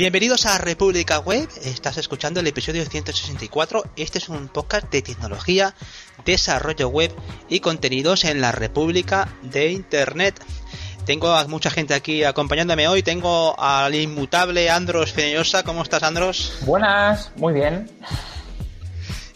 [0.00, 3.84] Bienvenidos a República Web, estás escuchando el episodio 164.
[3.96, 5.74] Este es un podcast de tecnología,
[6.24, 7.12] desarrollo web
[7.50, 10.42] y contenidos en la República de Internet.
[11.04, 13.02] Tengo a mucha gente aquí acompañándome hoy.
[13.02, 15.64] Tengo al inmutable Andros Feñosa.
[15.64, 16.54] ¿Cómo estás, Andros?
[16.62, 17.90] Buenas, muy bien.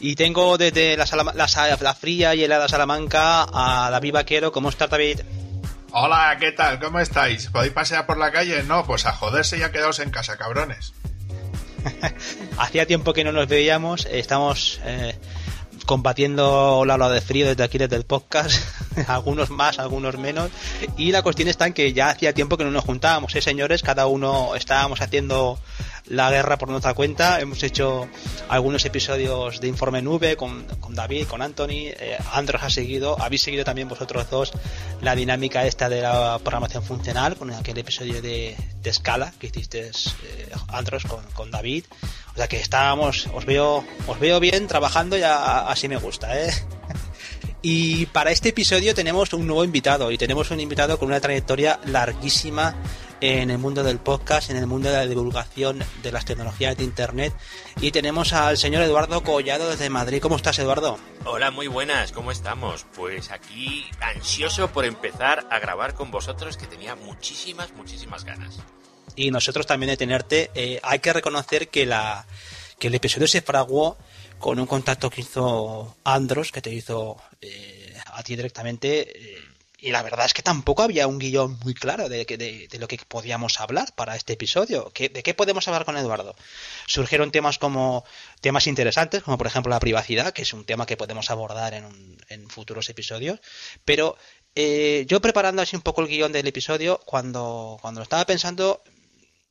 [0.00, 1.04] Y tengo desde la,
[1.34, 4.50] la, fría y helada Salamanca a David Vaquero.
[4.50, 5.20] ¿Cómo estás, David?
[5.96, 6.80] Hola, ¿qué tal?
[6.80, 7.50] ¿Cómo estáis?
[7.50, 8.64] ¿Podéis pasear por la calle?
[8.64, 10.92] No, pues a joderse ya quedaos en casa, cabrones.
[12.58, 14.04] Hacía tiempo que no nos veíamos.
[14.10, 15.16] Estamos eh,
[15.86, 18.60] combatiendo la ola de frío desde aquí, desde el podcast.
[19.06, 20.50] algunos más, algunos menos.
[20.96, 23.84] Y la cuestión está en que ya hacía tiempo que no nos juntábamos, ¿eh, señores?
[23.84, 25.60] Cada uno estábamos haciendo
[26.06, 27.40] la guerra por nuestra cuenta.
[27.40, 28.08] Hemos hecho
[28.48, 31.92] algunos episodios de Informe Nube con, David, con Anthony.
[31.98, 34.52] Eh, Andros ha seguido, habéis seguido también vosotros dos
[35.00, 39.88] la dinámica esta de la programación funcional con aquel episodio de, de escala que hiciste
[39.88, 41.84] eh, Andros con, con David.
[42.34, 46.52] O sea que estábamos, os veo, os veo bien trabajando y así me gusta, ¿eh?
[47.66, 51.80] Y para este episodio tenemos un nuevo invitado y tenemos un invitado con una trayectoria
[51.86, 52.76] larguísima
[53.22, 56.84] en el mundo del podcast, en el mundo de la divulgación de las tecnologías de
[56.84, 57.32] Internet.
[57.80, 60.20] Y tenemos al señor Eduardo Collado desde Madrid.
[60.20, 60.98] ¿Cómo estás, Eduardo?
[61.24, 62.84] Hola, muy buenas, ¿cómo estamos?
[62.94, 68.58] Pues aquí ansioso por empezar a grabar con vosotros, que tenía muchísimas, muchísimas ganas.
[69.16, 70.50] Y nosotros también de tenerte.
[70.54, 72.26] Eh, hay que reconocer que, la,
[72.78, 73.96] que el episodio se fraguó
[74.44, 78.88] con un contacto que hizo Andros, que te hizo eh, a ti directamente.
[79.18, 79.38] Eh,
[79.78, 82.86] y la verdad es que tampoco había un guion muy claro de, de, de lo
[82.86, 84.92] que podíamos hablar para este episodio.
[84.94, 86.36] ¿De qué podemos hablar con Eduardo?
[86.86, 88.04] Surgieron temas como
[88.42, 92.18] temas interesantes, como por ejemplo la privacidad, que es un tema que podemos abordar en,
[92.28, 93.40] en futuros episodios.
[93.86, 94.14] Pero
[94.54, 98.82] eh, yo preparando así un poco el guion del episodio, cuando, cuando lo estaba pensando,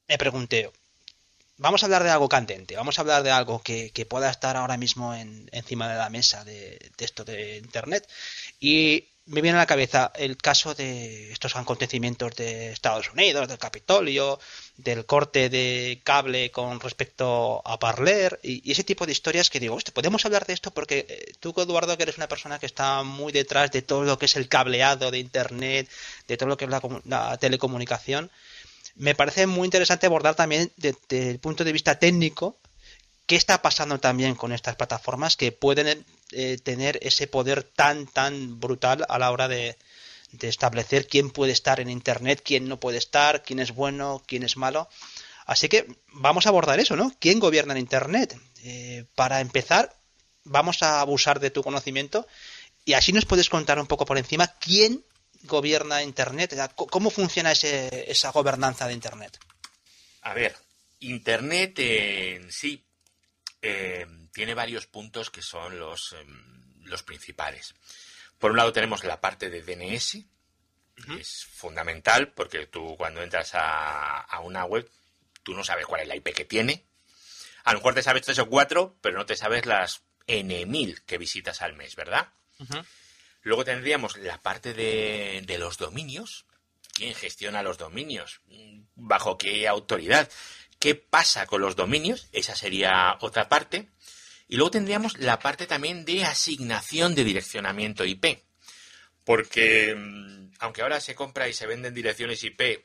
[0.08, 0.70] me pregunté,
[1.58, 4.58] vamos a hablar de algo candente, vamos a hablar de algo que, que pueda estar
[4.58, 8.08] ahora mismo en, encima de la mesa de, de, esto de Internet.
[8.60, 13.58] Y me viene a la cabeza el caso de estos acontecimientos de Estados Unidos, del
[13.58, 14.40] Capitolio,
[14.76, 19.78] del corte de cable con respecto a Parler y, ese tipo de historias que digo,
[19.94, 23.32] podemos hablar de esto porque eh, tú, Eduardo, que eres una persona que está muy
[23.32, 25.90] detrás de todo lo que es el cableado de Internet,
[26.28, 28.30] de todo lo que es la, telecomunicación,
[28.96, 32.60] me parece muy interesante abordar también desde el punto de vista técnico
[33.26, 38.60] qué está pasando también con estas plataformas que pueden eh, tener ese poder tan, tan
[38.60, 39.78] brutal a la hora de,
[40.42, 44.58] establecer quién puede estar en Internet, quién no puede estar, quién es bueno, quién es
[44.58, 44.90] malo.
[45.46, 47.14] Así que vamos a abordar eso, ¿no?
[47.20, 48.36] ¿Quién gobierna en Internet?
[48.64, 49.96] Eh, para empezar,
[50.44, 52.26] vamos a abusar de tu conocimiento
[52.84, 55.04] y así nos puedes contar un poco por encima quién
[55.44, 59.38] gobierna Internet, cómo funciona ese, esa gobernanza de Internet.
[60.22, 60.56] A ver,
[61.00, 62.86] Internet en sí
[63.62, 67.74] eh, tiene varios puntos que son los, em, los principales.
[68.38, 70.26] Por un lado tenemos la parte de DNS,
[71.18, 74.90] es fundamental porque tú cuando entras a, una web,
[75.42, 76.86] tú no sabes cuál es la IP que tiene.
[77.64, 81.18] A lo mejor te sabes tres o cuatro, pero no te sabes las N1000 que
[81.18, 82.30] visitas al mes, ¿verdad?
[83.44, 86.46] Luego tendríamos la parte de, de los dominios.
[86.94, 88.42] ¿Quién gestiona los dominios?
[88.96, 90.30] ¿Bajo qué autoridad?
[90.80, 92.28] ¿Qué pasa con los dominios?
[92.32, 93.90] Esa sería otra parte.
[94.48, 98.44] Y luego tendríamos la parte también de asignación de direccionamiento IP.
[99.24, 102.84] Porque mm, aunque ahora se compra y se venden direcciones IP,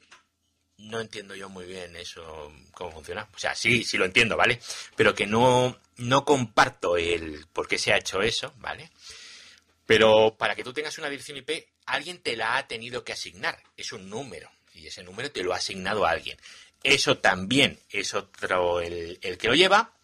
[0.78, 3.28] no entiendo yo muy bien eso, cómo funciona.
[3.34, 4.60] O sea, sí, sí lo entiendo, ¿vale?
[4.96, 8.90] Pero que no, no comparto el por qué se ha hecho eso, ¿vale?
[9.88, 13.58] Pero para que tú tengas una dirección IP, alguien te la ha tenido que asignar.
[13.74, 14.50] Es un número.
[14.74, 16.36] Y ese número te lo ha asignado a alguien.
[16.82, 19.94] Eso también es otro el, que lo lleva.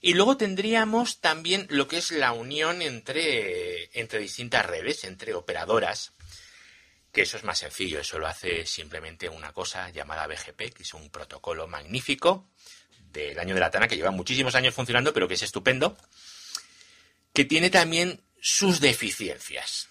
[0.00, 6.12] Y luego tendríamos también lo que es la unión entre, entre distintas redes, entre operadoras,
[7.10, 10.94] que eso es más sencillo, eso lo hace simplemente una cosa llamada BGP, que es
[10.94, 12.46] un protocolo magnífico
[13.10, 15.96] del año de la Tana, que lleva muchísimos años funcionando, pero que es estupendo,
[17.32, 19.88] que tiene también sus deficiencias.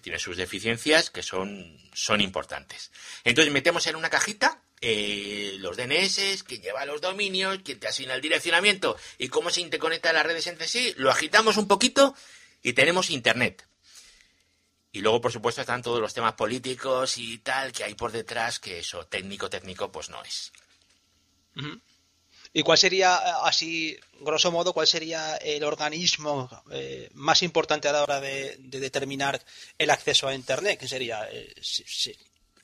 [0.00, 2.90] Tiene sus deficiencias que son, son importantes.
[3.22, 8.14] Entonces metemos en una cajita eh, los DNS, quien lleva los dominios, quien te asigna
[8.14, 12.14] el direccionamiento y cómo se interconecta las redes entre sí, lo agitamos un poquito
[12.62, 13.66] y tenemos Internet.
[14.92, 18.60] Y luego, por supuesto, están todos los temas políticos y tal que hay por detrás,
[18.60, 20.52] que eso técnico, técnico, pues no es.
[22.56, 28.04] ¿Y cuál sería, así, grosso modo, cuál sería el organismo eh, más importante a la
[28.04, 29.44] hora de, determinar
[29.76, 30.78] el acceso a Internet?
[30.78, 31.28] ¿Qué sería?
[31.32, 31.52] Eh,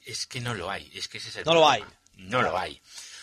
[0.06, 1.84] es que no lo hay, es que ese es No lo hay.
[2.14, 2.80] No lo hay.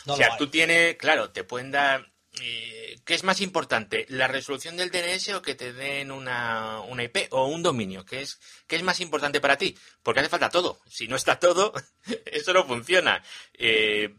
[0.07, 2.11] o sea, tú tienes, claro, te pueden dar...
[2.41, 4.05] Eh, ¿Qué es más importante?
[4.09, 8.05] ¿La resolución del DNS o que te den una, una IP o un dominio?
[8.05, 9.75] ¿Qué es, ¿Qué es más importante para ti?
[10.03, 10.81] Porque hace falta todo.
[10.87, 11.73] Si no está todo,
[12.25, 13.23] eso no funciona.
[13.53, 14.13] Eh,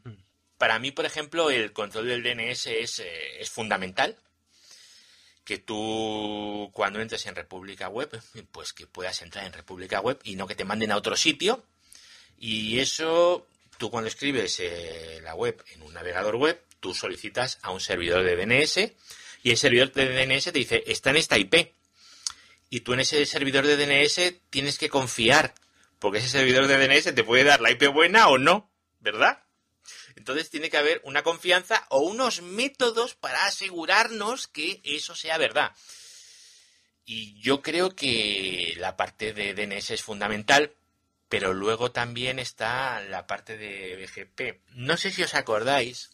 [0.58, 4.16] para mí, por ejemplo, el control del DNS es, eh, es fundamental
[5.44, 8.20] que tú cuando entres en República Web,
[8.52, 11.64] pues que puedas entrar en República Web y no que te manden a otro sitio.
[12.38, 13.46] Y eso,
[13.78, 18.24] tú cuando escribes eh, la web en un navegador web, tú solicitas a un servidor
[18.24, 18.92] de DNS
[19.42, 21.72] y el servidor de DNS te dice, está en esta IP.
[22.68, 25.54] Y tú en ese servidor de DNS tienes que confiar,
[25.98, 28.70] porque ese servidor de DNS te puede dar la IP buena o no,
[29.00, 29.42] ¿verdad?
[30.18, 35.72] Entonces tiene que haber una confianza o unos métodos para asegurarnos que eso sea verdad.
[37.04, 40.74] Y yo creo que la parte de DNS es fundamental,
[41.28, 44.60] pero luego también está la parte de BGP.
[44.74, 46.10] No sé si os acordáis,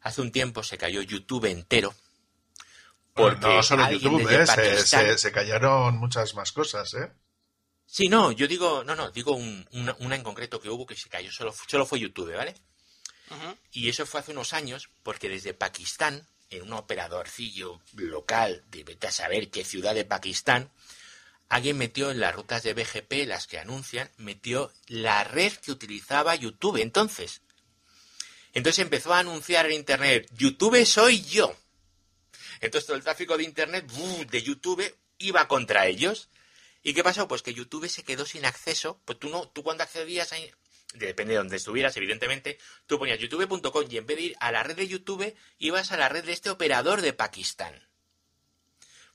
[0.00, 1.94] hace un tiempo se cayó YouTube entero.
[3.12, 4.46] Porque no solo YouTube, ¿eh?
[4.84, 7.12] se, se, cayeron muchas más cosas, ¿eh?
[7.96, 11.30] Sí, no, yo digo, no, no, digo una, en concreto que hubo que se cayó,
[11.30, 12.52] solo, solo fue YouTube, ¿vale?
[13.70, 19.06] Y eso fue hace unos años porque desde Pakistán, en un operadorcillo local de vete
[19.06, 20.72] a saber qué ciudad de Pakistán,
[21.48, 26.34] alguien metió en las rutas de BGP, las que anuncian, metió la red que utilizaba
[26.34, 27.42] YouTube entonces.
[28.54, 31.56] Entonces empezó a anunciar en Internet, YouTube soy yo.
[32.60, 36.28] Entonces todo el tráfico de Internet de YouTube iba contra ellos
[36.84, 37.26] ¿Y qué pasó?
[37.26, 39.00] Pues que YouTube se quedó sin acceso.
[39.06, 40.36] Pues tú no, tú cuando accedías a,
[40.92, 44.62] depende de donde estuvieras, evidentemente, tú ponías youtube.com y en vez de ir a la
[44.62, 47.88] red de YouTube, ibas a la red de este operador de Pakistán.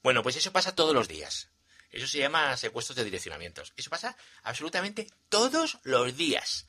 [0.01, 1.51] Bueno, pues eso pasa todos los días.
[1.91, 3.73] Eso se llama secuestros de direccionamientos.
[3.77, 6.65] Eso pasa absolutamente todos los días.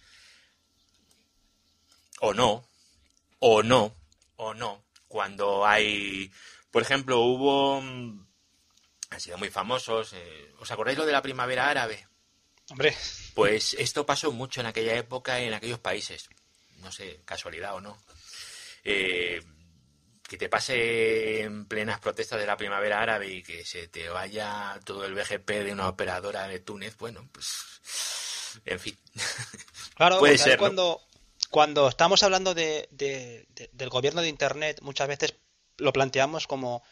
[2.20, 2.68] O no,
[3.38, 3.96] o no,
[4.36, 4.84] o no.
[5.08, 6.30] Cuando hay,
[6.70, 8.26] por ejemplo, hubo mm,
[9.10, 10.12] han sido muy famosos.
[10.14, 12.06] Eh, ¿Os acordáis lo de la primavera árabe?
[12.70, 12.96] Hombre.
[13.34, 16.28] Pues esto pasó mucho en aquella época en aquellos países.
[16.78, 17.98] No sé, casualidad o no.
[18.84, 19.42] Eh,
[20.22, 24.78] que te pase en plenas protestas de la primavera árabe y que se te vaya
[24.84, 28.60] todo el BGP de una operadora de Túnez, bueno, pues.
[28.64, 28.96] En fin.
[29.96, 31.02] Claro, Puede ser, cuando,
[31.50, 35.34] cuando estamos hablando de, del gobierno de Internet, muchas veces
[35.76, 36.82] lo planteamos como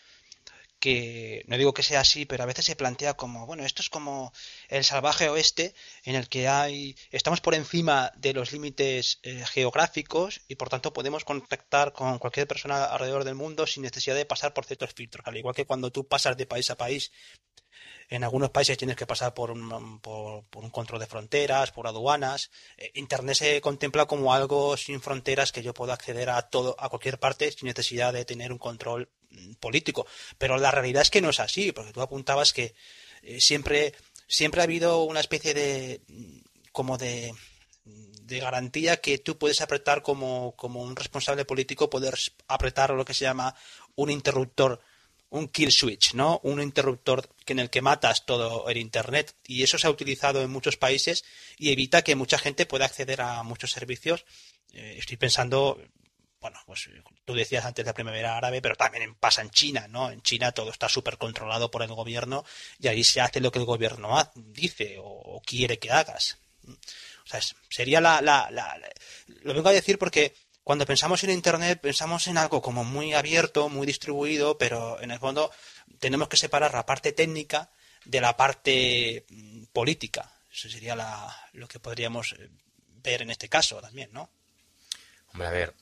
[0.79, 3.91] que no digo que sea así, pero a veces se plantea como, bueno, esto es
[3.91, 4.33] como
[4.69, 10.41] el salvaje oeste en el que hay estamos por encima de los límites eh, geográficos
[10.49, 14.55] y por tanto podemos contactar con cualquier persona alrededor del mundo sin necesidad de pasar
[14.55, 17.11] por ciertos filtros, al igual que cuando tú pasas de país a país
[18.09, 22.51] en algunos países tienes que pasar por un, por, un control de fronteras, por aduanas.
[22.77, 26.89] Eh, Internet se contempla como algo sin fronteras que yo puedo acceder a todo, a
[26.89, 29.11] cualquier parte sin necesidad de tener un control
[29.61, 30.07] político.
[30.39, 32.75] Pero la realidad es que no es así, porque tú apuntabas que
[33.23, 33.95] eh, siempre,
[34.27, 36.39] siempre ha habido una especie de mm,
[36.73, 37.33] como de
[38.29, 42.15] de garantía que tú puedes apretar como, como un responsable político, poder
[42.47, 43.55] apretar lo que se llama
[43.97, 44.81] un interruptor
[45.31, 46.41] un kill switch, ¿no?
[46.43, 50.51] Un interruptor en el que matas todo el internet y eso se ha utilizado en
[50.51, 51.25] muchos países
[51.59, 54.25] y evita que mucha gente pueda acceder a muchos servicios.
[54.73, 55.79] Eh, estoy pensando,
[56.41, 56.89] bueno, pues
[57.25, 60.11] tú decías antes la primavera árabe, pero también pasa en China, ¿no?
[60.11, 62.45] En China todo está súper controlado por el gobierno
[62.79, 66.39] y ahí se hace lo que el gobierno dice o, quiere que hagas.
[66.67, 68.79] O sea, sería la, la, la,
[69.43, 73.69] Lo vengo a decir porque cuando pensamos en Internet pensamos en algo como muy abierto,
[73.69, 75.51] muy distribuido, pero en el fondo
[75.99, 77.71] tenemos que separar la parte técnica
[78.05, 80.33] de la parte mm, política.
[80.53, 80.97] Eso sería
[81.53, 82.49] lo que podríamos eh,
[83.03, 84.31] ver en este caso también, ¿no?
[85.33, 85.75] Hombre, a ver,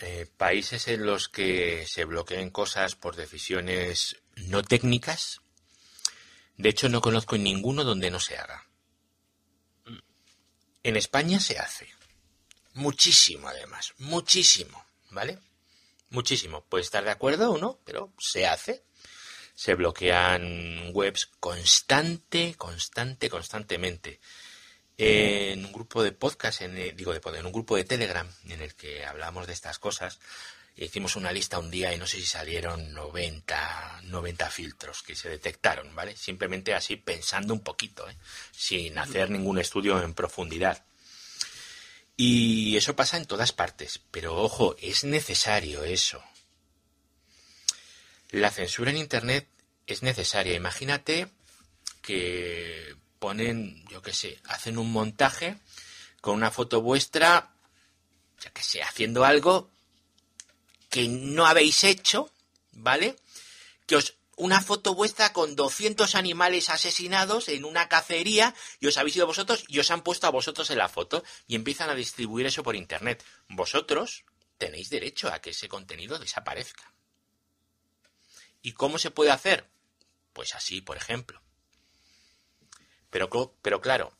[0.00, 5.40] eh, países en los que se bloqueen cosas por decisiones no técnicas,
[6.56, 8.68] de hecho no conozco ninguno donde no se haga.
[10.82, 11.88] En España se hace.
[12.74, 13.92] Muchísimo, además.
[13.98, 14.84] Muchísimo.
[15.10, 15.38] ¿Vale?
[16.10, 16.64] Muchísimo.
[16.64, 18.84] Puede estar de acuerdo o no, pero se hace.
[19.54, 24.20] Se bloquean webs constante, constante, constantemente.
[25.00, 28.74] En un grupo de podcast, en, digo de en un grupo de Telegram en el
[28.74, 30.18] que hablamos de estas cosas,
[30.76, 35.28] hicimos una lista un día y no sé si salieron 90, 90 filtros que se
[35.28, 36.16] detectaron, ¿vale?
[36.16, 38.16] Simplemente así pensando un poquito, ¿eh?
[38.50, 40.84] sin hacer ningún estudio en profundidad.
[42.16, 46.20] Y eso pasa en todas partes, pero ojo, es necesario eso.
[48.30, 49.46] La censura en Internet
[49.86, 50.54] es necesaria.
[50.54, 51.28] Imagínate
[52.02, 55.58] que ponen, yo qué sé, hacen un montaje
[56.20, 57.52] con una foto vuestra
[58.40, 59.70] ya que sé, haciendo algo
[60.90, 62.30] que no habéis hecho,
[62.72, 63.16] ¿vale?
[63.86, 69.16] Que os una foto vuestra con 200 animales asesinados en una cacería y os habéis
[69.16, 72.46] ido vosotros y os han puesto a vosotros en la foto y empiezan a distribuir
[72.46, 73.24] eso por internet.
[73.48, 74.24] Vosotros
[74.56, 76.92] tenéis derecho a que ese contenido desaparezca.
[78.62, 79.68] ¿Y cómo se puede hacer?
[80.32, 81.42] Pues así, por ejemplo.
[83.10, 83.28] Pero,
[83.62, 84.12] pero claro,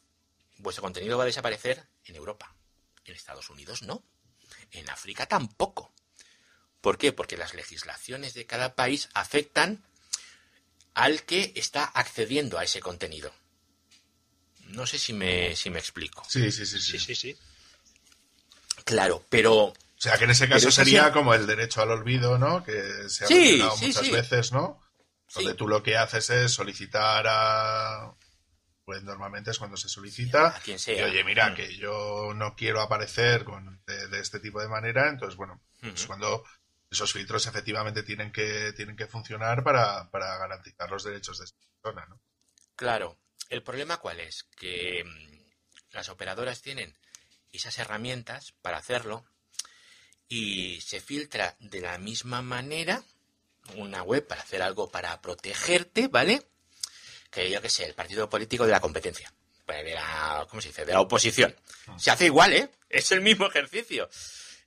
[0.59, 2.55] vuestro contenido va a desaparecer en Europa.
[3.05, 4.03] En Estados Unidos no.
[4.73, 5.93] En África tampoco.
[6.81, 7.13] ¿Por qué?
[7.13, 9.83] Porque las legislaciones de cada país afectan
[10.95, 13.33] al que está accediendo a ese contenido.
[14.67, 16.23] No sé si me, si me explico.
[16.29, 17.39] Sí, sí, sí, Sí, sí, sí.
[18.85, 22.39] Claro, pero O sea, que en ese caso sería sí- como el derecho al olvido,
[22.39, 22.63] ¿no?
[22.65, 24.11] Que se ha Sí, mencionado sí, muchas sí.
[24.13, 24.81] veces, ¿no?
[25.29, 25.35] Sí.
[25.43, 28.15] Donde tú lo que haces es solicitar a...
[28.89, 30.47] Pues normalmente es cuando se solicita.
[30.47, 31.05] a quien Y sea.
[31.05, 31.55] oye, mira, Mm.
[31.57, 35.93] que yo no quiero aparecer con, de, de este tipo de manera, entonces, bueno, es
[35.93, 36.07] Ujú.
[36.07, 36.43] cuando
[36.91, 41.55] esos filtros efectivamente tienen que, tienen que funcionar para, para garantizar los derechos de esa
[41.83, 42.19] persona, ¿no?
[42.77, 43.19] Claro,
[43.51, 44.45] el problema cuál es?
[44.57, 46.97] Que mm, las operadoras tienen
[47.53, 49.27] esas herramientas para hacerlo
[50.29, 53.03] y se filtra de la misma manera
[53.77, 56.49] una web para hacer algo para protegerte, ¿vale?
[57.31, 59.33] Que yo que sé, el partido político de la competencia,
[59.67, 60.85] pues de la, ¿cómo se dice?
[60.85, 61.55] De la oposición.
[61.99, 62.71] Se hace igual, ¿eh?
[62.89, 64.09] Es el mismo ejercicio.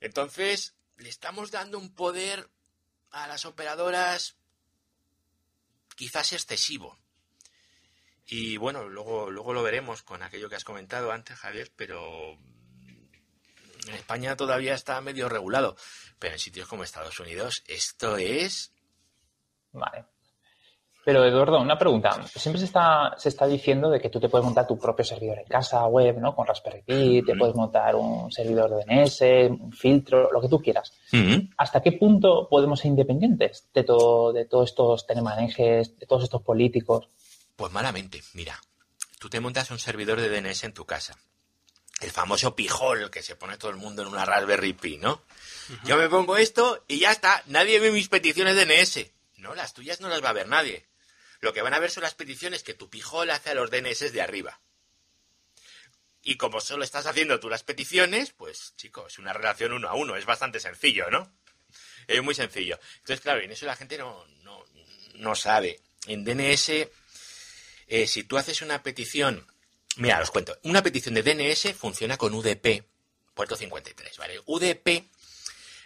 [0.00, 2.48] Entonces, le estamos dando un poder
[3.10, 4.36] a las operadoras
[5.96, 6.98] quizás excesivo.
[8.26, 12.38] Y bueno, luego, luego lo veremos con aquello que has comentado antes, Javier, pero
[13.88, 15.76] en España todavía está medio regulado.
[16.18, 18.72] Pero en sitios como Estados Unidos, esto es.
[19.72, 20.06] Vale.
[21.04, 22.12] Pero Eduardo, una pregunta.
[22.26, 25.40] Siempre se está, se está diciendo de que tú te puedes montar tu propio servidor
[25.40, 26.34] en casa, web, ¿no?
[26.34, 30.60] Con Raspberry Pi, te puedes montar un servidor de DNS, un filtro, lo que tú
[30.60, 30.92] quieras.
[31.56, 36.42] ¿Hasta qué punto podemos ser independientes de todo, de todos estos telemanejes, de todos estos
[36.42, 37.08] políticos?
[37.56, 38.60] Pues malamente, mira,
[39.18, 41.16] tú te montas un servidor de DNS en tu casa.
[42.00, 45.22] El famoso pijol que se pone todo el mundo en una Raspberry Pi, ¿no?
[45.84, 47.42] Yo me pongo esto y ya está.
[47.46, 49.06] Nadie ve mis peticiones DNS.
[49.38, 50.84] No, las tuyas no las va a ver nadie.
[51.42, 54.10] Lo que van a ver son las peticiones que tu pijol hace a los DNS
[54.10, 54.58] de arriba.
[56.22, 59.94] Y como solo estás haciendo tú las peticiones, pues chicos, es una relación uno a
[59.94, 60.16] uno.
[60.16, 61.30] Es bastante sencillo, ¿no?
[62.06, 62.78] Es muy sencillo.
[62.98, 64.64] Entonces, claro, en eso la gente no, no,
[65.16, 65.80] no sabe.
[66.06, 66.88] En DNS
[67.94, 69.46] eh, si tú haces una petición,
[69.96, 72.84] mira, os cuento, una petición de DNS funciona con UDP,
[73.34, 74.40] puerto 53, ¿vale?
[74.46, 75.10] UDP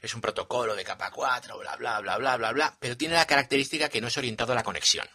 [0.03, 3.27] es un protocolo de capa 4, bla, bla, bla, bla, bla, bla, pero tiene la
[3.27, 5.09] característica que no es orientado a la conexión.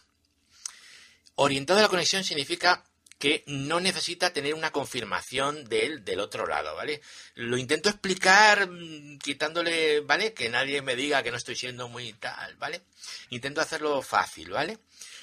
[1.36, 2.84] Orientado a la conexión significa
[3.22, 7.02] que no necesita tener una confirmación del, otro lado, ¿vale?
[7.36, 10.34] Lo intento explicar mm, quitándole, ¿vale?
[10.34, 12.82] Que nadie me diga que no estoy siendo muy tal, ¿vale?
[13.30, 14.80] Intento hacerlo fácil, ¿vale?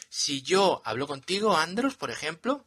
[0.09, 2.65] Si yo hablo contigo, Andros, por ejemplo,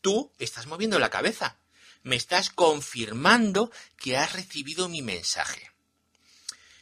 [0.00, 1.58] tú estás moviendo la cabeza.
[2.02, 5.70] Me estás confirmando que has recibido mi mensaje.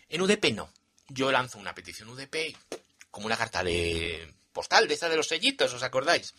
[0.09, 0.73] En UDP no.
[1.09, 2.57] Yo lanzo una petición UDP
[3.11, 6.35] como una carta de postal de esta de los sellitos, ¿os acordáis?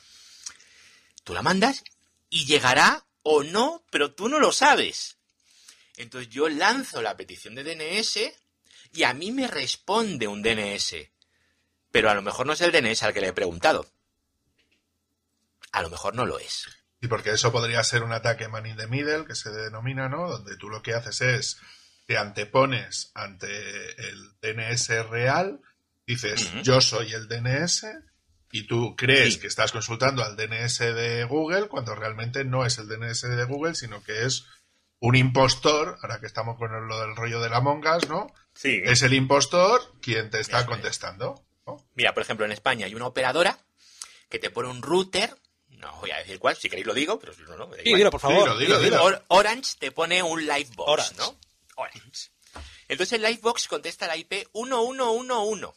[1.24, 1.86] Tú la mandas
[2.30, 5.16] y llegará o no, pero tú no lo sabes.
[5.96, 8.20] Entonces yo lanzo la petición de DNS
[8.92, 10.96] y a mí me responde un DNS.
[11.92, 13.90] Pero a lo mejor no es el DNS al que le he preguntado.
[15.72, 16.68] A lo mejor no lo es.
[17.00, 20.30] Y porque eso podría ser un ataque man in the middle, que se denomina, ¿no?
[20.30, 21.58] Donde tú lo que haces es
[22.06, 23.48] te antepones ante
[24.10, 25.62] el DNS real,
[26.06, 27.86] dices yo soy el DNS
[28.51, 29.39] y tú crees Sí.
[29.41, 33.75] que estás consultando al DNS de Google cuando realmente no es el DNS de Google,
[33.75, 34.46] sino que es
[35.00, 38.27] un impostor, ahora que estamos con lo del rollo de la Mongas, ¿no?
[38.53, 38.82] Sí.
[38.84, 40.68] Es el impostor quien te está Eso es.
[40.70, 41.44] contestando.
[41.65, 41.77] ¿no?
[41.96, 43.60] Mira, por ejemplo, en España hay una operadora
[44.29, 45.34] que te pone un router.
[45.70, 47.84] No voy a decir cuál, si queréis lo digo, pero si no, no, me da
[47.84, 48.00] Sí, igual.
[48.00, 48.58] dilo, por favor.
[48.58, 49.03] Dilo, dilo, dilo.
[49.03, 51.15] Or- Orange te pone un Livebox, Orange.
[51.18, 51.39] ¿no?
[51.75, 52.32] Orange.
[52.89, 55.74] Entonces el Livebox contesta la IP 1111,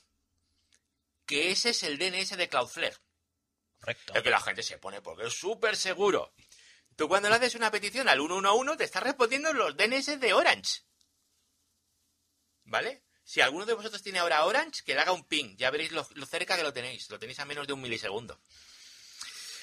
[1.26, 2.97] que ese es el DNS de Cloudflare.
[3.81, 4.14] Correcto.
[4.14, 6.33] Es que la gente se pone porque es súper seguro.
[6.97, 10.83] Tú cuando le haces una petición al 111 te está respondiendo los DNS de Orange.
[12.64, 13.02] ¿Vale?
[13.25, 15.57] Si alguno de vosotros tiene ahora Orange, que le haga un ping.
[15.57, 17.09] Ya veréis lo, lo cerca que lo tenéis.
[17.11, 18.38] Lo tenéis a menos de un milisegundo.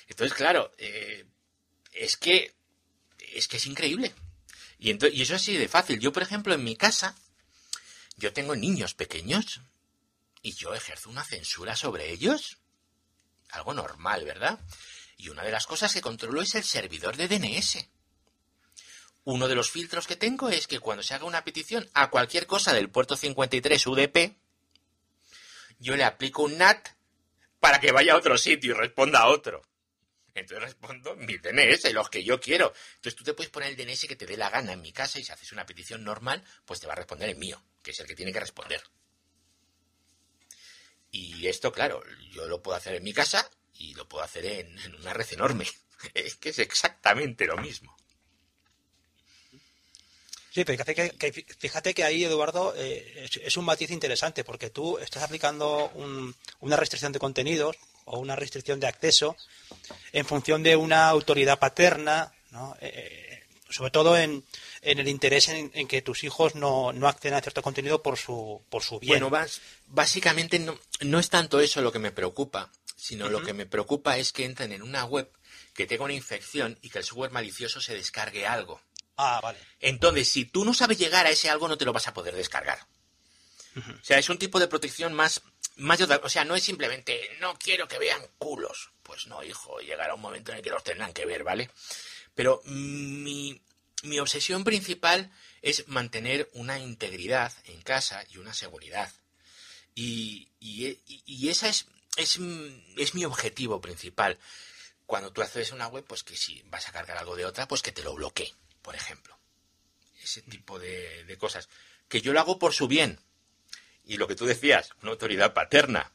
[0.08, 1.25] Entonces, claro, eh,
[1.92, 2.54] es que
[3.20, 4.13] es que es increíble.
[4.80, 6.00] Y, y eso es así de fácil.
[6.00, 7.16] Yo, por ejemplo, en mi casa,
[8.16, 9.62] yo tengo niños pequeños
[10.41, 12.58] y yo ejerzo una censura sobre ellos.
[13.50, 14.60] Algo normal, ¿verdad?
[15.17, 17.89] Y una de las cosas que controlo es el servidor de DNS.
[19.25, 22.48] uno de los filtros que tengo es que cuando se haga una petición a cualquier
[22.48, 24.36] cosa del puerto 53 UDP,
[25.77, 26.89] yo le aplico un NAT
[27.60, 29.62] para que vaya a otro sitio y responda a otro.
[30.34, 32.74] Entonces respondo mi DNS, los que yo quiero.
[32.96, 35.19] Entonces tú te puedes poner el DNS que te dé la gana en mi casa
[35.19, 38.00] y si haces una petición normal, pues te va a responder el mío, que es
[38.00, 38.81] el que tiene que responder.
[41.12, 42.01] Y esto, claro,
[42.32, 45.28] yo lo puedo hacer en mi casa y lo puedo hacer en, en una red
[45.32, 45.66] enorme.
[46.13, 47.94] Es que es exactamente lo mismo.
[50.51, 54.70] Sí, pero fíjate que, que- fíjate que ahí, Eduardo, eh, es, un matiz interesante porque
[54.70, 57.75] tú estás aplicando un- una restricción de contenidos
[58.06, 59.36] o una restricción de acceso
[60.12, 62.75] en función de una autoridad paterna, ¿no?
[62.82, 64.44] Eh, eh, sobre todo en,
[64.82, 68.18] en el interés en, en que tus hijos no, no acceden a cierto contenido por
[68.18, 69.20] su, por su bien.
[69.20, 69.48] Bueno,
[69.88, 74.18] básicamente no, no es tanto eso lo que me preocupa, sino lo que me preocupa
[74.18, 75.32] es que entren en una web
[75.74, 78.82] que tenga una infección y que el software malicioso se descargue algo.
[79.18, 79.60] ah, vale.
[79.80, 82.36] Entonces, si tú no sabes llegar a ese algo, no te lo vas a poder
[82.36, 82.80] descargar.
[83.78, 85.42] O sea, es un tipo de protección más,
[85.78, 88.92] más O sea, no es simplemente, no quiero que vean culos.
[89.04, 91.70] Pues no, hijo, llegará un momento en el que los tendrán que ver, ¿vale?
[92.36, 93.62] Pero mi,
[94.03, 99.12] mi obsesión principal es mantener una integridad en casa y una seguridad.
[99.96, 102.39] Y, y, y- esa es, es,
[102.98, 104.38] es mi objetivo principal.
[105.06, 107.82] Cuando tú haces una web, pues que si vas a cargar algo de otra, pues
[107.82, 109.38] que te lo bloquee, por ejemplo.
[110.24, 111.68] Ese tipo de, de cosas.
[112.08, 113.20] Que yo lo hago por su bien.
[114.06, 116.12] Y lo que tú decías, una autoridad paterna.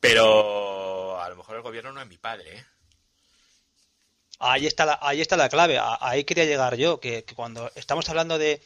[0.00, 2.66] Pero a lo mejor el gobierno no es mi padre, ¿eh?
[4.38, 5.78] Ahí está la, ahí está la clave.
[6.00, 8.60] Ahí quería llegar yo, que, que cuando estamos hablando de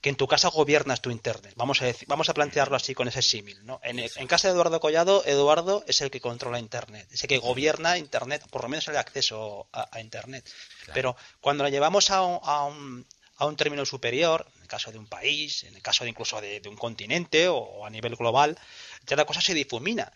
[0.00, 3.08] que en tu casa gobiernas tu internet, vamos a decir, vamos a plantearlo así con
[3.08, 3.80] ese símil, ¿no?
[3.82, 7.38] En, en casa de Eduardo Collado, Eduardo es el que controla internet, es el que
[7.38, 10.48] gobierna internet, por lo menos el acceso a, a internet.
[10.84, 10.92] Claro.
[10.94, 13.06] Pero cuando lo llevamos a un, a un,
[13.38, 16.40] a un término superior, en el caso de un país, en el caso de incluso
[16.40, 18.56] de, de un continente o a nivel global,
[19.04, 20.12] ya la cosa se difumina.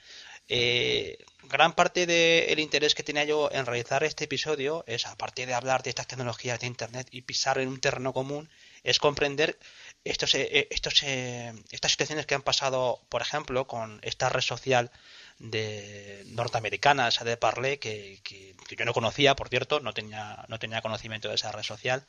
[0.49, 5.55] Eh, gran parte del interés que tenía yo en realizar este episodio es, aparte de
[5.55, 8.49] hablar de estas tecnologías de Internet y pisar en un terreno común,
[8.85, 9.59] es comprender
[10.05, 14.91] estos, eh, estos, eh, estas situaciones que han pasado, por ejemplo, con esta red social
[15.39, 20.45] de norteamericana, esa de Parler, que, que- que yo no conocía, por cierto, no tenía,
[20.49, 22.05] no tenía conocimiento de esa red social,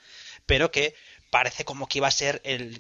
[0.46, 0.96] pero que
[1.34, 2.80] parece como que iba a ser el,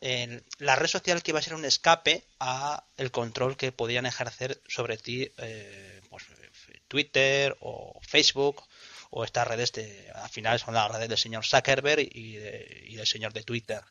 [0.00, 4.06] el- la red social que iba a ser un escape a el control que podían
[4.06, 6.24] ejercer sobre ti eh, pues,
[6.88, 8.62] Twitter o Facebook
[9.10, 12.94] o estas redes de al final son las redes del señor Zuckerberg y, de- y
[12.96, 13.82] del señor de Twitter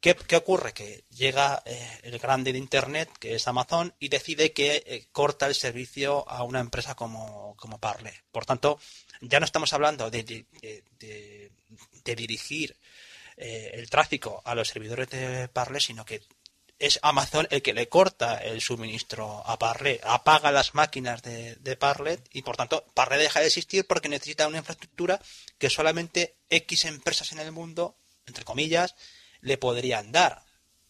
[0.00, 0.72] ¿Qué, qué ocurre?
[0.74, 5.46] Que llega eh, el grande de Internet, que es Amazon, y decide que eh, corta
[5.46, 8.12] el servicio a una empresa como, como Parler.
[8.32, 8.78] Por tanto,
[9.22, 10.44] ya no estamos hablando de, de-
[12.04, 12.76] de- dirigir
[13.36, 16.22] eh, el tráfico a los servidores de Parler, sino que
[16.78, 22.18] es Amazon el que le corta el suministro a Parler, apaga las máquinas de, de
[22.32, 25.20] y por tanto Parler deja de existir porque necesita una infraestructura
[25.58, 28.96] que solamente X empresas en el mundo, entre comillas,
[29.40, 30.42] le podrían dar.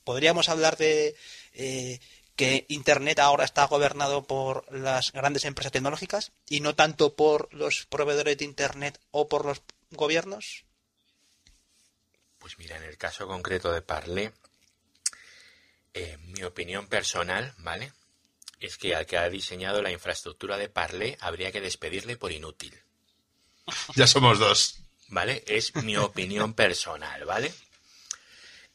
[0.05, 1.17] Podríamos hablar de
[1.53, 2.01] eh,
[2.37, 7.87] que Internet ahora está gobernado por las grandes empresas tecnológicas y no tanto por los
[7.87, 10.65] proveedores de Internet o por los gobiernos.
[12.45, 14.35] Pues mira, en el caso concreto de Parler,
[15.95, 17.91] eh, mi opinión personal, ¿vale?
[18.61, 22.79] Es que al que ha diseñado la infraestructura de Parler habría que despedirle por inútil,
[23.97, 24.77] Ya somos dos.
[25.09, 25.43] ¿vale?
[25.47, 27.51] Es mi opinión personal, ¿vale?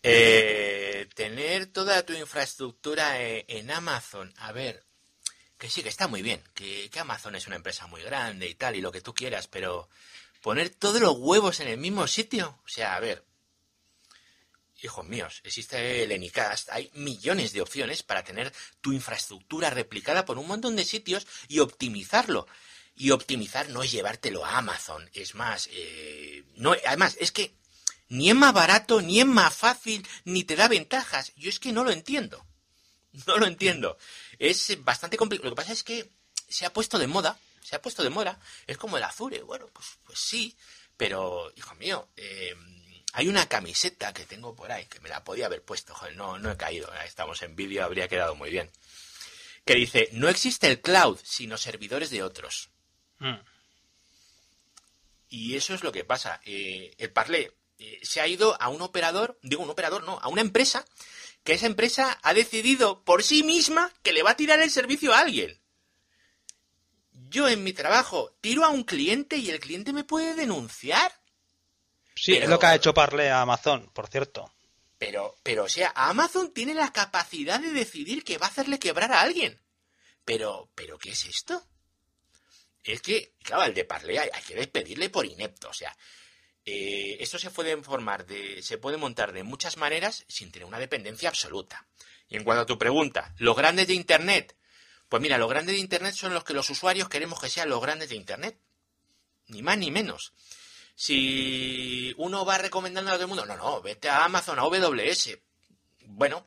[0.01, 4.83] Eh, tener toda tu infraestructura eh, en Amazon, a ver,
[5.59, 8.55] que sí, que está muy bien, que, que Amazon es una empresa muy grande y
[8.55, 9.89] tal, y lo que tú quieras, pero
[10.41, 13.28] poner todos los huevos en el mismo sitio, o sea, a ver,
[14.83, 20.37] hijos míos, existe el Anycast, hay millones de opciones para tener tu infraestructura replicada por
[20.37, 22.47] un montón de sitios y optimizarlo.
[22.95, 27.53] Y optimizar no es llevártelo a Amazon, es más, eh, no, además, es que
[28.09, 31.31] ni es más barato, ni es más fácil, ni te da ventajas.
[31.35, 32.45] Yo es que no lo entiendo.
[33.25, 33.97] No lo entiendo.
[34.37, 35.49] Es bastante complicado.
[35.49, 36.11] Lo que pasa es que
[36.47, 37.39] se ha puesto de moda.
[37.63, 38.39] Se ha puesto de moda.
[38.67, 39.41] Es como el Azure.
[39.41, 40.55] Bueno, pues, pues sí.
[40.95, 42.55] Pero, hijo mío, eh,
[43.13, 45.93] hay una camiseta que tengo por ahí que me la podía haber puesto.
[45.93, 46.91] Joder, no, no he caído.
[47.05, 48.69] Estamos en vídeo, habría quedado muy bien.
[49.65, 52.69] Que dice, no existe el cloud, sino servidores de otros.
[55.29, 56.41] Y eso es lo que pasa.
[56.45, 60.27] Eh, el Parler eh, se ha ido a un operador, digo un operador, no, a
[60.27, 60.85] una empresa,
[61.43, 65.13] que esa empresa ha decidido por sí misma que le va a tirar el servicio
[65.13, 65.59] a alguien.
[67.11, 71.18] Yo en mi trabajo tiro a un cliente y el cliente me puede denunciar.
[72.21, 74.51] Sí, es lo que ha hecho Parle a Amazon, por cierto.
[74.97, 79.11] Pero, pero, o sea, Amazon tiene la capacidad de decidir que va a hacerle quebrar
[79.13, 79.61] a alguien.
[80.25, 81.63] Pero, pero, ¿qué es esto?
[82.83, 85.69] Es que, claro, al de Parley hay, hay que despedirle por inepto.
[85.69, 85.95] O sea,
[86.65, 90.79] eh, esto se puede formar de, se puede montar de muchas maneras sin tener una
[90.79, 91.87] dependencia absoluta.
[92.27, 94.55] Y en cuanto a tu pregunta, ¿los grandes de Internet?
[95.07, 97.81] Pues mira, los grandes de Internet son los que los usuarios queremos que sean los
[97.81, 98.59] grandes de Internet.
[99.47, 100.33] Ni más ni menos.
[101.01, 105.29] Si uno va recomendando a todo el mundo, no, no, vete a Amazon, a AWS.
[106.07, 106.45] Bueno,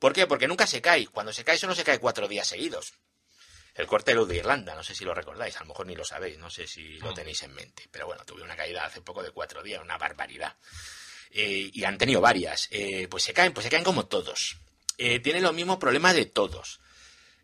[0.00, 0.26] ¿por qué?
[0.26, 1.06] Porque nunca se cae.
[1.06, 2.94] Cuando se cae, solo se cae cuatro días seguidos.
[3.72, 5.94] El corte de luz de Irlanda, no sé si lo recordáis, a lo mejor ni
[5.94, 7.88] lo sabéis, no sé si lo tenéis en mente.
[7.88, 10.56] Pero bueno, tuve una caída hace poco de cuatro días, una barbaridad.
[11.30, 12.66] Eh, y han tenido varias.
[12.72, 14.56] Eh, pues se caen, pues se caen como todos.
[14.98, 16.80] Eh, tienen los mismos problemas de todos.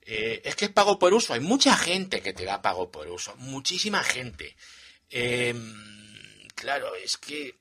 [0.02, 1.32] Eh, es que es pago por uso.
[1.32, 3.36] Hay mucha gente que te da pago por uso.
[3.36, 4.56] Muchísima gente.
[5.10, 5.54] Eh,
[6.60, 7.54] claro, es que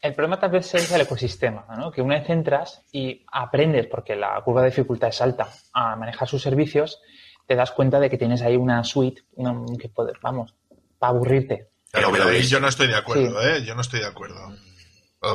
[0.00, 1.92] El problema tal vez es el ecosistema, ¿no?
[1.92, 6.28] Que una vez entras y aprendes, porque la curva de dificultad es alta, a manejar
[6.28, 7.00] sus servicios,
[7.46, 10.54] te das cuenta de que tienes ahí una suite, una, que puede, vamos,
[10.98, 11.68] para aburrirte.
[11.92, 13.48] Pero, Pero ahí yo no estoy de acuerdo, Sí.
[13.48, 13.64] ¿eh?
[13.64, 14.56] Yo no estoy de acuerdo.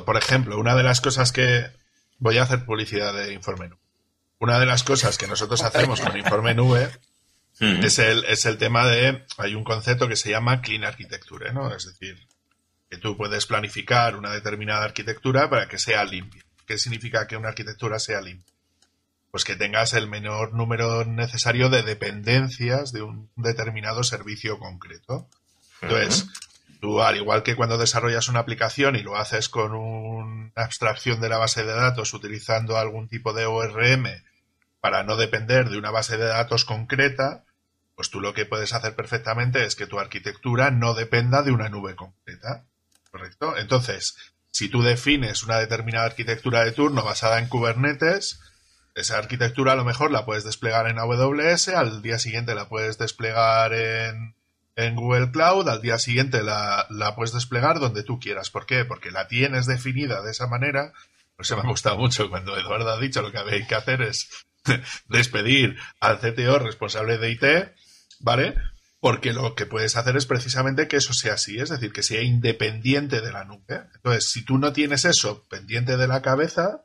[0.06, 1.66] Por ejemplo, una de las cosas que...
[2.20, 3.80] Voy a hacer publicidad de Informe Nube.
[4.40, 6.90] Una de las cosas que nosotros hacemos con Informe Nube
[7.60, 7.84] Mm.
[7.84, 9.26] es el, es el tema de...
[9.38, 11.74] Hay un concepto que se llama Clean Architecture, ¿no?
[11.74, 12.16] Es decir,
[12.90, 16.44] que tú puedes planificar una determinada arquitectura para que sea limpia.
[16.66, 18.54] ¿Qué significa que una arquitectura sea limpia?
[19.32, 25.28] Pues que tengas el menor número necesario de dependencias de un determinado servicio concreto.
[25.82, 26.28] Entonces,
[26.80, 31.30] tú, al igual que cuando desarrollas una aplicación y lo haces con una abstracción de
[31.30, 34.06] la base de datos utilizando algún tipo de ORM
[34.80, 37.44] para no depender de una base de datos concreta,
[37.96, 41.68] pues tú lo que puedes hacer perfectamente es que tu arquitectura no dependa de una
[41.68, 42.66] nube concreta.
[43.12, 43.58] ¿Correcto?
[43.58, 44.16] Entonces,
[44.52, 48.40] si tú defines una determinada arquitectura de turno basada en Kubernetes,
[48.96, 52.98] esa arquitectura a lo mejor la puedes desplegar en AWS, al día siguiente la puedes
[52.98, 54.36] desplegar en,
[54.76, 58.50] en Google Cloud, al día siguiente la, la puedes desplegar donde tú quieras.
[58.50, 58.86] ¿Por qué?
[58.86, 60.94] Porque la tienes definida de esa manera.
[61.36, 64.02] Pues se me ha gustado mucho cuando Eduardo ha dicho lo que habéis que hacer
[64.02, 64.48] es
[65.08, 67.44] despedir al CTO responsable de IT,
[68.20, 68.56] ¿vale?
[69.00, 72.24] Porque lo que puedes hacer es precisamente que eso sea así, es decir, que sea
[72.24, 73.84] independiente de la nube.
[73.96, 76.82] Entonces, si tú no tienes eso pendiente de la cabeza,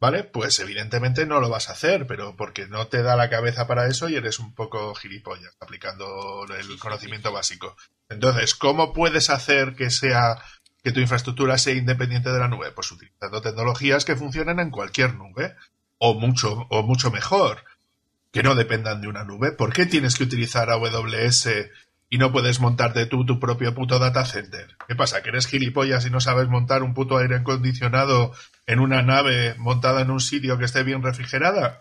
[0.00, 0.24] ¿vale?
[0.24, 3.86] Pues evidentemente no lo vas a hacer, pero porque no te da la cabeza para
[3.86, 7.76] eso y eres un poco gilipollas aplicando el conocimiento básico.
[8.08, 10.42] Entonces, ¿cómo puedes hacer que sea
[10.82, 12.70] que tu infraestructura sea independiente de la nube?
[12.72, 15.56] Pues utilizando tecnologías que funcionen en cualquier nube
[15.98, 17.64] o mucho o mucho mejor,
[18.34, 19.52] que no dependan de una nube.
[19.52, 21.48] ¿Por qué tienes que utilizar AWS
[22.10, 24.76] y no puedes montarte tú tu propio puto data center?
[24.88, 25.22] ¿Qué pasa?
[25.22, 28.32] ¿Que eres gilipollas y no sabes montar un puto aire acondicionado
[28.66, 31.80] en una nave montada en un sitio que esté bien refrigerada?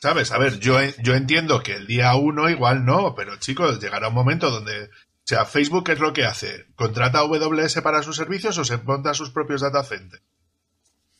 [0.00, 0.32] ¿Sabes?
[0.32, 4.14] A ver, yo, yo entiendo que el día uno igual no, pero chicos, llegará un
[4.14, 4.86] momento donde...
[4.86, 6.66] O sea, Facebook, ¿qué es lo que hace?
[6.74, 10.24] ¿Contrata a AWS para sus servicios o se monta sus propios data centers?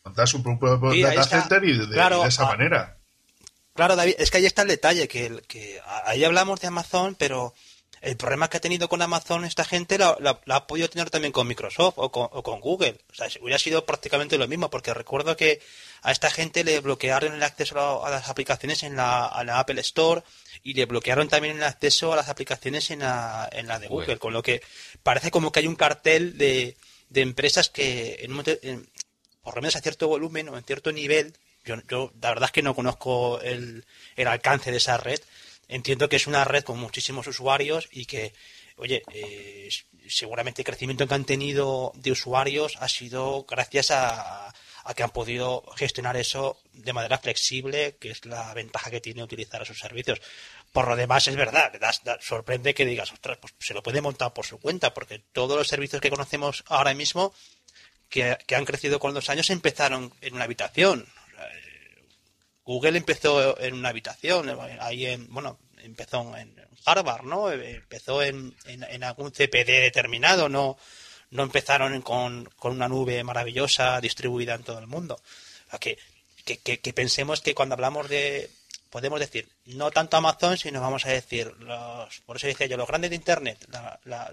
[0.05, 2.99] Monta su propio Sí, data center y de, Claro, y de esa manera.
[3.75, 7.55] Claro, David, es que ahí está el detalle, que, ahí hablamos de Amazon, pero
[8.03, 11.09] el problema que ha tenido con Amazon esta gente lo, lo- lo ha podido tener
[11.09, 12.99] también con Microsoft o con, o con Google.
[13.11, 15.61] O sea, hubiera sido prácticamente lo mismo, porque recuerdo que
[16.03, 19.81] a esta gente le bloquearon el acceso a, las aplicaciones en la, a la Apple
[19.81, 20.23] Store
[20.65, 24.19] y le bloquearon también el acceso a las aplicaciones en la, en la de Google,
[24.19, 24.63] con lo que
[25.03, 26.77] parece como que hay un cartel de,
[27.09, 28.91] de empresas que en un en-
[29.43, 32.53] por lo menos a cierto volumen o en cierto nivel, yo, yo la verdad es
[32.53, 33.85] que no conozco el,
[34.17, 35.21] el alcance de esa red.
[35.69, 38.35] Entiendo que es una red con muchísimos usuarios y que,
[38.77, 39.69] oye, eh,
[40.09, 44.53] seguramente el crecimiento que han tenido de usuarios ha sido gracias a,
[44.97, 49.63] que han podido gestionar eso de manera flexible, que es la ventaja que tiene utilizar
[49.63, 50.21] esos servicios.
[50.73, 54.01] Por lo demás, es verdad, da- da- sorprende que digas, ostras, pues se lo puede
[54.01, 57.33] montar por su cuenta, porque todos los servicios que conocemos ahora mismo
[58.09, 61.07] que, que han crecido con los años empezaron en una habitación.
[62.65, 64.49] Google empezó en una habitación,
[64.81, 67.51] ahí en, bueno, empezó en Harvard, ¿no?
[67.51, 70.79] Empezó en, en, algún CPD determinado, no,
[71.31, 75.21] no empezaron con, con una nube maravillosa distribuida en todo el mundo.
[75.81, 75.99] Que,
[76.45, 78.51] que, que- pensemos que cuando hablamos de,
[78.91, 82.87] podemos decir, no tanto Amazon, sino vamos a decir, los, por eso decía yo, los
[82.89, 84.31] grandes de Internet, la- la-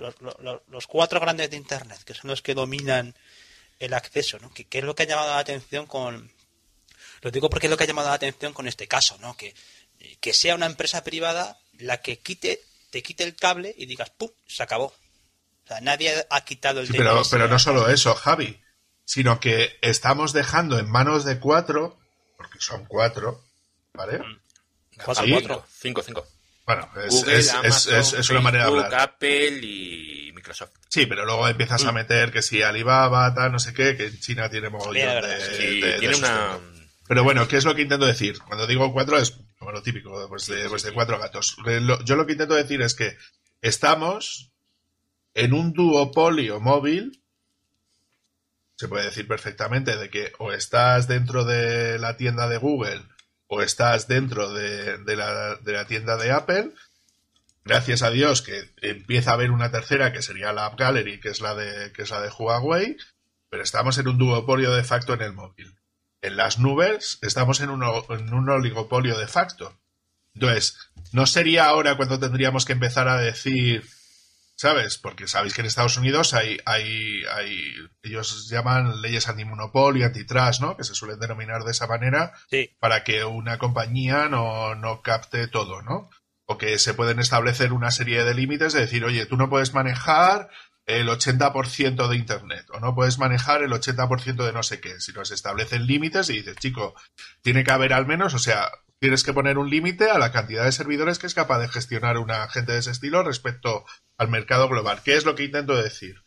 [0.67, 3.15] los, cuatro grandes de Internet, que son los que dominan
[3.79, 4.51] el acceso, ¿no?
[4.69, 6.31] Es lo que ha llamado la atención con...
[7.21, 9.35] Lo digo porque es lo que ha llamado la atención con este caso, ¿no?
[9.37, 9.53] Que,
[10.19, 14.29] que sea una empresa privada la que quite, te quite el cable y digas, ¡pum!,
[14.47, 14.85] se acabó.
[14.85, 18.59] O sea, nadie ha quitado el Sí, pero, pero no solo eso, Javi,
[19.05, 21.99] sino que estamos dejando en manos de cuatro,
[22.37, 23.43] porque son cuatro,
[23.93, 24.19] ¿vale?
[25.03, 25.31] Cuatro, Sí.
[25.31, 25.65] cuatro.
[25.79, 26.27] Cinco, cinco.
[26.65, 28.93] Bueno, es, Google, es- Amazon, es- es una manera de hablar.
[28.95, 30.71] Apple y Microsoft.
[30.87, 34.19] Sí, pero luego empiezas a meter que si Alibaba, tal, no sé qué, que en
[34.19, 35.55] China tiene mogollón de, sí.
[35.57, 36.59] Sí, de- de tiene esos una...
[37.09, 38.37] Pero bueno, ¿qué es lo que intento decir?
[38.37, 41.57] Cuando digo cuatro es como lo típico, pues de, pues de cuatro gatos.
[42.05, 43.17] Yo lo que intento decir es que
[43.63, 44.51] estamos
[45.33, 47.23] en un duopolio móvil,
[48.77, 53.01] se puede decir perfectamente, de que o estás dentro de la tienda de Google
[53.47, 56.73] o estás dentro de, de la, de la tienda de Apple.
[57.65, 61.29] Gracias a Dios que empieza a haber una tercera que sería la App Gallery, que
[61.29, 62.97] es la de, que es la de Huawei,
[63.49, 65.78] pero estamos en un duopolio de facto en el móvil.
[66.21, 69.77] En las nubes estamos en un, o- en un oligopolio de facto.
[70.33, 70.77] Entonces,
[71.11, 73.85] ¿no sería ahora cuando tendríamos que empezar a decir,
[74.55, 74.97] ¿sabes?
[74.97, 80.75] Porque sabéis que en Estados Unidos hay, hay, hay ellos llaman leyes antimonopolio, antitrust, ¿no?
[80.77, 82.75] Que se suelen denominar de esa manera Sí.
[82.79, 86.09] para que una compañía no, no capte todo, ¿no?
[86.45, 89.73] O que se pueden establecer una serie de límites de decir, oye, tú no puedes
[89.73, 90.49] manejar
[90.89, 94.99] el 80% de Internet o no puedes manejar el 80% de no sé qué.
[94.99, 96.95] Si nos establecen límites y dices, chico,
[97.43, 100.65] tiene que haber al menos, o sea, tienes que poner un límite a la cantidad
[100.65, 103.85] de servidores que es capaz de gestionar una gente de ese estilo respecto
[104.17, 105.01] al mercado global.
[105.05, 106.23] ¿Qué es lo que intento decir?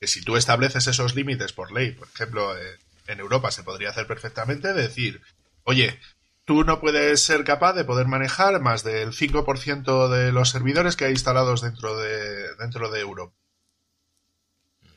[0.00, 3.90] Que si tú estableces esos límites por ley, por ejemplo, eh, en Europa se podría
[3.90, 5.22] hacer perfectamente, decir,
[5.64, 5.98] oye,
[6.44, 11.06] tú no puedes ser capaz de poder manejar más del 5% de los servidores que
[11.06, 13.37] hay instalados dentro de, dentro de Europa.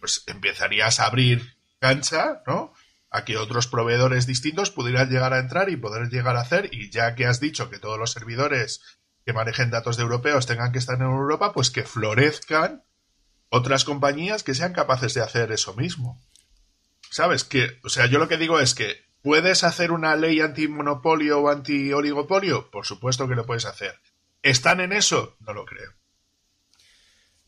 [0.02, 2.74] Pues empezarías a abrir cancha, ¿no?
[3.10, 6.90] A que otros proveedores distintos pudieran llegar a entrar y poder llegar a hacer, y
[6.90, 8.82] ya que has dicho que todos los servidores
[9.26, 12.84] que manejen datos de europeos tengan que estar en Europa, pues que florezcan
[13.50, 16.20] otras compañías que sean capaces de hacer eso mismo.
[17.10, 17.44] ¿Sabes?
[17.44, 21.50] Que, o sea, yo lo que digo es que ¿puedes hacer una ley antimonopolio o
[21.50, 22.72] anti-oligopolio?
[22.72, 24.00] Por supuesto que lo puedes hacer.
[24.42, 25.36] ¿Están en eso?
[25.42, 25.94] No lo creo.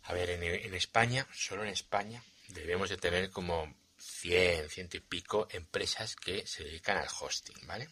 [0.04, 2.22] A ver, en, en España, solo en España,
[2.54, 7.90] debemos de tener como 100, ciento y pico empresas que se dedican al hosting, ¿vale?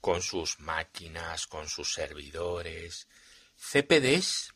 [0.00, 3.08] Con sus máquinas, con sus servidores.
[3.56, 4.54] CPDs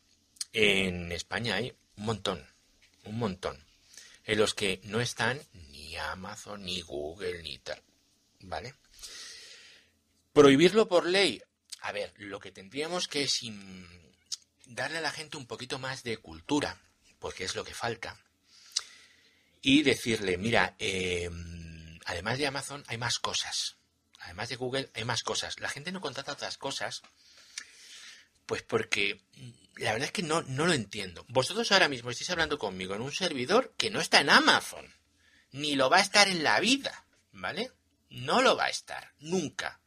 [0.52, 2.46] en España hay un montón,
[3.04, 3.64] un montón.
[4.24, 7.82] En los que no están ni Amazon, ni Google, ni tal,
[8.40, 8.74] ¿vale?
[10.32, 11.42] Prohibirlo por ley.
[11.80, 13.40] A ver, lo que tendríamos que es
[14.66, 16.80] darle a la gente un poquito más de cultura,
[17.22, 18.18] porque es lo que falta.
[19.62, 21.30] Y decirle, mira, eh,
[22.04, 23.76] además de Amazon hay más cosas.
[24.18, 25.58] Además de Google hay más cosas.
[25.60, 27.02] La gente no contrata otras cosas,
[28.44, 29.20] pues porque
[29.76, 31.24] la verdad es que no, no lo entiendo.
[31.28, 34.92] Vosotros ahora mismo estáis hablando conmigo en un servidor que no está en Amazon,
[35.52, 37.70] ni lo va a estar en la vida, ¿vale?
[38.10, 39.80] No lo va a estar, nunca.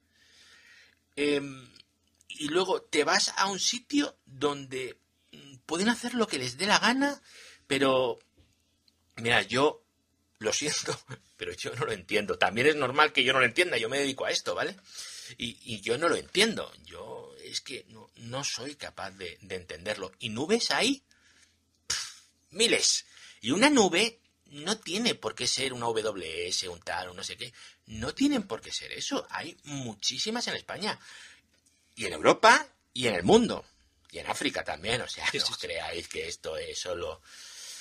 [1.17, 1.69] Em,
[2.29, 4.99] y luego te vas a un sitio donde
[5.65, 7.21] pueden hacer lo que les dé la gana,
[7.67, 8.19] pero
[9.17, 9.83] mira, yo
[10.39, 10.97] lo siento,
[11.37, 12.37] pero yo no lo entiendo.
[12.37, 14.75] También es normal que yo no lo entienda, yo me dedico a esto, ¿vale?
[15.37, 20.11] Y, yo no lo entiendo, yo es que no, soy capaz de, de entenderlo.
[20.19, 21.03] ¿Y nubes hay?
[22.51, 23.05] Miles.
[23.41, 27.37] Y una nube no tiene por qué ser una WS, un tal, un no sé
[27.37, 27.53] qué.
[27.87, 29.25] No tienen por qué ser eso.
[29.29, 30.99] Hay muchísimas en España.
[31.95, 33.65] Y en Europa y en el mundo.
[34.15, 35.01] Y en África también.
[35.01, 37.21] O sea, Sí, no sí, creáis que esto es solo...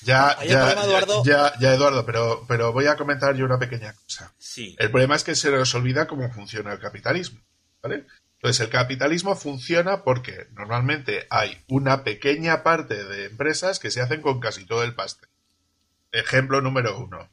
[0.03, 1.25] Ya, Hay un ya, problema, ya- Eduardo.
[1.25, 4.35] ya, ya, Eduardo, pero, pero voy a comentar yo una pequeña cosa.
[4.37, 4.75] Sí.
[4.81, 7.40] El problema es que se nos olvida cómo funciona el capitalismo.
[7.81, 8.05] ¿vale?
[8.35, 14.20] Entonces, el capitalismo funciona porque normalmente hay una pequeña parte de empresas que se hacen
[14.20, 15.29] con casi todo el pastel.
[16.12, 17.31] Ejemplo número uno,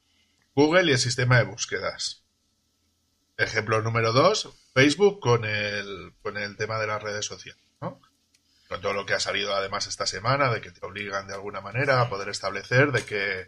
[0.56, 2.24] Google y el sistema de búsquedas.
[3.38, 7.62] Ejemplo número dos, Facebook con el, con el tema de las redes sociales.
[7.82, 8.00] ¿no?
[8.72, 11.60] Con todo lo que ha salido además esta semana, de que te obligan de alguna
[11.60, 13.48] manera a poder establecer de que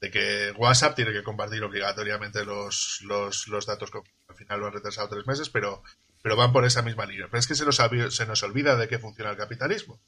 [0.00, 3.88] de que WhatsApp tiene que compartir obligatoriamente los, los, los datos,
[4.28, 5.84] al final lo han retrasado tres meses, pero,
[6.22, 7.28] pero van por esa misma línea.
[7.30, 10.00] Pero es que se nos, se nos olvida de qué funciona el capitalismo,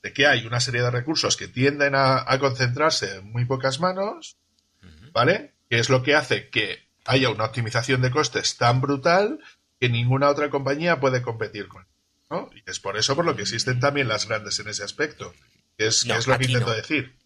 [0.00, 3.80] de que hay una serie de recursos que tienden a, a concentrarse en muy pocas
[3.80, 4.36] manos,
[5.10, 5.54] ¿vale?
[5.68, 9.40] Que es lo que hace que haya una optimización de costes tan brutal
[9.80, 11.84] que ninguna otra compañía puede competir con.
[12.30, 12.50] ¿No?
[12.54, 15.34] Y es por eso por lo que existen también las grandes en ese aspecto.
[15.76, 16.74] Que es, que No, es lo que intento no.
[16.74, 17.16] decir.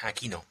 [0.00, 0.44] Aquí no.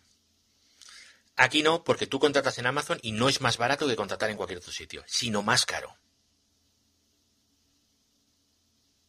[1.35, 4.37] Aquí no, porque tú contratas en Amazon y no es más barato que contratar en
[4.37, 5.97] cualquier otro sitio, sino más caro.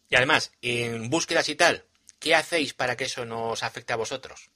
[0.09, 1.85] Y además, en búsquedas y tal,
[2.20, 4.50] ¿qué hacéis para que eso no os afecte a vosotros?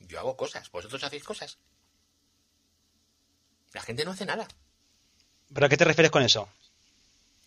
[0.00, 1.58] Yo hago cosas, vosotros hacéis cosas.
[3.72, 4.46] La gente no hace nada.
[5.52, 6.48] ¿Pero a qué te refieres con eso?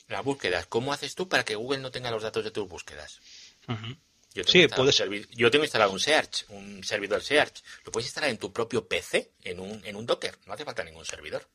[0.09, 3.19] Las búsquedas, ¿cómo haces tú para que Google no tenga los datos de tus búsquedas?
[3.67, 5.27] Yo tengo, Sí, puede un ser.
[5.29, 7.63] yo tengo instalado un Search, un servidor Search.
[7.85, 10.37] Lo puedes instalar en tu propio PC, en un, en un Docker.
[10.45, 11.47] No hace falta ningún servidor.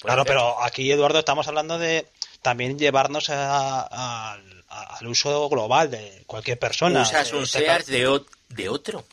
[0.00, 0.32] Claro, hacer.
[0.34, 2.06] pero aquí, Eduardo, estamos hablando de
[2.42, 7.02] también llevarnos a- a- al- al uso global de cualquier persona.
[7.02, 9.00] Usas un Search de, o- de otro.
[9.00, 9.04] O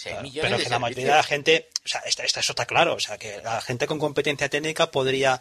[0.00, 2.24] sea, hay Claro, millones pero de que la mayoría de la gente, o sea, esta-
[2.24, 5.40] eso está claro, o sea, que la gente con competencia técnica podría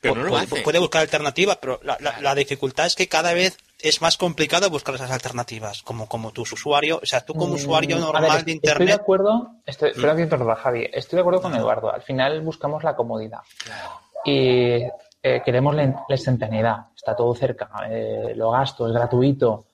[0.00, 0.62] Pero no lo puede, hace.
[0.62, 2.22] puede buscar alternativas, pero la, la- Claro.
[2.22, 6.52] la dificultad es que cada vez es más complicado buscar esas alternativas, como como tus
[6.52, 9.92] usuarios, o sea, tú como Mm, usuario normal ver, de Estoy de internet, acuerdo, estoy,
[9.92, 10.88] perdón que interrumpa, Javi.
[10.92, 11.92] Estoy de acuerdo con Eduardo.
[11.92, 13.40] Al final buscamos la comodidad.
[14.24, 14.82] Y
[15.22, 16.86] eh, queremos la, la instantaneidad.
[16.96, 17.70] Está todo cerca.
[17.90, 19.66] Eh, lo gasto, es gratuito.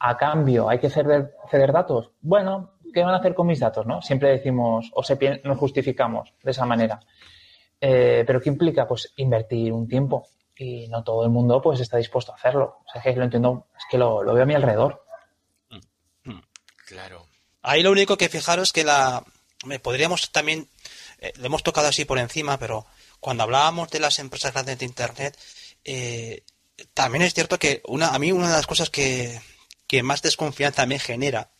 [0.00, 2.10] A cambio, ¿hay que ceder, ceder datos?
[2.20, 3.86] Bueno, ¿qué van a hacer con mis datos?
[3.86, 4.02] no?
[4.02, 7.00] Siempre decimos, o se nos justificamos de esa manera.
[7.84, 8.86] Eh, ¿Pero qué implica?
[8.86, 10.28] Pues invertir un tiempo.
[10.56, 12.78] Y no todo el mundo pues está dispuesto a hacerlo.
[12.86, 15.04] O sea, que lo entiendo, es que lo, lo veo a mi alrededor.
[16.86, 17.26] Claro.
[17.62, 19.24] Ahí lo único que fijaros que la
[19.82, 20.68] podríamos también
[21.18, 22.86] eh, lo hemos tocado así por encima, pero
[23.18, 25.38] cuando hablábamos de las empresas grandes de internet,
[25.84, 26.44] eh,
[26.94, 29.40] también es cierto que una a mí una de las cosas que,
[29.86, 31.50] que más desconfianza me genera,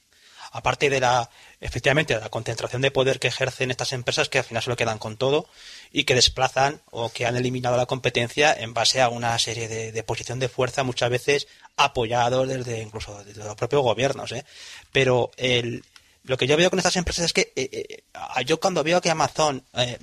[0.53, 1.31] aparte de la
[1.63, 4.99] efectivamente la concentración de poder que ejercen estas empresas que al final se lo quedan
[4.99, 5.49] con todo
[5.93, 9.93] y que desplazan o que han eliminado la competencia en base a una serie de,
[9.93, 11.47] de posición de fuerza muchas veces
[11.77, 14.45] apoyados desde incluso desde los propios gobiernos ¿eh?
[14.91, 15.85] pero el,
[16.25, 19.11] lo que yo veo con estas empresas es que eh, eh, yo cuando veo que
[19.11, 19.99] Amazon eh,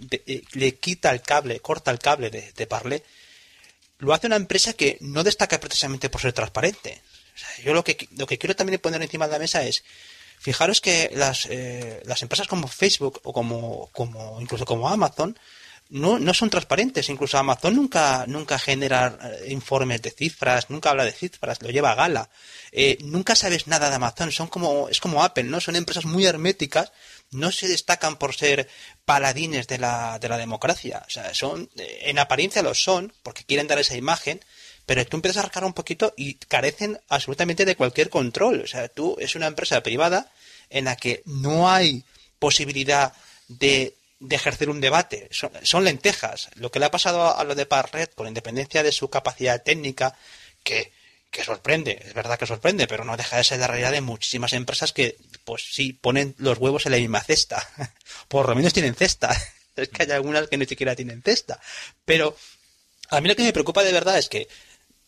[0.53, 3.03] le quita el cable corta el cable de, de Parler
[3.97, 7.01] lo hace una empresa que no destaca precisamente por ser transparente
[7.35, 9.83] O sea, yo lo que lo que quiero también poner encima de la mesa es
[10.39, 15.37] Fijaros que las, eh, las empresas como Facebook o como, como incluso como Amazon
[15.89, 17.09] no, no son transparentes.
[17.09, 21.91] Incluso Amazon nunca, nunca genera eh, informes de cifras, nunca habla de cifras, lo lleva
[21.91, 22.29] a gala.
[22.71, 25.59] Eh, nunca sabes nada de Amazon, son como, es como Apple, ¿no?
[25.59, 26.91] Son empresas muy herméticas,
[27.31, 28.69] no se destacan por ser
[29.05, 31.03] paladines de la, de la democracia.
[31.07, 34.43] O sea, son, eh, en apariencia lo son, porque quieren dar esa imagen,
[34.89, 38.61] pero tú empiezas a arcar un poquito y carecen absolutamente de cualquier control.
[38.61, 40.31] O sea, tú es una empresa privada
[40.71, 42.03] en la que no hay
[42.39, 43.13] posibilidad
[43.47, 43.93] de,
[44.31, 45.29] ejercer un debate.
[45.29, 46.49] Son, lentejas.
[46.55, 50.17] Lo que le ha pasado a, lo de Parret, con independencia de su capacidad técnica,
[50.63, 50.91] que,
[51.29, 54.53] que sorprende, es verdad que sorprende, pero no deja de ser la realidad de muchísimas
[54.53, 57.63] empresas que, pues sí, ponen los huevos en la misma cesta.
[58.27, 59.29] Por lo menos tienen cesta.
[59.75, 61.57] Es que hay algunas que ni siquiera tienen cesta.
[62.03, 62.35] Pero
[63.11, 64.47] a mí lo que me preocupa de verdad es que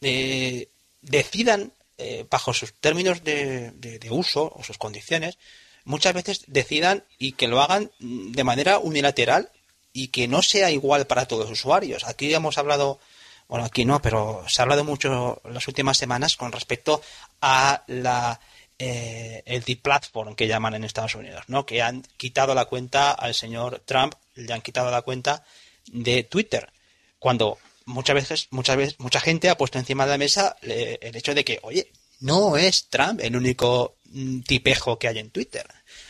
[0.02, 0.70] eh,
[1.02, 5.38] decidan, eh, bajo sus términos de, de- uso o sus condiciones,
[5.86, 9.50] muchas veces decidan y que lo hagan de manera unilateral
[9.94, 12.04] y que no sea igual para todos los usuarios.
[12.06, 13.00] Aquí hemos hablado,
[13.48, 17.02] bueno, aquí no, pero se ha hablado mucho las últimas semanas con respecto
[17.42, 18.40] a la
[18.80, 21.66] eh, el deplatform que llaman en Estados Unidos, ¿no?
[21.68, 25.44] Que han quitado la cuenta al señor Trump, le han quitado la cuenta
[25.88, 26.72] de Twitter,
[27.20, 31.15] cuando muchas veces, muchas veces, mucha gente ha puesto encima de la mesa eh, el
[31.15, 35.65] hecho de que, oye, no es Trump el único mm, tipejo que hay en Twitter.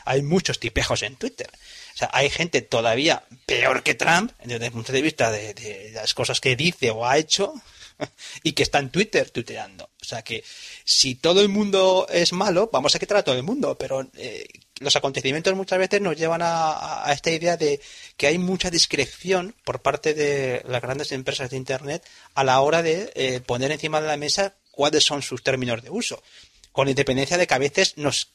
[0.06, 1.50] Hay muchos tipejos en Twitter.
[1.94, 5.92] O sea, hay gente todavía peor que Trump desde el punto de vista de, de
[5.94, 7.54] las cosas que dice o ha hecho
[8.44, 9.90] y que está en Twitter tuiteando.
[10.02, 10.44] O sea que
[10.84, 14.48] si todo el mundo es malo, vamos a quitar a todo el mundo, pero eh,
[14.80, 17.80] los acontecimientos muchas veces nos llevan a, esta idea de
[18.18, 22.82] que hay mucha discreción por parte de las grandes empresas de Internet a la hora
[22.82, 26.24] de eh, poner encima de la mesa cuáles son sus términos de uso,
[26.72, 28.30] con independencia de que a veces nos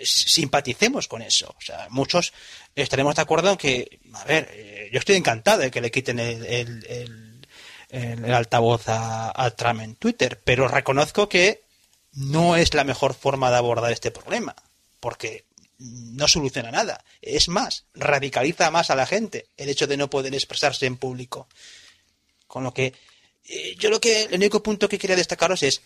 [0.00, 1.54] simpaticemos con eso.
[1.58, 2.32] O sea, muchos
[2.76, 6.20] estaremos de acuerdo en que, a ver, eh, yo estoy encantado de que le quiten
[6.20, 7.27] el-
[7.90, 11.62] el- altavoz a, a Trump en Twitter, pero reconozco que
[12.12, 14.54] no es la mejor forma de abordar este problema,
[15.00, 15.44] porque
[15.78, 17.04] no soluciona nada.
[17.22, 21.48] Es más, radicaliza más a la gente el hecho de no poder expresarse en público.
[22.46, 22.94] Con lo que
[23.44, 25.80] eh, yo lo que el único punto que quería destacaros es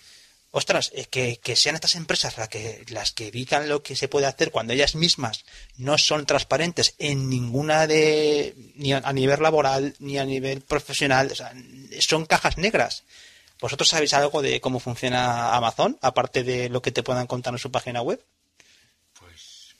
[0.55, 4.07] ostras, eh, que, que sean estas empresas las que, las que digan lo que se
[4.07, 5.44] puede hacer cuando ellas mismas
[5.78, 11.30] no son transparentes en ninguna de, ni a, a nivel laboral, ni a nivel profesional,
[11.32, 11.53] o sea,
[12.00, 13.03] son cajas negras.
[13.61, 17.59] ¿Vosotros sabéis algo de cómo funciona Amazon, aparte de lo que te puedan contar en
[17.59, 18.20] su página web?
[19.18, 19.74] Pues.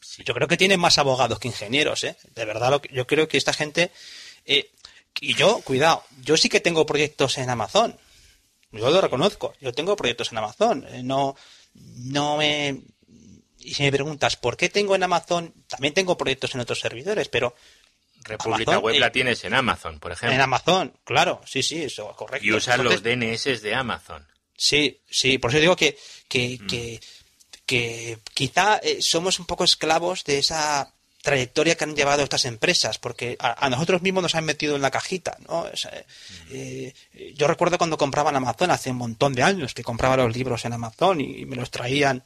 [0.00, 0.22] Sí.
[0.24, 2.16] Yo creo que tienen más abogados que ingenieros, ¿eh?
[2.34, 3.90] De verdad, lo que- yo creo que esta gente...
[4.46, 4.70] eh,
[5.20, 7.98] y yo, cuidado, yo sí que tengo proyectos en Amazon.
[8.72, 9.52] Yo lo reconozco.
[9.60, 10.86] Yo tengo proyectos en Amazon.
[10.88, 11.34] Eh, no,
[11.74, 12.80] no me...
[13.58, 15.52] Y si me preguntas, ¿por qué tengo en Amazon?
[15.66, 17.54] También tengo proyectos en otros servidores, pero
[18.22, 20.34] República Amazon, Web eh, la tienes en Amazon, por ejemplo.
[20.34, 22.46] en Amazon, claro, sí, sí, eso, correcto.
[22.46, 24.26] y usas los DNS de Amazon.
[24.56, 25.98] Sí, sí, por eso digo que,
[26.28, 26.66] que, Mm.
[26.66, 27.00] que,
[27.66, 32.98] que quizá eh, somos un poco esclavos de esa trayectoria que han llevado estas empresas,
[32.98, 35.66] porque a, a nosotros mismos nos han metido en la cajita, ¿no?
[36.50, 36.94] Eh,
[37.34, 40.64] yo recuerdo cuando compraba en Amazon hace un montón de años que compraba los libros
[40.64, 42.22] en Amazon y, me los traían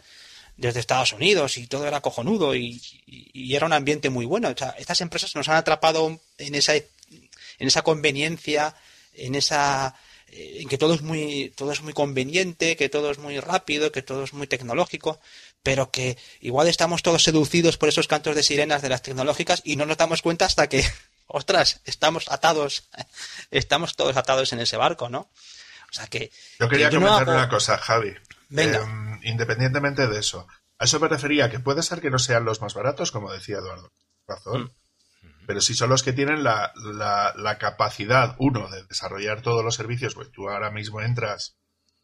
[0.57, 4.49] desde Estados Unidos y todo era cojonudo y, y- y era un ambiente muy bueno.
[4.51, 6.86] O sea, estas empresas nos han atrapado en esa, en
[7.59, 8.74] esa conveniencia,
[9.14, 9.97] en esa
[10.28, 13.90] eh, en que todo es muy todo es muy conveniente, que todo es muy rápido,
[13.90, 15.18] que todo es muy tecnológico,
[15.65, 19.75] pero que igual estamos todos seducidos por esos cantos de sirenas de las tecnológicas y
[19.75, 20.85] no nos damos cuenta hasta que
[21.27, 22.89] ostras, estamos atados,
[23.51, 25.21] estamos todos atados en ese barco, ¿no?
[25.21, 28.15] O sea que Yo quería que yo no comentar hago- una cosa, Javi.
[28.49, 28.79] Venga.
[28.83, 30.47] Em, independientemente de eso.
[30.79, 33.57] A eso me refería que puede ser que no sean los más baratos, como decía
[33.59, 33.91] Eduardo.
[34.29, 34.73] Razón.
[35.47, 39.75] Pero si son los que tienen la, la- la capacidad, uno, de desarrollar todos los
[39.77, 41.55] servicios, pues tú ahora mismo entras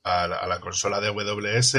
[0.05, 1.77] a la, a la consola de AWS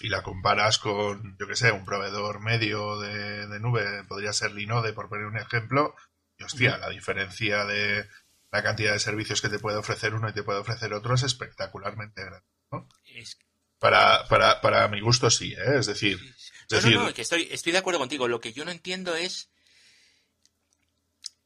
[0.00, 4.52] y la comparas con, yo que sé, un proveedor medio de, de nube, podría ser
[4.52, 5.94] Linode, por poner un ejemplo,
[6.38, 8.08] y hostia, la diferencia de
[8.50, 11.22] la cantidad de servicios que te puede ofrecer uno y te puede ofrecer otro es
[11.22, 12.46] espectacularmente grande.
[12.72, 12.88] ¿no?
[13.04, 13.38] Es-
[13.78, 15.78] Para, para, para mi gusto sí, ¿eh?
[15.78, 18.26] es decir, es No, decir, no, no, que estoy, estoy de acuerdo contigo.
[18.28, 19.50] Lo que yo no entiendo es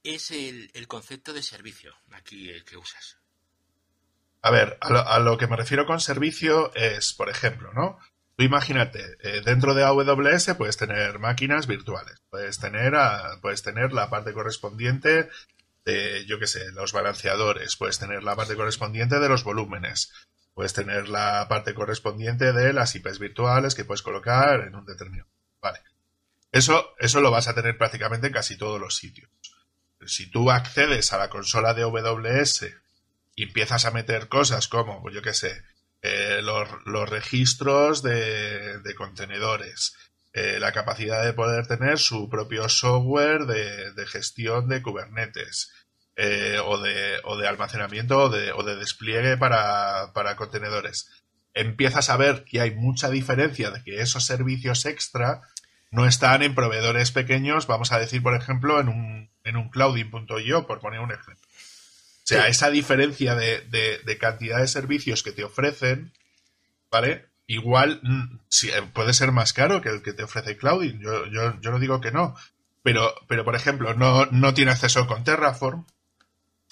[0.05, 3.18] es el, el concepto de servicio aquí el que usas.
[4.42, 7.99] A ver, a lo, a lo que me refiero con servicio es, por ejemplo, ¿no?
[8.39, 12.95] Tú imagínate, eh, dentro de AWS puedes tener máquinas virtuales, puedes tener,
[13.43, 15.28] puedes tener la parte correspondiente
[15.84, 20.12] de, yo qué sé, los balanceadores, puedes tener la parte correspondiente de los volúmenes,
[20.55, 25.28] puedes tener la parte correspondiente de las IPs virtuales que puedes colocar en un determinado.
[25.61, 25.80] Vale.
[26.53, 29.32] Eso, eso lo vas a tener prácticamente en casi todos los sitios.
[30.07, 32.66] Si tú accedes a la consola de AWS
[33.34, 35.61] y empiezas a meter cosas como, pues yo qué sé,
[36.03, 39.96] eh, los, registros de, contenedores,
[40.32, 45.72] eh, la capacidad de poder tener su propio software de, gestión de Kubernetes
[46.16, 51.11] eh, o, de, o de almacenamiento o de, o de despliegue para, para contenedores.
[51.55, 55.42] Empiezas a ver que hay mucha diferencia de que esos servicios extra
[55.90, 60.66] no están en proveedores pequeños, vamos a decir, por ejemplo, en un, en un clouding.io,
[60.66, 61.47] por poner un ejemplo.
[62.37, 66.12] O sea, esa diferencia de, de- de cantidad de servicios que te ofrecen,
[66.91, 67.26] ¿vale?
[67.47, 71.01] Igual mm, sí, eh, puede ser más caro que el que te ofrece Clouding.
[71.01, 72.37] Yo, yo, yo no digo que no.
[72.83, 75.87] Pero, pero por ejemplo, no, no tiene acceso con Terraform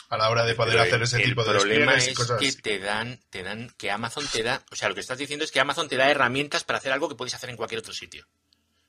[0.09, 2.41] a la hora de poder Pero hacer ese tipo de problema despliegues y es cosas
[2.41, 2.61] que así.
[2.63, 5.51] te dan, te dan, que Amazon te da, o sea, lo que estás diciendo es
[5.51, 8.27] que Amazon te da herramientas para hacer algo que puedes hacer en cualquier otro sitio.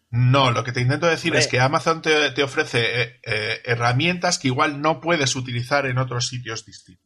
[0.10, 1.40] No, lo que te intento decir Hombre.
[1.42, 5.98] es que Amazon te, te ofrece eh, eh, herramientas que igual no puedes utilizar en
[5.98, 7.06] otros sitios distintos.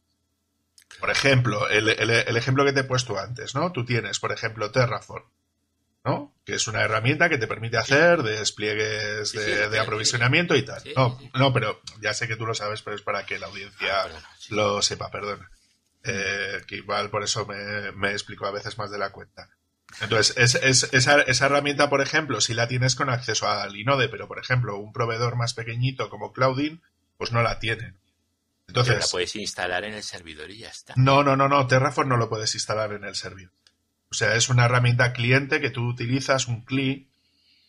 [0.99, 3.72] Por ejemplo, el, el- el ejemplo que te he puesto antes, ¿no?
[3.72, 5.26] Tú tienes, por ejemplo, Terraform,
[6.06, 6.36] ¿no?
[6.45, 10.64] Que es una herramienta que te permite hacer despliegues de, sí, de sí, aprovisionamiento y
[10.64, 10.84] tal.
[10.95, 13.99] No, no, pero ya sé que tú lo sabes, pero es para que la audiencia
[13.99, 15.49] Ah, perdona, lo sepa, perdona.
[16.04, 19.49] Eh, que igual por eso me, me explico a veces más de la cuenta.
[19.99, 24.09] Entonces, es, es- esa, esa herramienta, por ejemplo, si la tienes con acceso a Linode,
[24.09, 26.81] pero por ejemplo, un proveedor más pequeñito como Cloudin,
[27.17, 27.93] pues no la tiene.
[28.73, 30.93] Pero la Entonces, puedes instalar en el servidor y ya está.
[30.95, 33.51] no, no, no, no, Terraform no lo puedes instalar en el servidor.
[34.09, 37.09] O sea, es una herramienta cliente que tú utilizas, un CLI,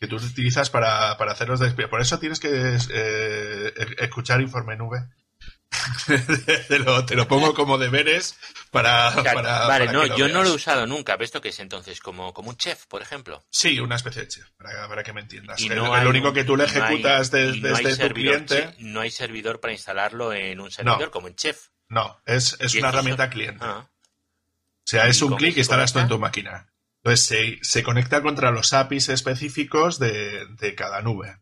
[0.00, 1.90] que tú utilizas para, para hacer los despliegues.
[1.90, 5.06] Por eso tienes que eh, e- escuchar Informe Nube.
[6.68, 8.36] te, lo, te lo pongo como deberes
[8.70, 9.08] para...
[9.08, 11.16] O sea, para- vale, para no, que lo yo no lo he usado nunca.
[11.16, 12.00] ¿Ves esto qué es entonces?
[12.00, 13.44] Como, como un chef, por ejemplo.
[13.50, 15.60] Sí, una especie de chef, para, para que me entiendas.
[15.60, 17.38] Y no el hay único que tú le y no hay- ejecutas y no
[17.76, 18.74] hay desde tu servidor cliente...
[18.78, 21.10] no hay servidor para instalarlo en un servidor No.
[21.10, 21.68] como en Chef.
[21.88, 23.64] No, es, es Y una herramienta cliente.
[23.64, 26.68] Ah, O sea, ¿Y es un clic que instalas tú en tu máquina.
[27.04, 31.36] Entonces se, se conecta contra los APIs específicos de, de cada nube,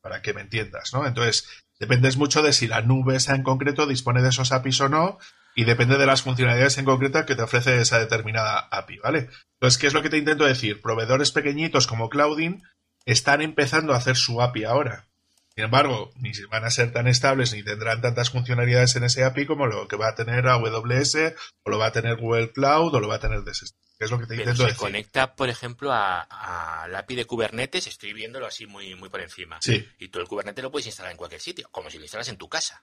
[0.00, 1.06] para que me entiendas, ¿no?
[1.06, 1.48] Entonces,
[1.84, 5.18] dependes mucho de si la nube esa en concreto dispone de esos APIs o no,
[5.54, 9.28] y depende de las funcionalidades en concreto que te ofrece esa determinada API, ¿vale?
[9.60, 10.80] Entonces, ¿qué es lo que te intento decir?
[10.80, 12.62] Proveedores pequeñitos como Cloudin
[13.04, 15.08] están empezando a hacer su API ahora.
[15.54, 19.46] Sin embargo, ni van a ser tan estables ni tendrán tantas funcionalidades en ese API
[19.46, 21.16] como lo que va a tener AWS
[21.62, 23.72] o lo va a tener Google Cloud o lo va a tener DSS.
[23.96, 24.78] Que es lo que te Pero intento se decir.
[24.80, 29.58] conecta, por ejemplo, a, la API de Kubernetes, estoy viéndolo así muy, muy por encima.
[29.62, 29.88] Sí.
[30.00, 32.36] Y tú el Kubernetes lo puedes instalar en cualquier sitio, como si lo instalas en
[32.36, 32.82] tu casa.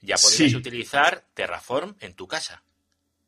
[0.00, 0.56] Ya podrías Sí.
[0.56, 2.62] utilizar Terraform en tu casa.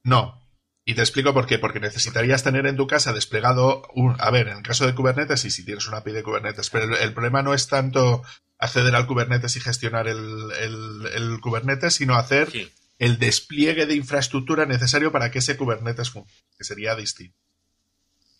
[0.02, 0.42] No.
[0.86, 1.58] Y te explico por qué.
[1.58, 4.16] Porque necesitarías tener en tu casa desplegado un.
[4.18, 6.84] A ver, en el caso de Kubernetes, y si tienes una API de Kubernetes, pero
[6.84, 8.22] el, el problema no es tanto
[8.58, 12.70] acceder al Kubernetes y gestionar el, el, el Kubernetes, sino hacer Sí.
[12.98, 17.36] el despliegue de infraestructura necesario para que ese Kubernetes funcione, que sería distinto.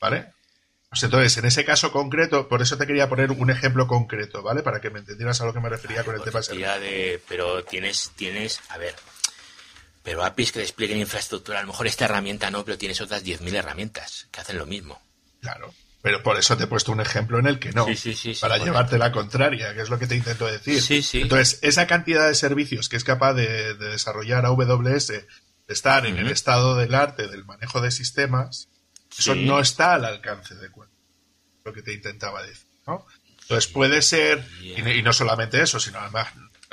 [0.00, 0.26] ¿Vale?
[0.90, 4.62] Pues entonces, en ese caso concreto, por eso te quería poner un ejemplo concreto, ¿vale?
[4.62, 6.70] Para que me entendieras a lo que me refería con el tema servicios.
[6.70, 8.94] Cantidad de, pero tienes, tienes, a ver,
[10.04, 13.54] pero APIs que desplieguen infraestructura, a lo mejor esta herramienta no, pero tienes otras 10.000
[13.54, 15.02] herramientas que hacen lo mismo.
[15.40, 15.72] Claro.
[16.02, 17.86] Pero por eso te he puesto un ejemplo en el que no.
[17.86, 20.82] Sí, sí, sí, sí, para llevarte la contraria, que es lo que te intento decir.
[20.82, 21.22] Sí, sí.
[21.22, 25.26] Entonces, esa cantidad de servicios que es capaz de, de desarrollar AWS, de
[25.68, 28.68] estar en el estado del arte del manejo de sistemas,
[29.18, 31.02] eso no está al alcance de cualquiera.
[31.64, 33.06] Lo que te intentaba decir, ¿no?
[33.40, 36.28] Entonces puede ser, y, y no solamente eso, sino además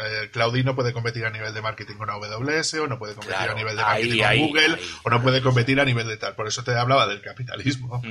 [0.05, 3.53] eh, no puede competir a nivel de marketing con AWS, o no puede competir Claro,
[3.53, 6.07] a nivel de ahí, marketing con ahí, Google, ahí, o no puede competir a nivel
[6.07, 6.35] de tal.
[6.35, 8.01] Por eso te hablaba del capitalismo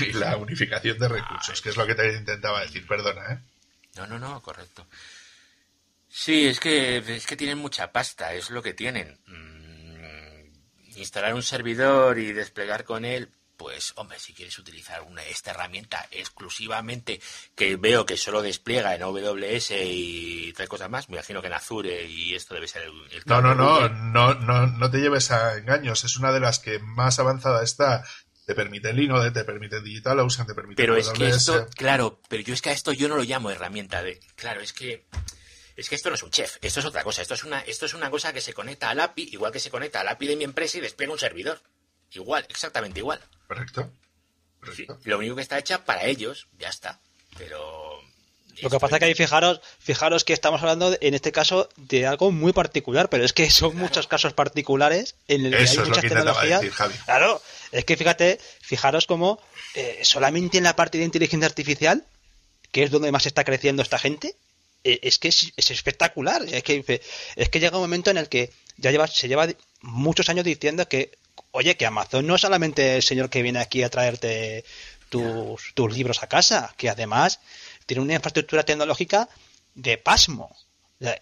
[0.00, 2.86] y la unificación de recursos, que es lo que te intentaba decir.
[2.86, 3.38] Perdona, ¿eh?
[3.96, 4.86] No, no, no, correcto.
[6.08, 9.18] Sí, es que, es que tienen mucha pasta, es lo que tienen.
[9.26, 13.30] Mm, instalar un servidor y desplegar con él,
[13.60, 17.20] pues, hombre, si quieres utilizar una, esta herramienta exclusivamente
[17.54, 21.52] que veo que solo despliega en AWS y tres cosas más, me imagino que en
[21.52, 22.92] Azure y esto debe ser el...
[23.10, 23.90] el No, no, no, Google.
[23.90, 26.04] no, no, no te lleves a engaños.
[26.04, 28.02] Es una de las que más avanzada está.
[28.46, 32.54] Te permite Linode, te permite DigitalOcean, te permite Pero es que esto, claro, pero yo
[32.54, 35.06] es que a esto yo no lo llamo herramienta de, claro, es que
[35.76, 37.84] es que esto no es un chef, esto es otra cosa, esto es una esto
[37.84, 40.36] es una cosa que se conecta al API, igual que se conecta al API de
[40.36, 41.60] mi empresa y despliega un servidor.
[42.12, 43.20] Igual, exactamente igual.
[43.46, 43.90] Correcto.
[44.76, 47.00] Sí, lo único que está hecha para ellos, ya está.
[47.38, 48.00] Pero
[48.60, 51.68] Lo que pasa es que ahí fijaros, fijaros que estamos hablando de- en este caso
[51.76, 55.72] de algo muy particular, pero es que son muchos casos particulares en el que Eso
[55.72, 56.60] hay es lo muchas tecnologías.
[56.60, 56.94] decir, Javi.
[57.06, 57.40] Claro,
[57.72, 59.40] es que fíjate, fijaros cómo
[59.74, 62.04] eh, solamente en la parte de inteligencia artificial,
[62.72, 64.36] que es donde más está creciendo esta gente,
[64.84, 66.42] eh, es que es, es espectacular.
[66.50, 67.00] Es que,
[67.36, 69.46] es que llega un momento en el que ya lleva, se lleva
[69.80, 71.12] muchos años diciendo que,
[71.52, 74.64] oye, que Amazon no es solamente el señor que viene aquí a traerte
[75.08, 77.40] tus, tus libros a casa, que además
[77.86, 79.28] tiene una infraestructura tecnológica
[79.74, 80.54] de pasmo.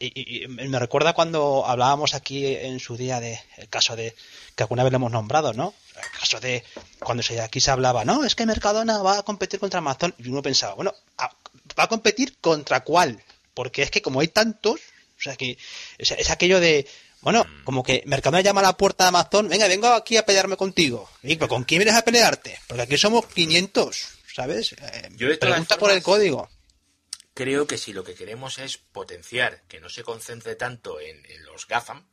[0.00, 4.14] Y, y- y me recuerda cuando hablábamos aquí en su día de el caso de
[4.56, 5.72] que alguna vez lo hemos nombrado, ¿no?
[5.94, 6.64] El caso de
[6.98, 10.28] cuando se, aquí se hablaba, no, es que Mercadona va a competir contra Amazon y
[10.30, 13.22] uno pensaba, bueno, ¿va a competir contra cuál?
[13.54, 14.80] Porque es que como hay tantos,
[15.16, 15.56] o sea que
[15.96, 16.86] es, es aquello de,
[17.20, 20.56] bueno, como que Mercadona llama a la puerta de Amazon, venga, vengo aquí a pelearme
[20.56, 21.08] contigo.
[21.22, 22.58] ¿Y pero con quién vienes a pelearte?
[22.66, 24.72] Porque aquí somos 500, ¿sabes?
[24.72, 26.50] Eh, Yo pregunta por el formas- código.
[27.34, 31.44] creo que si lo que queremos es potenciar que no se concentre tanto en, en
[31.44, 32.04] los GAFAM,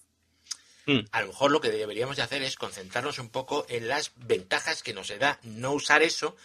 [0.88, 1.00] Mm.
[1.14, 4.84] a lo mejor lo que deberíamos de hacer es concentrarnos un poco en las ventajas
[4.84, 6.36] que nos da no usar eso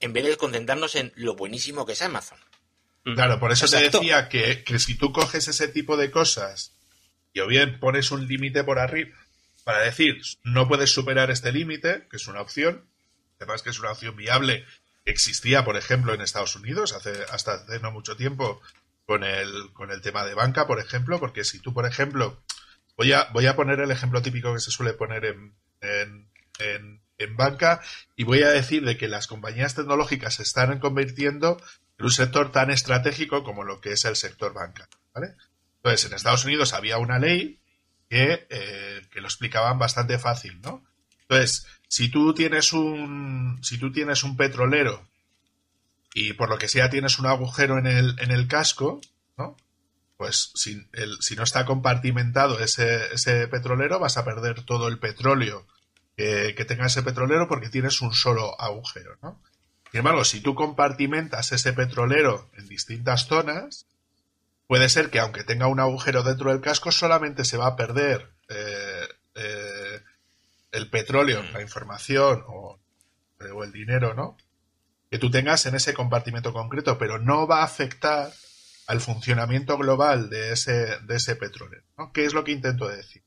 [0.00, 2.38] en vez de concentrarnos en lo buenísimo que es Amazon.
[3.04, 3.98] Claro, por eso Exacto.
[4.00, 6.73] te decía que, que si tú coges ese tipo de cosas
[7.34, 9.14] y o bien pones un límite por arriba
[9.64, 12.86] para decir no puedes superar este límite, que es una opción,
[13.38, 14.64] además que es una opción viable,
[15.04, 18.62] existía, por ejemplo, en Estados Unidos hace, hasta hace no mucho tiempo
[19.06, 22.42] con el, con el tema de banca, por ejemplo, porque si tú, por ejemplo,
[22.96, 26.28] voy a, voy a poner el ejemplo típico que se suele poner en, en,
[27.18, 27.80] en, banca
[28.16, 31.56] y voy a decir de que las compañías tecnológicas se están convirtiendo
[31.98, 34.88] en un sector tan estratégico como lo que es el sector banca.
[35.14, 35.34] ¿vale?
[35.84, 37.60] Entonces, en Estados Unidos había una ley
[38.08, 40.82] que, eh, que lo explicaban bastante fácil, ¿no?
[41.28, 45.06] Entonces, si tú tienes un, si tú tienes un petrolero
[46.14, 49.02] y por lo que sea tienes un agujero en el, en el casco,
[49.36, 49.58] ¿no?
[50.16, 54.98] Pues si, el, si no está compartimentado ese, ese petrolero, vas a perder todo el
[54.98, 55.66] petróleo
[56.16, 59.38] que, que tenga ese petrolero porque tienes un solo agujero, ¿no?
[59.90, 63.86] Sin embargo, si tú compartimentas ese petrolero en distintas zonas,
[64.66, 68.32] puede ser que aunque tenga un agujero dentro del casco, solamente se va a perder
[68.48, 70.00] eh, eh,
[70.72, 72.78] el petróleo, la información o,
[73.54, 74.36] o el dinero, ¿no?
[75.10, 78.32] Que tú tengas en ese compartimento concreto, pero no va a afectar
[78.86, 81.82] al funcionamiento global de ese, de ese petróleo.
[81.96, 82.12] ¿no?
[82.12, 83.22] ¿Qué es lo que intento decir?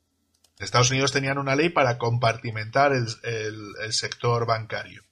[0.60, 5.04] Estados Unidos tenían una ley para compartimentar el, el, el sector bancario,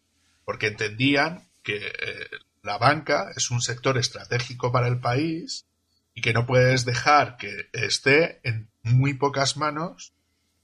[0.44, 2.30] porque entendían que eh,
[2.64, 5.66] la banca es un sector estratégico para el país
[6.16, 10.14] y que no puedes dejar que esté en muy pocas manos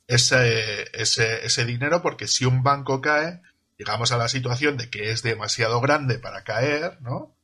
[0.07, 3.41] ese, ese, ese dinero, porque si un banco cae,
[3.77, 7.35] llegamos a la situación de que es demasiado grande para caer, ¿no?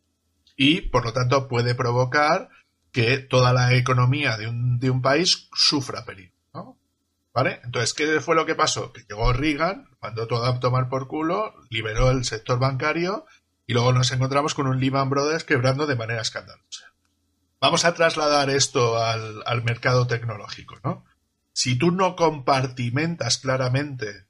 [0.55, 2.49] Y por lo tanto puede provocar
[2.91, 6.80] que toda la economía de un, de un país sufra peligro, ¿no?
[7.34, 7.60] ¿Vale?
[7.64, 8.93] Entonces, ¿qué fue lo que pasó?
[8.93, 13.26] Que llegó Reagan, mandó todo a tomar por culo, liberó el sector bancario
[13.68, 16.93] y luego nos encontramos con un Lehman Brothers quebrando de manera escandalosa.
[17.60, 21.05] Vamos a trasladar esto al, al mercado tecnológico, ¿no?
[21.53, 24.28] Si tú no compartimentas claramente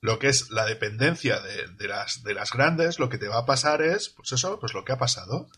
[0.00, 3.38] lo que es la dependencia de, de, las, de las grandes, lo que te va
[3.38, 5.48] a pasar es, pues eso, pues lo que ha pasado,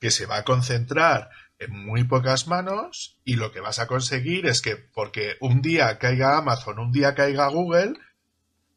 [0.00, 4.46] que se va a concentrar en muy pocas manos y lo que vas a conseguir
[4.46, 7.94] es que porque un día caiga Amazon, un día caiga Google,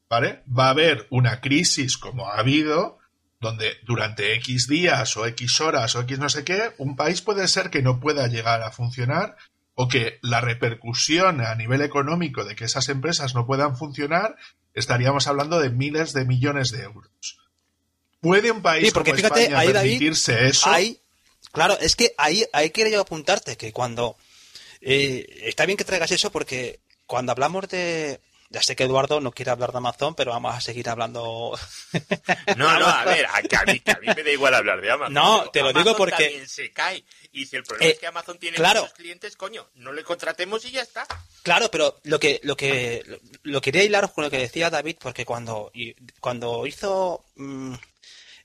[0.09, 0.43] ¿vale?
[0.47, 2.99] Va a haber una crisis como ha habido
[3.45, 7.47] donde durante X días o X horas o X no sé qué, un país puede
[7.47, 9.37] ser que no pueda llegar a funcionar
[9.75, 14.35] o que la repercusión a nivel económico de que esas empresas no puedan funcionar,
[14.73, 17.11] estaríamos hablando de miles de millones de euros.
[18.19, 20.69] ¿Puede un país Sí, porque como fíjate, España ahí, David, permitirse eso?
[20.69, 20.99] Ahí,
[21.51, 24.17] claro, es que ahí, ahí quiero yo apuntarte que cuando.
[24.81, 28.19] eh, está bien que traigas eso porque cuando hablamos de.
[28.55, 31.59] Ya sé que Eduardo no quiere hablar de Amazon, pero vamos a seguir hablando.
[32.55, 34.79] No, no, a ver, a, que a mí, que a mí me da igual hablar
[34.79, 35.13] de Amazon.
[35.13, 37.03] No, te lo Amazon digo porque- también se cae.
[37.33, 38.81] Y si el problema Eh, es que Amazon tiene claro.
[38.83, 41.05] muchos clientes, coño, no le contratemos y ya está.
[41.43, 44.95] Claro, pero lo que lo que lo, lo quería hilar con lo que decía David,
[45.01, 45.69] porque cuando
[46.21, 47.73] cuando hizo mm,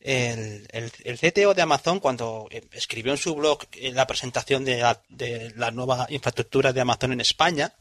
[0.01, 4.65] el, el, el CTO de Amazon, cuando eh, escribió en su blog eh, la presentación
[4.65, 7.73] de la, de la nueva infraestructura de Amazon en España.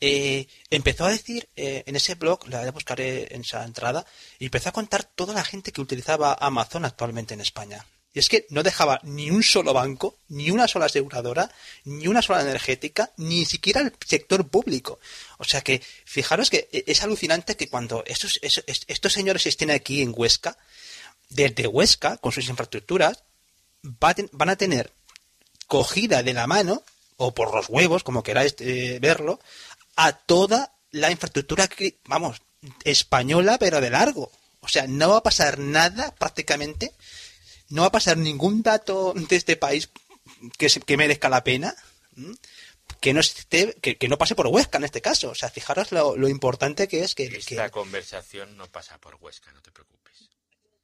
[0.00, 4.06] Eh, empezó a decir eh, en ese blog, la buscaré en esa entrada,
[4.38, 7.84] y empezó a contar toda la gente que utilizaba Amazon actualmente en España.
[8.12, 11.48] Y es que no dejaba ni un solo banco, ni una sola aseguradora,
[11.84, 14.98] ni una sola energética, ni siquiera el sector público.
[15.38, 20.02] O sea que, fijaros que e- es alucinante que cuando estos, estos señores estén aquí
[20.02, 20.56] en Huesca,
[21.28, 23.22] desde Huesca, con sus infraestructuras,
[23.82, 24.90] van a tener
[25.68, 26.82] cogida de la mano,
[27.16, 29.38] o por los huevos, como queráis eh, verlo,
[29.96, 32.40] a toda la infraestructura, que, vamos,
[32.84, 34.30] española, pero de largo.
[34.60, 36.92] O sea, no va a pasar nada prácticamente,
[37.68, 39.90] no va a pasar ningún dato de este país
[40.58, 41.74] que, se- que merezca la pena.
[43.00, 45.30] Que no, esté, que, que no pase por Huesca en este caso.
[45.30, 49.14] O sea, fijaros lo, lo importante que es que, que- Esta conversación no pasa por
[49.20, 50.28] Huesca, no te preocupes.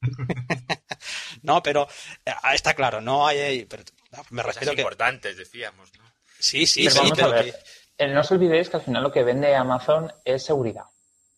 [1.42, 1.88] no, pero
[2.24, 3.82] eh, está claro, no hay, pero,
[4.30, 6.04] me Cosas refiero que importantes, decíamos, ¿no?
[6.38, 7.54] sí, sí, Pero sí, pero que-
[7.98, 10.84] No os olvidéis que al final lo que vende Amazon es seguridad.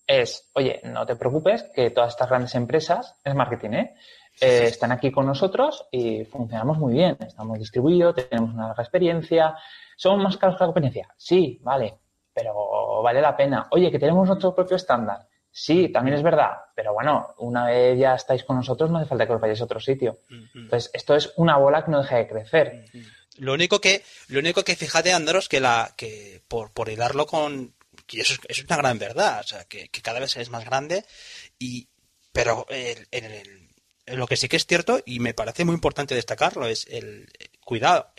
[0.06, 3.94] Es, oye, no te preocupes, que todas estas grandes empresas, es marketing, ¿eh?
[4.40, 7.16] Eh, están aquí con nosotros y funcionamos muy bien.
[7.20, 9.56] Estamos distribuidos, tenemos una larga experiencia.
[9.96, 11.08] ¿Somos más caros que la competencia?
[11.16, 11.98] Sí, vale,
[12.32, 13.66] pero vale la pena.
[13.70, 15.26] Oye, que tenemos nuestro propio estándar.
[15.50, 19.26] Sí, también es verdad, pero bueno, una vez ya estáis con nosotros, no hace falta
[19.26, 20.18] que os vayáis a otro sitio.
[20.54, 22.84] Entonces, esto es una bola que no deja de crecer.
[23.38, 27.74] Lo único que, lo único que fíjate, Andros, que la, que por, por hilarlo con,
[28.10, 31.04] y eso es, una gran verdad, o sea, que, que cada vez es más grande,
[31.58, 31.88] y,
[32.32, 33.68] pero el- el-
[34.06, 37.28] lo que sí que es cierto, y me parece muy importante destacarlo, es el,
[37.64, 38.10] cuidado,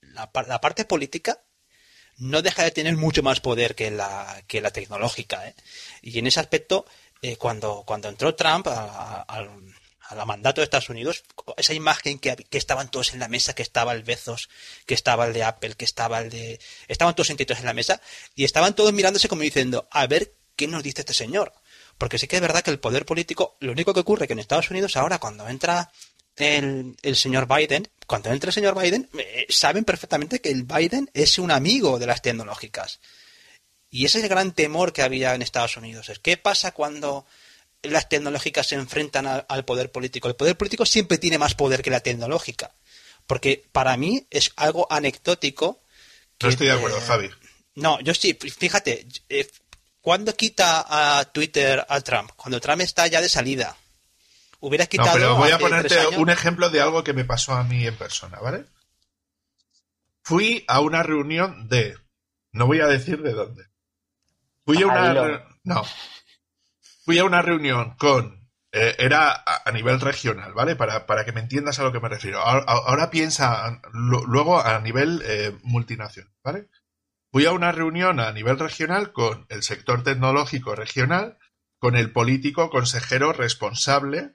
[0.00, 1.42] la, la parte política
[2.16, 5.54] no deja de tener mucho más poder que la, que la tecnológica, ¿eh?
[6.02, 6.86] Y en ese aspecto,
[7.20, 9.74] eh, cuando, cuando entró Trump al,
[10.12, 11.24] a la mandato de Estados Unidos,
[11.56, 14.48] esa imagen que, que estaban todos en la mesa, que estaba el Bezos,
[14.86, 16.60] que estaba el de Apple, que estaba el de...
[16.86, 18.00] Estaban todos sentados en la mesa
[18.34, 21.52] y estaban todos mirándose como diciendo, a ver qué nos dice este señor.
[21.98, 24.38] Porque sí que es verdad que el poder político, lo único que ocurre que en
[24.38, 25.90] Estados Unidos ahora cuando entra
[26.36, 31.10] el, el señor Biden, cuando entra el señor Biden, eh, saben perfectamente que el Biden
[31.14, 33.00] es un amigo de las tecnológicas.
[33.90, 36.08] Y ese es el gran temor que había en Estados Unidos.
[36.08, 37.26] Es qué pasa cuando
[37.82, 40.28] las tecnológicas se enfrentan a- al poder político.
[40.28, 42.72] El poder político siempre tiene más poder que la tecnológica.
[43.26, 45.80] Porque para mí es algo anecdótico.
[46.42, 47.30] No estoy de acuerdo, eh, Javi.
[47.76, 49.48] No, yo sí, fíjate, eh,
[50.00, 50.84] ¿cuándo quita
[51.20, 52.30] a Twitter a Trump?
[52.36, 53.76] Cuando Trump está ya de salida.
[54.60, 55.12] Hubiera No, quitado.
[55.14, 58.38] pero voy a ponerte un ejemplo de algo que me pasó a mí en persona,
[58.38, 58.64] ¿vale?
[60.22, 61.96] Fui a una reunión de.
[62.52, 63.64] No voy a decir de dónde.
[64.64, 65.14] Fui a una.
[65.14, 65.84] Re- No.
[67.04, 68.48] Fui a una reunión con.
[68.72, 70.76] eh, era a, nivel regional, ¿vale?
[70.76, 72.40] Para, para que me entiendas a lo que me refiero.
[72.40, 76.68] Ahora, piensa luego a nivel eh, multinacional, ¿vale?
[77.30, 81.38] Fui a una reunión a nivel regional con el sector tecnológico regional,
[81.78, 84.34] con el político consejero responsable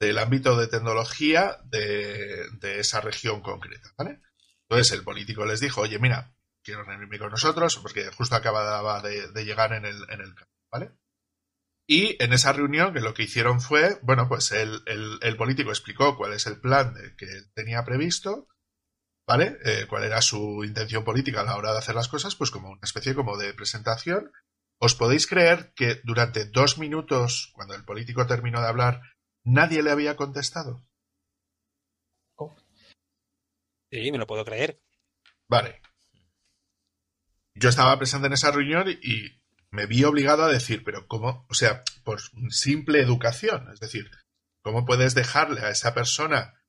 [0.00, 4.20] del ámbito de tecnología de, de esa región concreta, ¿vale?
[4.68, 6.34] Entonces el político les dijo, oye, mira,
[6.64, 10.52] quiero reunirme con nosotros porque justo acababa de, de llegar en el, en el campo,
[10.72, 10.92] ¿vale?
[11.92, 15.70] Y en esa reunión que lo que hicieron fue, bueno, pues el, el- el político
[15.70, 18.46] explicó cuál es el plan de- que tenía previsto,
[19.26, 19.58] ¿vale?
[19.64, 22.70] Eh, cuál era su intención política a la hora de hacer las cosas, pues como
[22.70, 24.30] una especie como de presentación.
[24.78, 29.02] ¿Os podéis creer que durante dos minutos, cuando el político terminó de hablar,
[29.44, 30.86] nadie le había contestado?
[33.90, 34.80] Sí, me lo puedo creer.
[35.48, 35.80] Vale.
[37.54, 39.39] Yo estaba presente en esa reunión y
[39.72, 41.46] me vi obligado a decir, pero ¿cómo?
[41.48, 43.70] O sea, por simple educación.
[43.72, 44.10] Es decir,
[44.62, 46.60] ¿cómo puedes dejarle a esa persona,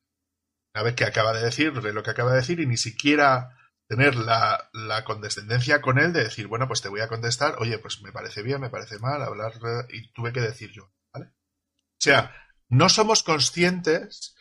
[0.74, 4.16] una vez que acaba de decirle lo que acaba de decir, y ni siquiera tener
[4.16, 4.70] la,
[5.04, 8.42] condescendencia con él de decir, bueno, pues te voy a contestar, oye, pues me parece
[8.42, 9.54] bien, me parece mal, hablar,
[9.90, 11.26] y tuve que decir yo, ¿vale?
[11.26, 12.34] O sea,
[12.70, 14.36] no somos conscientes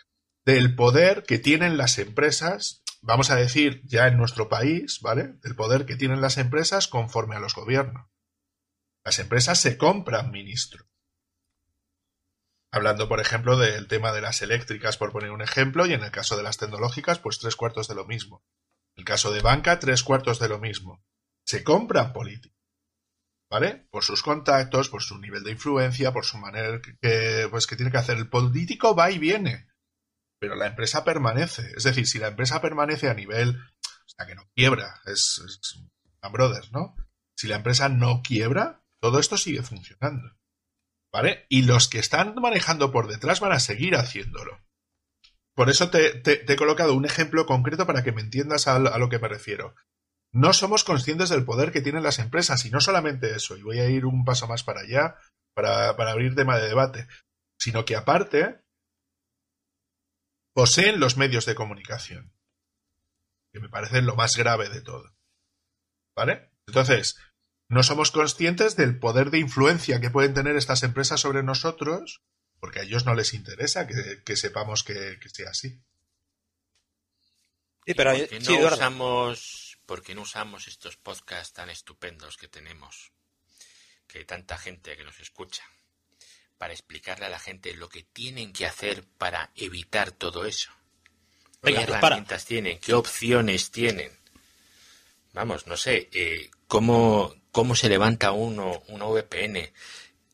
[0.45, 5.35] del poder que tienen las empresas, vamos a decir ya en nuestro país, ¿vale?
[5.43, 8.07] Del poder que tienen las empresas conforme a los gobiernos.
[9.05, 10.87] Las empresas se compran ministros.
[12.73, 16.11] Hablando, por ejemplo, del tema de las eléctricas, por poner un ejemplo, y en el
[16.11, 18.45] caso de las tecnológicas, pues tres cuartos de lo mismo.
[18.97, 21.03] En el caso de banca, tres cuartos de lo mismo.
[21.45, 22.59] Se compran políticos.
[23.51, 23.89] ¿Vale?
[23.91, 27.91] Por sus contactos, por su nivel de influencia, por su manera que, pues, que tiene
[27.91, 28.17] que hacer.
[28.17, 29.71] El político va y viene
[30.41, 31.71] pero la empresa permanece.
[31.77, 35.85] Es decir, si la empresa permanece a nivel, o sea, que no quiebra, es, es
[36.33, 36.97] Brothers, ¿no?
[37.37, 40.37] Si la empresa no quiebra, todo esto sigue funcionando.
[41.13, 41.47] ¿Vale?
[41.49, 44.61] Y los que están manejando por detrás van a seguir haciéndolo.
[45.57, 49.09] Por eso te, he colocado un ejemplo concreto para que me entiendas a, a, lo
[49.09, 49.75] que me refiero.
[50.33, 53.81] No somos conscientes del poder que tienen las empresas, y no solamente eso, y voy
[53.81, 55.17] a ir un paso más para allá
[55.55, 57.09] para, para abrir tema de debate,
[57.59, 58.63] sino que aparte
[60.55, 62.33] poseen los medios de comunicación.
[63.53, 65.13] Que me parece lo más grave de todo.
[66.17, 66.53] ¿Vale?
[66.67, 67.19] Entonces,
[67.71, 72.21] no somos conscientes del poder de influencia que pueden tener estas empresas sobre nosotros,
[72.59, 75.81] porque a ellos no les interesa que, sepamos que, sea así.
[77.87, 82.49] Sí, pero ¿Por qué no usamos, ¿Por qué no usamos estos podcasts tan estupendos que
[82.49, 83.13] tenemos?
[84.09, 85.63] Que hay tanta gente que nos escucha
[86.59, 90.73] para explicarle a la gente lo que tienen que hacer para evitar todo eso.
[91.63, 92.81] ¿Qué herramientas tienen?
[92.81, 94.11] ¿Qué opciones tienen?
[95.33, 99.71] Vamos, no sé, eh, ¿cómo, cómo se levanta uno una VPN,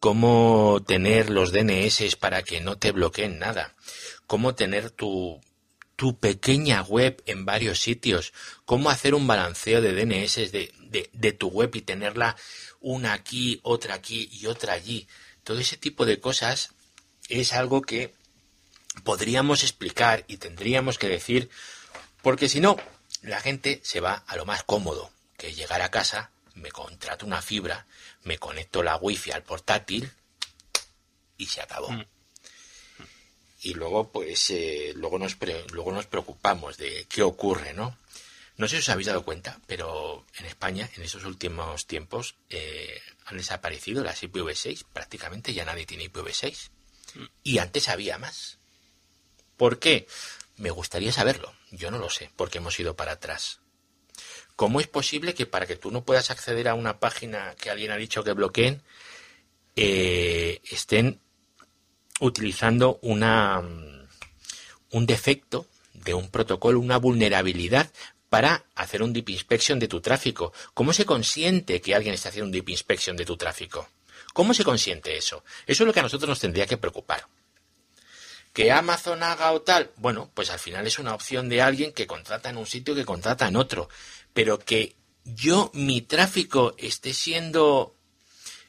[0.01, 3.75] cómo tener los DNS para que no te bloqueen nada,
[4.27, 5.41] cómo tener tu,
[5.97, 8.33] tu pequeña web en varios sitios,
[8.65, 10.73] cómo hacer un balanceo de DNS de,
[11.13, 12.37] de, tu web y tenerla
[12.81, 15.09] una aquí, otra aquí y otra allí.
[15.43, 16.75] Todo ese tipo de cosas
[17.29, 18.15] es algo que
[19.05, 21.51] podríamos explicar y tendríamos que decir,
[22.23, 22.77] porque si no,
[23.23, 27.41] la gente se va a lo más cómodo, que llegar a casa, me contrato una
[27.41, 27.87] fibra,
[28.25, 30.11] me conecto la wifi al portátil
[31.39, 31.91] y se acabó.
[31.91, 32.05] Mm.
[33.63, 35.37] Y luego, pues, eh, luego, nos
[35.73, 37.97] luego nos preocupamos de qué ocurre, ¿no?
[38.57, 43.01] No sé si os habéis dado cuenta, pero en España, en esos últimos tiempos, eh,
[43.27, 44.85] han desaparecido las IPv6.
[44.93, 46.71] Prácticamente ya nadie tiene IPv6.
[47.43, 48.59] Y antes había más.
[49.57, 50.07] ¿Por qué?
[50.57, 51.55] Me gustaría saberlo.
[51.71, 53.61] Yo no lo sé, porque hemos ido para atrás.
[54.57, 57.91] ¿Cómo es posible que para que tú no puedas acceder a una página que alguien
[57.91, 58.83] ha dicho que bloqueen,
[59.77, 61.21] eh, estén
[62.21, 63.61] utilizando una,
[64.91, 67.91] un defecto de un protocolo, una vulnerabilidad
[68.31, 70.53] para hacer un deep inspection de tu tráfico.
[70.73, 73.89] ¿Cómo se consiente que alguien está haciendo un deep inspection de tu tráfico?
[74.33, 75.45] ¿Cómo se consiente eso?
[75.67, 77.27] Eso es lo que a nosotros nos tendría que preocupar.
[78.53, 79.91] ¿Que Amazon haga o tal?
[79.97, 83.05] Bueno, pues al final es una opción de alguien que contrata en un sitio que
[83.05, 83.91] contrata en otro.
[84.37, 87.95] Pero que yo, mi tráfico esté siendo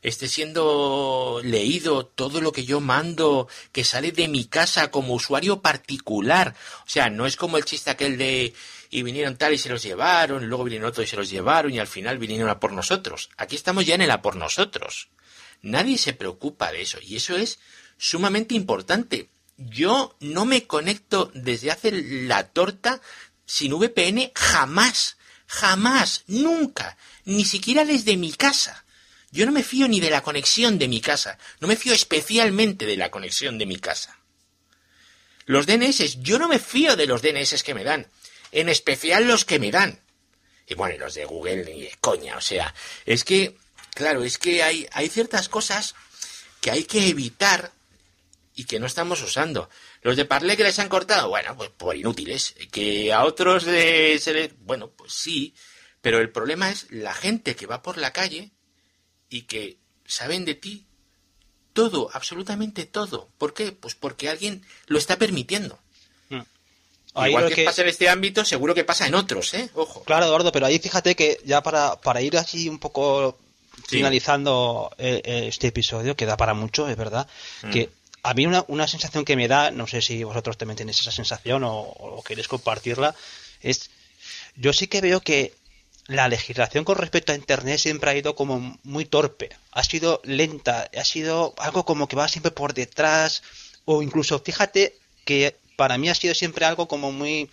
[0.01, 5.61] esté siendo leído todo lo que yo mando que sale de mi casa como usuario
[5.61, 6.55] particular.
[6.85, 8.53] O sea, no es como el chiste aquel de
[8.89, 11.73] y vinieron tal y se los llevaron, y luego vinieron otros y se los llevaron
[11.73, 13.29] y al final vinieron a por nosotros.
[13.35, 15.09] Aquí estamos ya en el a por nosotros.
[15.61, 17.59] Nadie se preocupa de eso y eso es
[17.97, 19.27] sumamente importante.
[19.57, 23.01] Yo no me conecto desde hace la torta
[23.45, 28.85] sin VPN jamás, jamás, nunca, ni siquiera desde mi casa.
[29.31, 32.85] Yo no me fío ni de la conexión de mi casa, no me fío especialmente
[32.85, 34.17] de la conexión de mi casa.
[35.45, 38.07] Los DNS, yo no me fío de los DNS que me dan
[38.51, 39.99] en especial los que me dan.
[40.67, 42.73] Y bueno, y los de Google ni de coña, o sea,
[43.05, 43.55] es que,
[43.93, 45.95] claro, es que hay, hay ciertas cosas
[46.59, 47.71] que hay que evitar
[48.55, 49.69] y que no estamos usando.
[50.07, 52.55] Los de Parle que les han cortado, bueno, pues por inútiles.
[52.71, 55.53] Que a otros de, se les, bueno, pues sí,
[55.99, 58.51] pero el problema es la gente que va por la calle
[59.27, 60.87] y que saben de ti
[61.73, 63.27] todo, absolutamente todo.
[63.37, 63.73] ¿Por qué?
[63.73, 65.77] Pues porque alguien lo está permitiendo.
[67.13, 69.69] Igual que, pasa en este ámbito, seguro que pasa en otros, ¿eh?
[69.73, 70.03] Ojo.
[70.03, 73.37] Claro, Eduardo, pero ahí fíjate que ya para, para ir así un poco
[73.85, 77.27] finalizando eh, eh, este episodio, que da para mucho, es verdad,
[77.63, 77.71] mm.
[77.71, 77.96] que
[78.27, 81.11] a mí una, una, sensación que me da, no sé si vosotros también tenéis esa
[81.11, 83.15] sensación o, queréis compartirla,
[83.61, 83.89] es,
[84.57, 85.53] yo sí que veo que
[86.07, 90.89] la legislación con respecto a Internet siempre ha ido como muy torpe, ha sido lenta,
[90.93, 93.43] ha sido algo como que va siempre por detrás,
[93.85, 97.49] o incluso, fíjate que para mí ha sido siempre algo como muy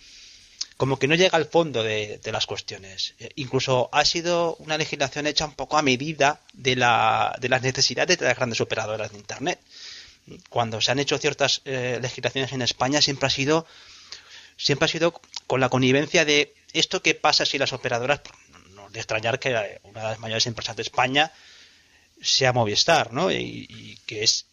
[0.75, 3.13] como que no llega al fondo de, las cuestiones.
[3.19, 7.61] Eh, incluso ha sido una legislación hecha un poco a medida de, la, de las
[7.61, 9.59] necesidades de las grandes operadoras de Internet.
[10.49, 13.65] Cuando se han hecho ciertas eh, legislaciones en España siempre ha sido
[14.57, 18.21] siempre ha sido con la connivencia de esto que pasa si las operadoras
[18.71, 21.31] no de extrañar que una de las mayores empresas de España
[22.21, 23.31] sea Movistar, ¿no?
[23.31, 24.45] Y, y que es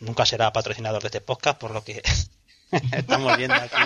[0.00, 2.02] nunca será patrocinador de este podcast por lo que
[2.92, 3.76] Estamos viendo aquí.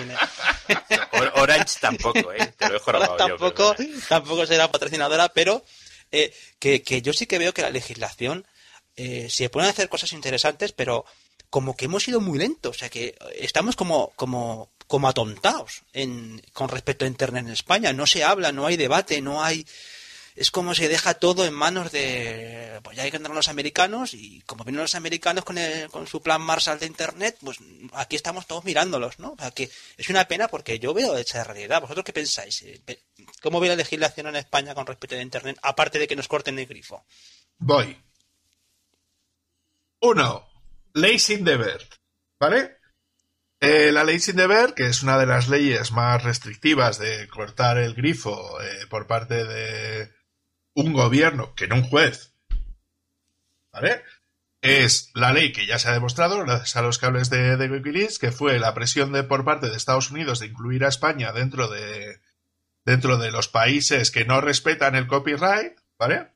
[1.35, 2.53] Orange tampoco, ¿eh?
[2.57, 3.75] Te lo dejo tampoco,
[4.09, 5.63] tampoco será patrocinadora, pero
[6.11, 8.45] eh, que, yo sí que veo que la legislación
[8.95, 11.05] eh, se pueden hacer cosas interesantes, pero
[11.49, 16.41] como que hemos ido muy lentos, o sea que estamos como, como, como atontados en,
[16.53, 17.93] con respecto a Internet en España.
[17.93, 19.65] No se habla, no hay debate, no hay
[20.35, 24.13] es como se deja todo en manos de, pues ya hay que andar los americanos
[24.13, 25.57] y como vienen los americanos con,
[25.91, 27.57] con su plan Marshall de Internet, pues
[27.93, 29.33] aquí estamos todos mirándolos, ¿no?
[29.33, 31.81] O sea, que es una pena porque yo veo esa realidad.
[31.81, 32.61] ¿Vosotros qué pensáis?
[32.61, 32.81] Eh,
[33.41, 36.57] ¿Cómo ve la legislación en España con respecto a Internet, aparte de que nos corten
[36.57, 37.03] el grifo?
[37.57, 37.97] Voy.
[40.01, 40.47] Uno,
[40.93, 41.87] ley sin deber,
[42.39, 42.77] ¿vale?
[43.59, 47.77] Eh, la ley sin deber, que es una de las leyes más restrictivas de cortar
[47.77, 50.11] el grifo eh, por parte de,
[50.73, 52.33] un gobierno, que no un juez,
[53.71, 54.03] ¿vale?
[54.61, 58.31] Es la ley que ya se ha demostrado, gracias a los cables de, Wikileaks, que
[58.31, 62.21] fue la presión de, por parte de Estados Unidos de incluir a España dentro de,
[62.85, 66.31] dentro de los países que no respetan el copyright, ¿vale?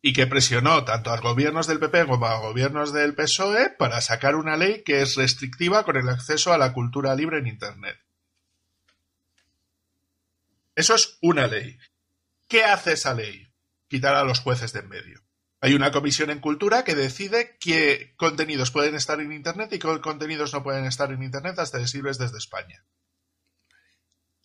[0.00, 4.36] Y que presionó tanto a gobiernos del PP como a gobiernos del PSOE para sacar
[4.36, 7.98] una ley que es restrictiva con el acceso a la cultura libre en Internet.
[10.76, 11.76] Eso es una ley.
[12.46, 13.52] ¿Qué hace esa ley?
[13.88, 15.24] Quitar a los jueces de en medio.
[15.60, 20.00] Hay una comisión en cultura que decide qué contenidos pueden estar en Internet y qué
[20.00, 22.84] contenidos no pueden estar en Internet hasta accesibles desde España.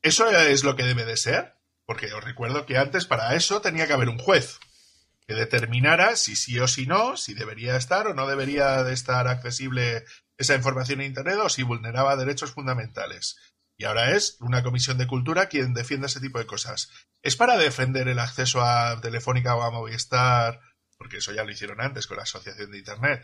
[0.02, 1.54] Eso es lo que debe de ser,
[1.86, 4.60] porque os recuerdo que antes para eso tenía que haber un juez
[5.28, 9.28] que determinara si sí o si no, si debería estar o no debería de estar
[9.28, 10.06] accesible
[10.38, 13.38] esa información en Internet o si vulneraba derechos fundamentales.
[13.78, 16.90] Y ahora es una comisión de cultura quien defiende ese tipo de cosas.
[17.22, 20.62] ¿Es para defender el acceso a Telefónica o a Movistar?
[20.98, 23.24] Porque eso ya lo hicieron antes con la Asociación de Internet.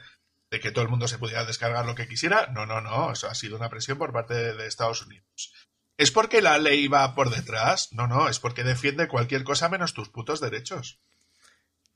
[0.50, 2.48] De que todo el mundo se pudiera descargar lo que quisiera.
[2.48, 3.12] No, no, no.
[3.12, 5.54] Eso ha sido una presión por parte de, Estados Unidos.
[5.98, 7.90] ¿Es porque la ley va por detrás?
[7.92, 8.28] No, no.
[8.28, 11.00] Es porque defiende cualquier cosa menos tus putos derechos.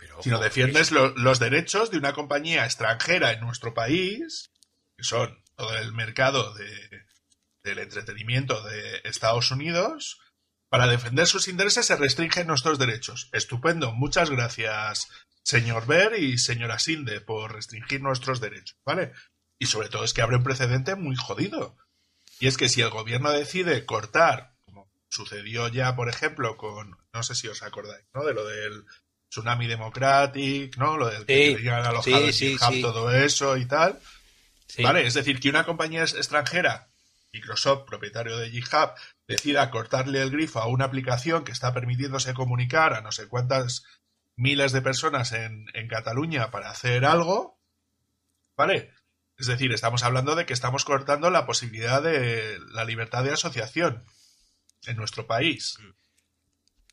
[0.03, 4.51] Pero, si no defiendes los derechos de una compañía extranjera en nuestro país,
[4.97, 7.05] que son todo el mercado de,
[7.63, 10.19] del entretenimiento de Estados Unidos,
[10.69, 13.29] para defender sus intereses se restringen nuestros derechos.
[13.31, 13.93] Estupendo.
[13.93, 15.07] Muchas gracias,
[15.43, 19.13] señor Ver y señora Sinde, por restringir nuestros derechos, ¿vale?
[19.59, 21.77] Y sobre todo es que abre un precedente muy jodido.
[22.39, 27.23] Y es que si el gobierno decide cortar, como sucedió ya, por ejemplo, con, no
[27.23, 28.25] sé si os acordáis, ¿no?
[28.25, 28.83] De lo del
[29.33, 30.95] Tsunami Democratic, ¿no?
[30.95, 33.99] Lo del que querían alojar sí, todo eso y tal.
[34.79, 35.07] ¿Vale?
[35.07, 36.89] Es decir, que una compañía extranjera
[37.33, 38.91] Microsoft, propietario de GitHub,
[39.27, 43.83] decida cortarle el grifo a una aplicación que está permitiéndose comunicar a no sé cuántas
[44.35, 47.59] miles de personas en, Cataluña para hacer algo,
[48.55, 48.91] ¿vale?
[49.35, 54.05] Es decir, estamos hablando de que estamos cortando la posibilidad de la libertad de asociación
[54.85, 55.77] en nuestro país.
[55.79, 56.02] Mm.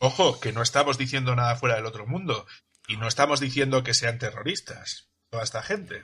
[0.01, 2.47] Ojo, que no estamos diciendo nada fuera del otro mundo
[2.89, 6.03] y no estamos diciendo que sean terroristas toda esta gente.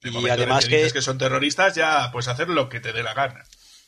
[0.00, 3.44] y además que, que son terroristas ya pues hacer lo que te dé la gana.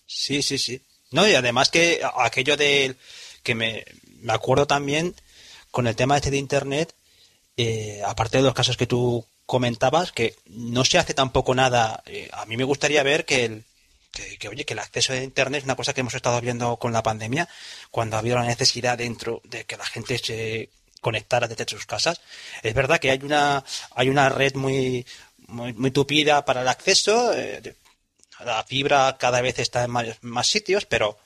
[0.06, 0.82] Sí, sí, sí.
[1.12, 2.96] No, y además que aquello de
[3.44, 3.84] que me,
[4.20, 5.14] me acuerdo también
[5.70, 6.92] con el tema este de internet,
[7.56, 12.02] eh, aparte de los casos que tú comentabas, que no se hace tampoco nada.
[12.06, 13.64] Eh, a mí me gustaría ver que el,
[14.10, 16.92] que, oye, que el acceso a internet es una cosa que hemos estado viendo con
[16.92, 17.48] la pandemia,
[17.90, 22.20] cuando había la necesidad dentro de que la gente se conectara desde sus casas.
[22.62, 25.06] Es verdad que hay una, hay una red muy,
[25.48, 27.74] muy, tupida para el acceso, eh,
[28.44, 29.90] la fibra cada vez está en
[30.22, 31.18] más, sitios, pero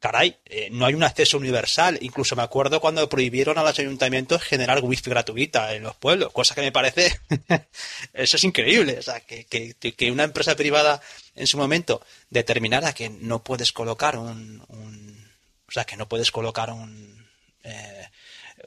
[0.00, 1.98] caray, eh, no hay un acceso universal.
[2.00, 6.54] Incluso me acuerdo cuando prohibieron a los ayuntamientos generar wifi gratuita en los pueblos, cosa
[6.54, 7.20] que me parece,
[8.14, 8.98] eso es increíble.
[8.98, 11.00] O sea, que, una empresa privada
[11.36, 15.30] en su momento determinara que no puedes colocar un, un
[15.68, 17.28] o sea, que no puedes colocar un,
[17.62, 18.08] eh,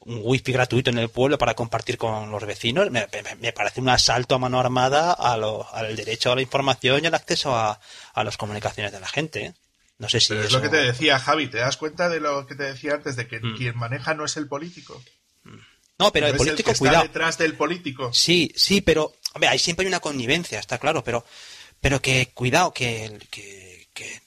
[0.06, 3.08] un wifi gratuito en el pueblo para compartir con los vecinos, me,
[3.54, 7.16] parece un asalto a mano armada a lo, al derecho a la información y al
[7.16, 7.80] acceso a,
[8.14, 9.46] a las comunicaciones de la gente.
[9.46, 9.54] ¿eh?
[9.98, 12.56] No sé si es lo que te decía Javi, ¿te das cuenta de lo que
[12.56, 13.58] te decía antes de que mm.
[13.58, 15.02] quien maneja no es el político?
[16.00, 17.04] No, pero el político, el cuidado.
[17.04, 18.12] detrás del político.
[18.12, 21.24] Sí, sí, pero hombre, ahí siempre hay una connivencia, está claro, pero
[21.80, 24.23] pero que cuidado que, que, que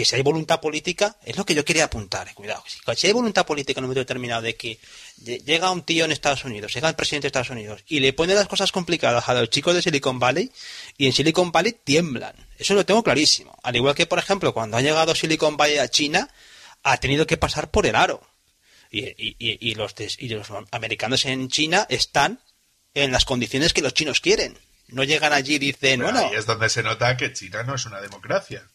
[0.00, 2.64] que si hay voluntad política, es lo que yo quería apuntar, cuidado.
[2.96, 4.78] Si hay voluntad política en un momento determinado de que
[5.22, 8.32] llega un tío en Estados Unidos, llega el presidente de Estados Unidos y le pone
[8.32, 10.50] las cosas complicadas a los chicos de Silicon Valley
[10.96, 12.34] y en Silicon Valley tiemblan.
[12.56, 13.54] Eso lo tengo clarísimo.
[13.62, 16.30] Al igual que, por ejemplo, cuando ha llegado Silicon Valley a China,
[16.82, 18.22] ha tenido que pasar por el aro.
[18.90, 22.40] Y, los, y los americanos en China están
[22.94, 24.56] en las condiciones que los chinos quieren.
[24.88, 26.20] No llegan allí y dicen, bueno.
[26.20, 28.66] Ahí es donde se nota que China no es una democracia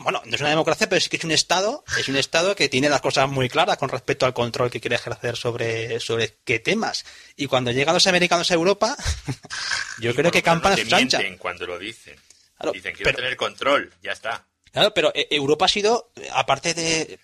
[0.00, 2.68] bueno, no es una democracia, pero sí que es un Estado, es un Estado que
[2.68, 6.58] tiene las cosas muy claras con respecto al control que quiere ejercer sobre, sobre qué
[6.58, 7.04] temas.
[7.36, 8.96] Y cuando llegan los americanos a Europa,
[10.00, 11.20] yo creo que campan no plancha.
[11.38, 12.16] cuando lo dicen.
[12.72, 14.46] dicen, quiero tener control, ya está.
[14.72, 17.18] Claro, pero eh, Europa ha sido, aparte de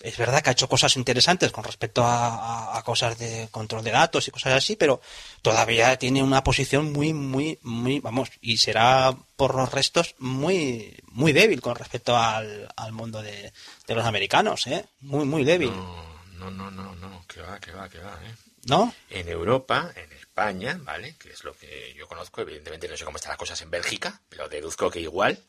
[0.00, 4.26] es verdad que ha hecho cosas interesantes con respecto a, cosas de control de datos
[4.28, 5.00] y cosas así, pero
[5.42, 11.32] todavía tiene una posición muy, muy, muy, vamos, y será por los restos muy, muy
[11.32, 13.52] débil con respecto al, mundo de,
[13.88, 14.84] los americanos, ¿eh?
[15.00, 15.70] Muy, muy débil.
[15.70, 18.34] No, no, no, no, que va, que va, que va, ¿eh?
[18.64, 18.94] ¿No?
[19.10, 21.16] En Europa, en España, ¿vale?
[21.18, 24.20] Que es lo que yo conozco, evidentemente no sé cómo están las cosas en Bélgica,
[24.28, 25.42] pero deduzco que igual.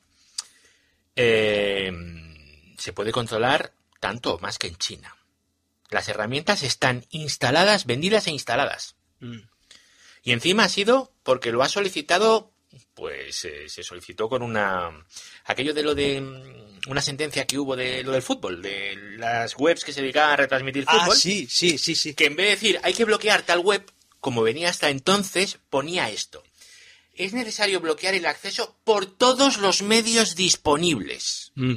[1.15, 1.91] Eh,
[2.77, 5.15] se puede controlar tanto más que en China.
[5.89, 8.95] Las herramientas están instaladas, vendidas e instaladas.
[9.19, 9.39] Mm.
[10.23, 12.53] Y encima ha sido porque lo ha solicitado,
[12.93, 14.91] pues eh, se solicitó con una...
[15.45, 19.55] aquello de lo de mm, una sentencia que hubo de lo del fútbol, de las
[19.57, 21.17] webs que se dedicaban a retransmitir ah, fútbol.
[21.17, 22.13] sí, sí, sí, sí.
[22.13, 26.09] Que en vez de decir hay que bloquear tal web, como venía hasta entonces, ponía
[26.09, 26.43] esto.
[27.15, 31.51] Es necesario bloquear el acceso por todos los medios disponibles.
[31.55, 31.75] Mm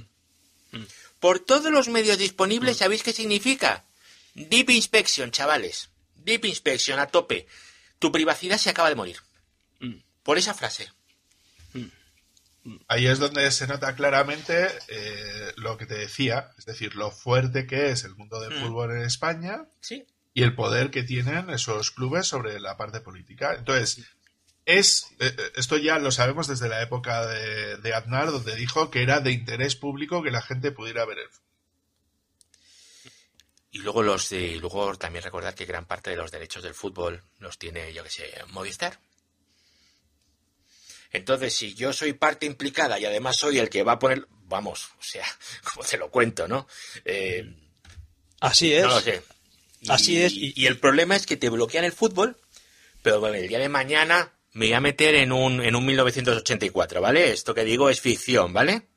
[1.23, 3.85] por todos los medios disponibles, ¿sabéis qué significa?
[4.35, 5.89] Deep Inspection, chavales.
[6.17, 7.47] Deep Inspection, a tope.
[8.01, 9.19] Tu privacidad se acaba de morir.
[9.79, 9.99] Mm.
[10.25, 10.91] Por esa frase.
[11.75, 12.77] Mm.
[12.89, 17.69] Ahí es donde se nota claramente eh, lo que te decía, es decir, lo fuerte
[17.69, 18.61] que es el mundo del mm.
[18.61, 20.05] fútbol en España ¿Sí?
[20.35, 23.55] y el poder que tienen esos clubes sobre la parte política.
[23.57, 24.09] Entonces,
[24.65, 28.91] es, eh, eh, esto ya lo sabemos desde la época de, de Aznar, donde dijo
[28.91, 31.29] que era de interés público que la gente pudiera ver el
[33.75, 37.23] y luego los de, luego también recordar que gran parte de los derechos del fútbol
[37.39, 39.01] los tiene, yo que sé, Movistar.
[41.11, 44.91] Entonces, si yo soy parte implicada y además soy el que va a poner, vamos,
[44.99, 45.25] o sea,
[45.65, 46.69] como te lo cuento, ¿no?
[47.05, 47.51] Eh,
[48.41, 48.83] Así es.
[48.83, 49.23] No lo sé.
[49.89, 50.33] Así es.
[50.35, 52.39] Y, y, el problema es que te bloquean el fútbol,
[53.03, 57.01] pero bueno, el día de mañana me voy a meter en un, en un 1984,
[57.01, 57.33] ¿vale?
[57.33, 58.89] Esto que digo es ficción, ¿vale?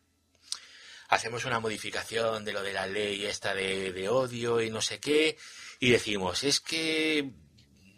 [1.07, 4.99] Hacemos una modificación de lo de la ley esta de, de odio y no sé
[4.99, 5.37] qué,
[5.79, 7.31] y decimos, es que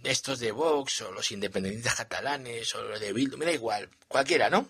[0.03, 4.49] estos de Vox o los independentistas catalanes o los de Bildu, me da igual, cualquiera,
[4.49, 4.69] ¿no?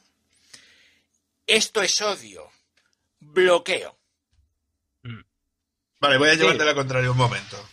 [1.45, 2.49] Esto es odio.
[3.19, 3.97] Bloqueo.
[5.03, 5.21] Mm.
[5.99, 7.69] Vale, voy a llevarte la contraria un momento.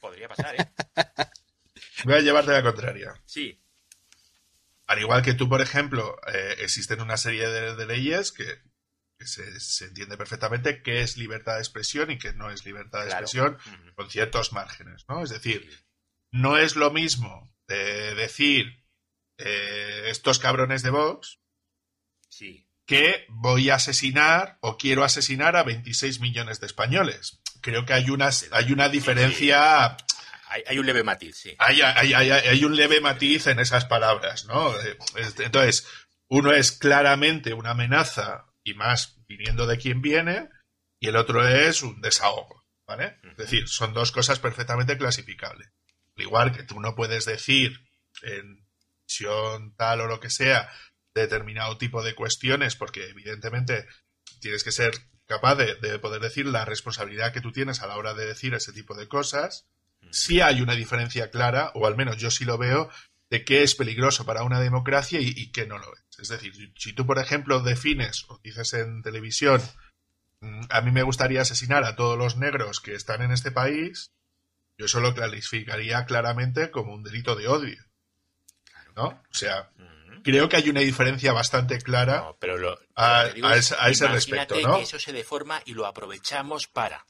[0.00, 0.68] Podría pasar, ¿eh?
[2.04, 3.18] Voy a llevarte la contraria.
[3.24, 3.58] Sí
[4.86, 8.44] al igual que tú, por ejemplo, eh, existen una serie de, leyes que,
[9.20, 13.58] se, entiende perfectamente qué es libertad de expresión y qué no es libertad de expresión
[13.94, 15.22] con ciertos márgenes, ¿no?
[15.22, 15.68] Es decir,
[16.32, 18.84] no es lo mismo decir
[19.38, 21.40] eh, estos cabrones de Vox
[22.86, 27.40] que voy a asesinar o quiero asesinar a 26 millones de españoles.
[27.60, 29.96] Creo que hay una, hay una diferencia
[30.66, 31.56] hay, un leve matiz, sí.
[31.58, 34.78] Hay, un leve matiz en esas palabras, ¿no?
[34.80, 34.96] Eh,
[35.38, 35.86] entonces,
[36.28, 40.48] uno es claramente una amenaza y más viniendo de quien viene,
[41.00, 43.18] y el otro es un desahogo, ¿vale?
[43.22, 45.68] Es decir, son dos cosas perfectamente clasificables.
[46.16, 47.80] Al igual que tú no puedes decir
[48.22, 48.66] en
[49.06, 50.70] visión tal o lo que sea
[51.14, 53.86] determinado tipo de cuestiones, porque evidentemente
[54.40, 54.92] tienes que ser
[55.26, 58.72] capaz de poder decir la responsabilidad que tú tienes a la hora de decir ese
[58.72, 59.66] tipo de cosas
[60.10, 62.90] sí hay una diferencia clara, o al menos yo sí lo veo,
[63.30, 66.02] de qué es peligroso para una democracia y, qué no lo es.
[66.18, 69.60] Es decir, si tú, por ejemplo, defines o dices en televisión
[70.40, 74.12] mm, a mí me gustaría asesinar a todos los negros que están en este país,
[74.78, 77.82] yo eso lo clasificaría claramente como un delito de odio.
[78.94, 79.08] ¿No?
[79.08, 79.70] O sea,
[80.22, 82.18] creo que hay una diferencia bastante clara.
[82.18, 84.76] No, pero lo, A- lo que digo a es, ese- a ese imagínate respecto, ¿no?
[84.78, 87.04] que eso se deforma y lo aprovechamos para.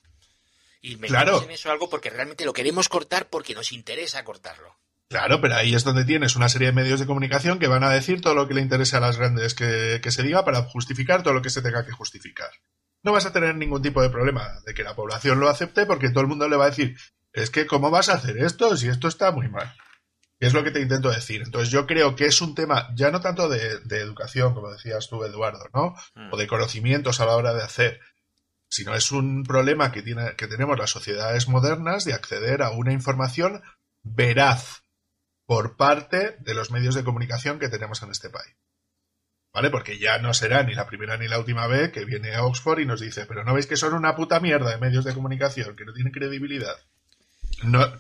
[0.86, 1.42] Y metemos Claro.
[1.42, 4.76] en eso algo porque realmente lo queremos cortar porque nos interesa cortarlo.
[5.08, 7.90] Claro, pero ahí es donde tienes una serie de medios de comunicación que van a
[7.90, 11.22] decir todo lo que le interesa a las grandes que, que se diga para justificar
[11.22, 12.50] todo lo que se tenga que justificar.
[13.02, 16.10] No vas a tener ningún tipo de problema de que la población lo acepte porque
[16.10, 16.96] todo el mundo le va a decir,
[17.32, 19.72] es que ¿cómo vas a hacer esto si esto está muy mal?
[20.40, 21.42] Es lo que te intento decir.
[21.42, 25.08] Entonces yo creo que es un tema ya no tanto de, de educación, como decías
[25.08, 25.94] tú, Eduardo, ¿no?
[26.14, 26.32] Mm.
[26.32, 28.00] o de conocimientos a la hora de hacer,
[28.68, 32.92] sino es un problema que, tiene, que tenemos las sociedades modernas de acceder a una
[32.92, 33.62] información
[34.02, 34.84] veraz
[35.46, 38.54] por parte de los medios de comunicación que tenemos en este país.
[39.52, 39.70] ¿Vale?
[39.70, 42.80] Porque ya no será ni la primera ni la última vez que viene a Oxford
[42.80, 45.76] y nos dice, pero no veis que son una puta mierda de medios de comunicación,
[45.76, 46.76] que no tienen credibilidad.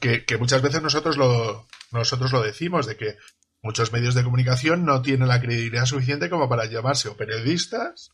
[0.00, 3.16] Que, que muchas veces nosotros lo, nosotros lo decimos, de que
[3.62, 8.10] muchos medios de comunicación no tienen la credibilidad suficiente como para llamarse o periodistas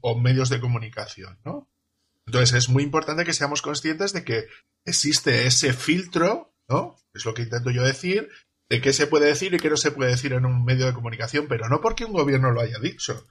[0.00, 1.68] o, medios de comunicación, ¿no?
[2.26, 4.46] Entonces es muy importante que seamos conscientes de que
[4.84, 6.96] existe ese filtro, ¿no?
[7.12, 8.28] Es lo que intento yo decir,
[8.68, 10.94] de qué se puede decir y qué no se puede decir en un medio de
[10.94, 13.26] comunicación, pero no porque un gobierno lo haya dicho,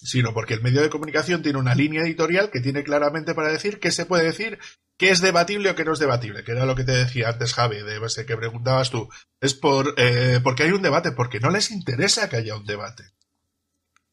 [0.00, 3.80] sino porque el medio de comunicación tiene una línea editorial que tiene claramente para decir
[3.80, 4.58] qué se puede decir,
[4.96, 7.54] qué es debatible o qué no es debatible, que era lo que te decía antes
[7.54, 9.08] Javi, de ese que preguntabas tú.
[9.40, 13.04] Es por eh, porque hay un debate, porque no les interesa que haya un debate.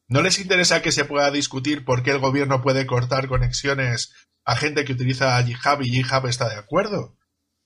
[0.07, 4.55] No les interesa que se pueda discutir por qué el gobierno puede cortar conexiones a
[4.55, 7.17] gente que utiliza GitHub y GitHub está de acuerdo.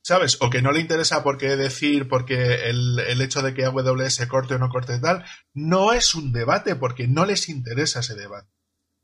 [0.02, 0.38] ¿Sabes?
[0.40, 4.26] O que no le interesa por qué decir, porque el, el hecho de que AWS
[4.28, 8.50] corte o no corte tal, no es un debate, porque no les interesa ese debate.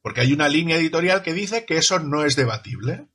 [0.02, 3.08] Porque hay una línea editorial que dice que eso no es debatible.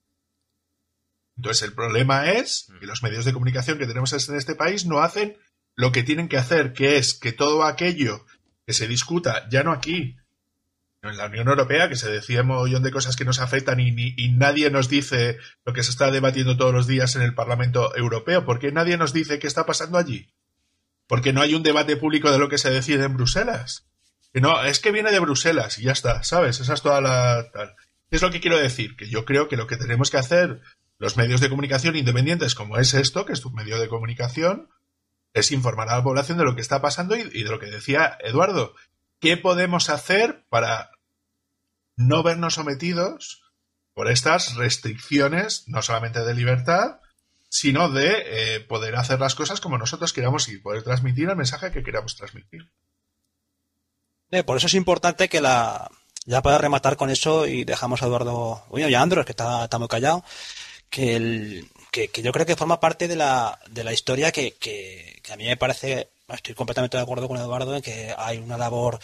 [1.37, 4.99] Entonces el problema es que los medios de comunicación que tenemos en este país no
[4.99, 5.39] hacen
[5.75, 8.27] lo que tienen que hacer, que es que todo aquello
[8.71, 10.17] que se discuta, ya no aquí,
[11.03, 14.29] en la Unión Europea, que se decía un montón de cosas que nos afectan y,
[14.29, 18.45] nadie nos dice lo que se está debatiendo todos los días en el Parlamento Europeo.
[18.45, 20.31] ¿Por qué nadie nos dice qué está pasando allí?
[21.09, 23.89] Porque no hay un debate público de lo que se decide en Bruselas.
[24.33, 26.61] Que no, es que viene de Bruselas y ya está, ¿sabes?
[26.61, 27.75] Esa es toda la tal.
[28.09, 28.95] ¿Qué es lo que quiero decir?
[28.95, 30.61] Que yo creo que lo que tenemos que hacer
[30.99, 34.69] los medios de comunicación independientes, como es esto, que es tu medio de comunicación,
[35.33, 38.19] es informar a la población de lo que está pasando y, de lo que decía
[38.21, 38.75] Eduardo.
[39.21, 40.91] ¿Qué podemos hacer para
[41.97, 43.43] no vernos sometidos
[43.95, 47.01] por estas restricciones, no solamente de libertad,
[47.49, 51.71] sino de eh, poder hacer las cosas como nosotros queramos y poder transmitir el mensaje
[51.71, 52.71] que queramos transmitir?
[54.31, 55.91] Eh, por eso es importante que la.
[56.27, 58.65] Ya para rematar con eso y dejamos a Eduardo.
[58.69, 60.23] Bueno, y a Andros, que está, está muy callado.
[60.89, 65.21] Que, el, que, yo creo que forma parte de la, de la historia que, que,
[65.31, 66.09] a mí me parece.
[66.29, 69.01] Estoy completamente de acuerdo con Eduardo en que hay una labor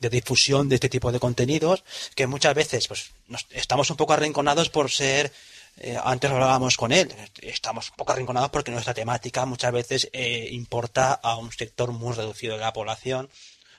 [0.00, 1.84] de difusión de este tipo de contenidos
[2.16, 5.32] que muchas veces pues nos, estamos un poco arrinconados por ser
[5.76, 10.48] eh, antes hablábamos con él estamos un poco arrinconados porque nuestra temática muchas veces eh,
[10.50, 13.30] importa a un sector muy reducido de la población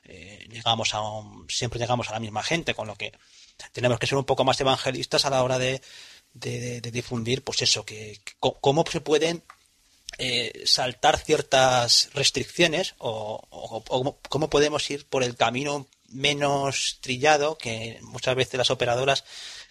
[0.06, 3.12] eh, llegamos a un, siempre llegamos a la misma gente con lo que
[3.74, 5.82] tenemos que ser un poco más evangelistas a la hora de,
[6.34, 9.44] de, difundir pues eso que, cómo se pueden
[10.18, 17.98] eh, saltar ciertas restricciones o, o, cómo podemos ir por el camino menos trillado que
[18.02, 19.24] muchas veces las operadoras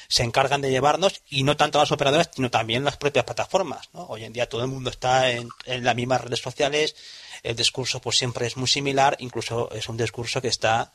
[0.09, 4.07] se encargan de llevarnos y no tanto las operadoras sino también las propias plataformas ¿no?
[4.07, 6.97] hoy en día todo el mundo está en, las mismas redes sociales
[7.43, 10.93] el discurso pues siempre es muy similar incluso es un discurso que está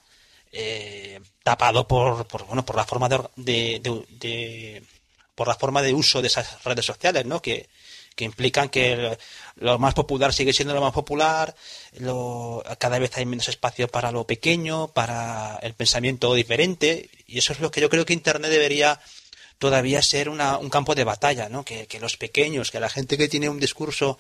[0.52, 4.84] eh, tapado por, por, bueno por la forma de,
[5.38, 7.70] por la forma de uso de esas redes sociales no que
[8.18, 9.16] que implican que
[9.58, 11.56] lo más popular sigue siendo lo más popular,
[12.00, 17.54] lo, cada vez hay menos espacio para lo pequeño, para el pensamiento diferente, y eso
[17.54, 19.00] es lo que yo creo que Internet debería
[19.60, 21.64] todavía ser una, un campo de batalla, ¿no?
[21.64, 24.18] Que, que, los pequeños, que la gente que tiene un discurso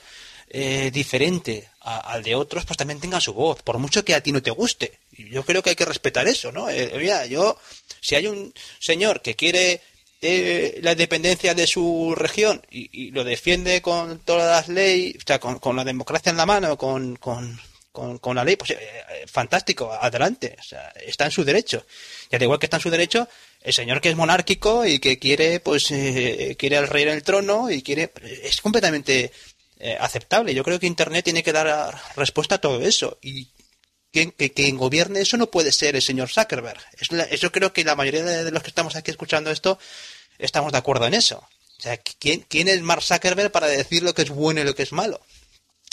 [0.49, 4.22] eh, diferente a, al de otros, pues también tengan su voz, por mucho que a
[4.22, 4.99] ti no te guste.
[5.18, 6.69] Yo creo que hay que respetar eso, ¿no?
[6.69, 7.57] Eh, yo,
[7.99, 9.81] si hay un señor que quiere
[10.22, 15.39] eh, la independencia de su región y, lo defiende con todas las leyes, o sea,
[15.39, 17.18] con, la democracia en la mano, con,
[18.34, 18.80] la ley, pues eh,
[19.27, 21.85] fantástico, adelante, o sea, está en su derecho.
[22.31, 23.27] Y al igual que está en su derecho,
[23.61, 27.23] el señor que es monárquico y que quiere, pues, eh, quiere al rey en el
[27.23, 28.11] trono y quiere,
[28.44, 29.31] es completamente
[29.80, 30.56] eh, aceptable.
[30.56, 33.48] Yo creo que Internet tiene que dar respuesta a todo eso y
[34.18, 36.80] quien, que, quien gobierne eso no puede ser el señor Zuckerberg.
[36.98, 39.77] Es la, eso creo que la mayoría de, los que estamos aquí escuchando esto
[40.39, 41.38] estamos de acuerdo en eso.
[41.77, 44.73] O sea, ¿quién, quién es Mark Zuckerberg para decir lo que es bueno y lo
[44.73, 45.22] que es malo?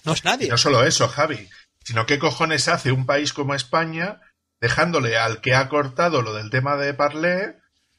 [0.05, 0.47] No es nadie.
[0.47, 1.51] Y no solo eso, Javi,
[1.85, 4.23] sino qué cojones hace un país como España
[4.59, 7.57] dejándole al que ha cortado lo del tema de Parlé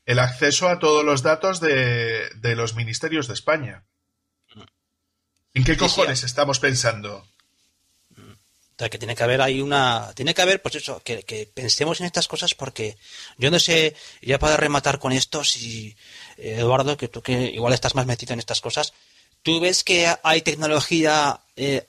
[0.08, 3.84] el acceso a todos los datos de, de los ministerios de España.
[5.54, 5.86] ¿En qué Sí, sí.
[5.86, 7.28] cojones estamos pensando?
[8.76, 10.12] O sea, que tiene que haber ahí una...
[10.16, 12.98] Tiene que haber, pues eso, que, pensemos en estas cosas porque
[13.38, 15.96] yo no sé, ya para rematar con esto, si
[16.38, 18.92] eh, Eduardo, que tú que igual estás más metido en estas cosas,
[19.44, 21.88] ¿tú ves que hay tecnología eh,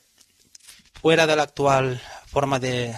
[1.01, 2.95] fuera de la actual forma de,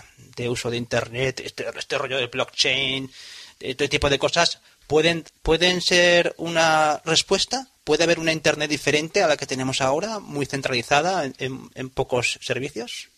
[0.50, 3.10] uso de Internet, este, este rollo del blockchain,
[3.58, 7.68] este tipo de cosas, pueden, pueden ser una respuesta?
[7.84, 11.88] ¿Puede haber una Internet diferente a la que tenemos ahora, muy centralizada en- en- en
[11.88, 13.08] pocos servicios?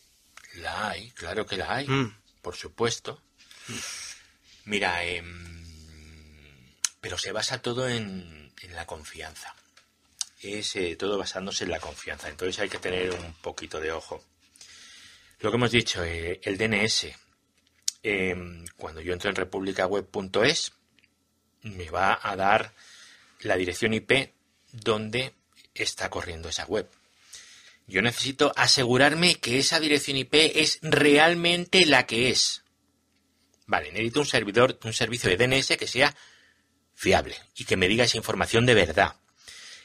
[0.60, 2.16] La hay, claro que la hay, Mm.
[2.42, 3.22] por supuesto.
[4.64, 5.64] Mira, em,
[7.00, 9.54] pero se basa todo en, en la confianza.
[10.42, 12.28] Es eh, todo basándose en la confianza.
[12.28, 14.24] Entonces hay que tener un poquito de ojo.
[15.40, 17.14] Lo que hemos dicho, eh, el DNS.
[18.02, 20.72] em, cuando yo entro en republicaweb.es,
[21.62, 22.72] me va a dar
[23.40, 24.32] la dirección IP
[24.72, 25.34] donde
[25.74, 26.88] está corriendo esa web.
[27.90, 32.62] Yo necesito asegurarme que esa dirección IP es realmente la que es.
[33.66, 36.14] Vale, necesito un servidor, un servicio de DNS que sea
[36.94, 39.16] fiable y que me diga esa información de verdad.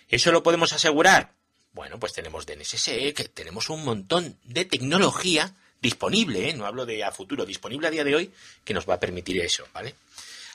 [0.08, 1.34] ¿Eso lo podemos asegurar?
[1.74, 6.54] Bueno, pues tenemos DNSSE, que tenemos un montón de tecnología disponible, ¿eh?
[6.54, 8.32] no hablo de a futuro, disponible a día de hoy,
[8.64, 9.96] que nos va a permitir eso, ¿vale?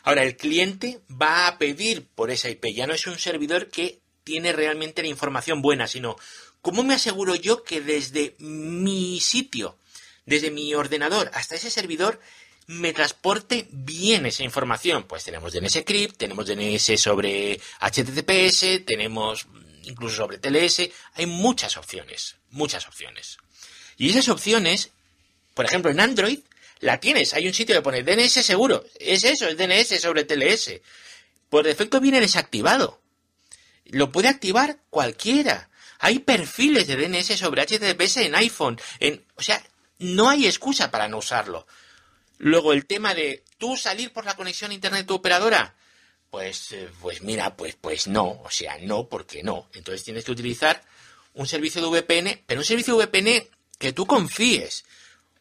[0.04, 3.98] Ahora, el cliente va a pedir por esa IP, ya no es un servidor que
[4.24, 6.16] tiene realmente la información buena, sino
[6.62, 9.78] ¿cómo me aseguro yo que desde mi sitio,
[10.26, 12.20] desde mi ordenador hasta ese servidor,
[12.66, 15.04] me transporte bien esa información?
[15.04, 19.46] Pues tenemos DNS Crypt, tenemos DNS sobre HTTPS, tenemos
[19.84, 23.38] incluso sobre TLS, hay muchas opciones, muchas opciones.
[23.96, 24.90] Y esas opciones,
[25.54, 26.40] por ejemplo, en Android,
[26.80, 30.80] la tienes, hay un sitio que pone DNS seguro, es eso, es DNS sobre TLS.
[31.48, 33.00] Por defecto viene desactivado.
[33.86, 35.69] Lo puede activar cualquiera.
[36.00, 38.80] Hay perfiles de DNS sobre HTTPS en iPhone.
[38.98, 39.62] En, o sea,
[39.98, 41.66] no hay excusa para no usarlo.
[42.38, 45.74] Luego el tema de tú salir por la conexión a internet de tu operadora.
[46.30, 48.40] Pues, eh, pues mira, pues, pues no.
[48.42, 49.68] O sea, no, porque no.
[49.74, 50.82] Entonces tienes que utilizar
[51.34, 53.46] un servicio de VPN, pero un servicio de VPN
[53.78, 54.86] que tú confíes.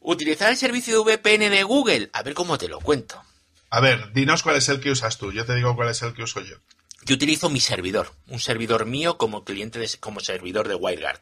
[0.01, 2.09] Utilizar el servicio de VPN de Google.
[2.11, 3.23] A ver cómo te lo cuento.
[3.69, 5.31] A ver, dinos cuál es el que usas tú.
[5.31, 6.57] Yo te digo cuál es el que uso yo.
[7.05, 11.21] Yo utilizo mi servidor, un servidor mío como cliente, de, como servidor de WireGuard.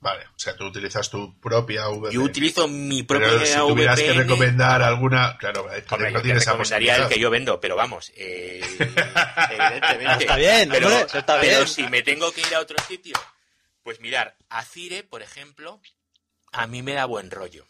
[0.00, 2.10] Vale, o sea, tú utilizas tu propia VPN.
[2.10, 6.96] Yo utilizo mi propia Pero si tuvieras que recomendar alguna, claro, Hombre, no tienes recomendaría
[6.96, 10.24] el que yo vendo, pero vamos, eh, evidentemente.
[10.24, 11.68] Está bien, pero, hombre, eso está pero bien.
[11.68, 13.14] si me tengo que ir a otro sitio,
[13.82, 15.82] pues mirar, Azire, por ejemplo,
[16.52, 17.66] a mí me da buen rollo.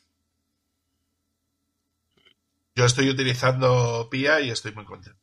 [2.77, 5.20] Yo estoy utilizando PIA y estoy muy contento.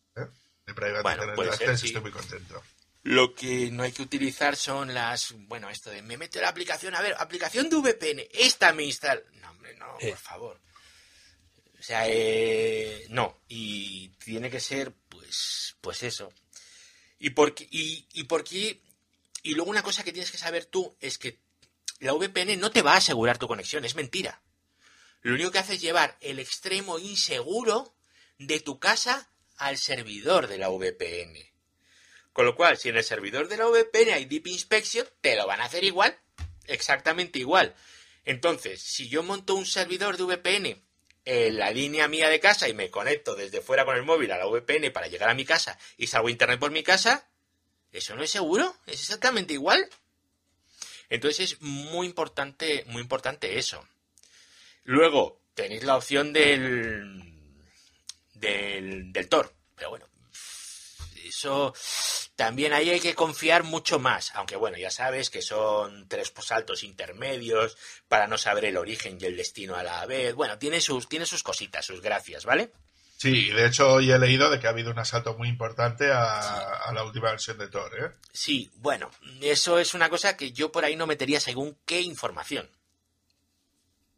[0.67, 1.87] De Private Bueno, Internet puede ser, Access sí.
[1.87, 2.61] estoy muy contento.
[3.03, 6.49] Lo que no hay que utilizar son las, bueno, esto de me meto en la
[6.49, 9.21] aplicación, a ver, aplicación de VPN, esta me instala.
[9.35, 10.09] No, hombre, no, Eh.
[10.09, 10.61] por favor.
[11.79, 16.33] O sea, eh, no, y tiene que ser, pues, pues eso.
[17.17, 18.81] Y porque, y, y porque,
[19.43, 21.39] y luego una cosa que tienes que saber tú es que
[21.99, 24.41] la VPN no te va a asegurar tu conexión, es mentira.
[25.21, 27.95] Lo único que hace es llevar el extremo inseguro
[28.37, 31.37] de tu casa al servidor de la VPN.
[32.33, 35.47] Con lo cual, si en el servidor de la VPN hay Deep Inspection, te lo
[35.47, 36.17] van a hacer igual,
[36.65, 37.75] exactamente igual.
[38.25, 40.83] Entonces, si yo monto un servidor de VPN
[41.25, 44.37] en la línea mía de casa y me conecto desde fuera con el móvil a
[44.37, 47.27] la VPN para llegar a mi casa y salgo a internet por mi casa,
[47.91, 48.75] ¿eso no es seguro?
[48.85, 49.89] ¿Es exactamente igual?
[51.09, 53.85] Entonces es muy importante, muy importante eso.
[54.83, 57.26] Luego, tenéis la opción del,
[58.39, 60.07] del, del Tor, pero bueno,
[61.27, 61.73] eso
[62.35, 66.83] también ahí hay que confiar mucho más, aunque bueno, ya sabes que son tres saltos
[66.83, 67.77] intermedios
[68.07, 70.35] para no saber el origen y el destino a la vez.
[70.35, 72.71] Bueno, tiene sus, tiene sus cositas, sus gracias, ¿vale?
[73.17, 76.83] Sí, de hecho hoy he leído de que ha habido un asalto muy importante a,
[76.83, 78.11] a la última versión de Tor, ¿eh?
[78.31, 79.09] Sí, bueno,
[79.41, 82.69] eso es una cosa que yo por ahí no metería según qué información.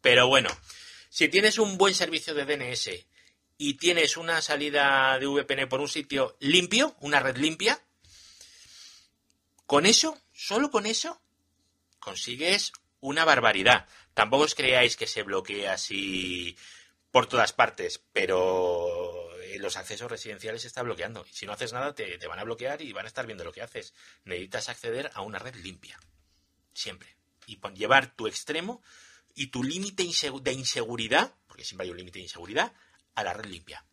[0.02, 0.50] Pero bueno,
[1.10, 2.90] si tienes un buen servicio de DNS
[3.62, 7.78] y tienes una salida de VPN por un sitio limpio, una red limpia,
[9.66, 11.22] con eso, solo con eso,
[12.00, 12.72] consigues
[13.02, 13.86] una barbaridad.
[14.14, 16.58] Tampoco os creáis que se bloquea así
[17.12, 19.30] por todas partes, pero
[19.60, 21.26] los accesos residenciales se está bloqueando.
[21.30, 23.52] Y si no haces nada, te, van a bloquear y van a estar viendo lo
[23.52, 23.94] que haces.
[24.24, 26.00] Necesitas acceder a una red limpia.
[26.74, 27.18] Siempre.
[27.46, 28.82] Y llevar tu extremo
[29.36, 30.08] y tu límite
[30.42, 32.74] de inseguridad, porque siempre hay un límite de inseguridad,
[33.16, 33.84] a la red limpia.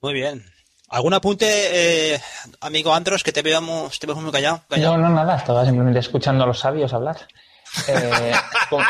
[0.00, 0.44] Muy bien.
[0.88, 2.20] ¿Algún apunte, eh,
[2.60, 4.62] amigo Andros, que te veamos, te vemos muy callado?
[4.68, 4.96] callado?
[4.96, 7.16] No, no, nada, estaba simplemente escuchando a los sabios hablar.
[7.86, 8.32] Eh,
[8.70, 8.82] com-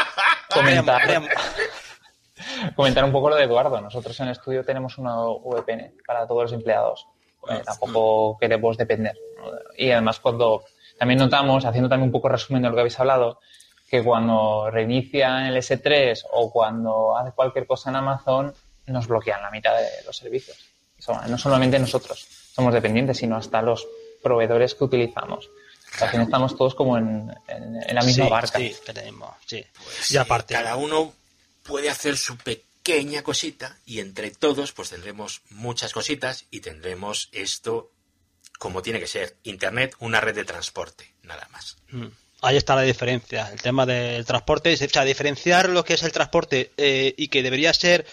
[0.50, 1.02] comentar,
[2.76, 3.80] comentar un poco lo de Eduardo.
[3.80, 7.06] Nosotros en el estudio tenemos una VPN para todos los empleados.
[7.48, 9.16] Eh, tampoco queremos depender.
[9.76, 10.64] Y además cuando
[10.98, 13.40] también notamos, haciendo también un poco resumen de lo que habéis hablado,
[13.90, 18.54] que cuando reinician el S3 o cuando hace cualquier cosa en Amazon,
[18.86, 20.56] nos bloquean la mitad de los servicios.
[20.98, 23.86] So- No solamente nosotros somos dependientes, sino hasta los
[24.22, 25.46] proveedores que utilizamos.
[25.46, 28.58] O sea, al final estamos todos como en, en- en la misma sí, barca.
[28.58, 29.64] Sí, que tenemos, sí.
[29.74, 31.12] Pues, y aparte, cada uno
[31.64, 37.90] puede hacer su pequeña cosita y entre todos pues tendremos muchas cositas y tendremos esto
[38.58, 39.36] como tiene que ser.
[39.42, 41.76] Internet, una red de transporte, nada más.
[41.90, 42.06] Mm.
[42.42, 46.12] Ahí está la diferencia, el tema del transporte, o sea, diferenciar lo que es el
[46.12, 48.06] transporte eh, y que debería ser,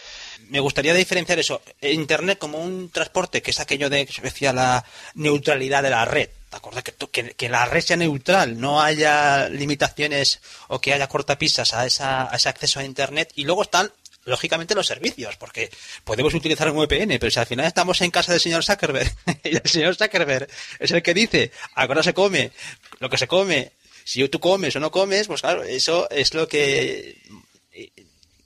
[0.49, 4.52] me gustaría diferenciar eso, Internet como un transporte, que es aquello de que se decía
[4.52, 4.84] la
[5.14, 6.84] neutralidad de la red, ¿de acuerdo?
[6.84, 11.86] Que, que, que la red sea neutral, no haya limitaciones o que haya cortapisas a,
[11.86, 13.94] esa, a ese acceso a Internet y luego están
[14.28, 15.72] lógicamente los servicios, porque
[16.04, 19.12] podemos utilizar un VPN, pero si al final estamos en casa del señor Zuckerberg
[19.44, 20.48] y el señor Zuckerberg
[20.80, 22.52] es el que dice a qué hora se come,
[22.99, 23.72] lo que se come,
[24.10, 27.22] si tú comes o no comes, pues claro, eso es lo que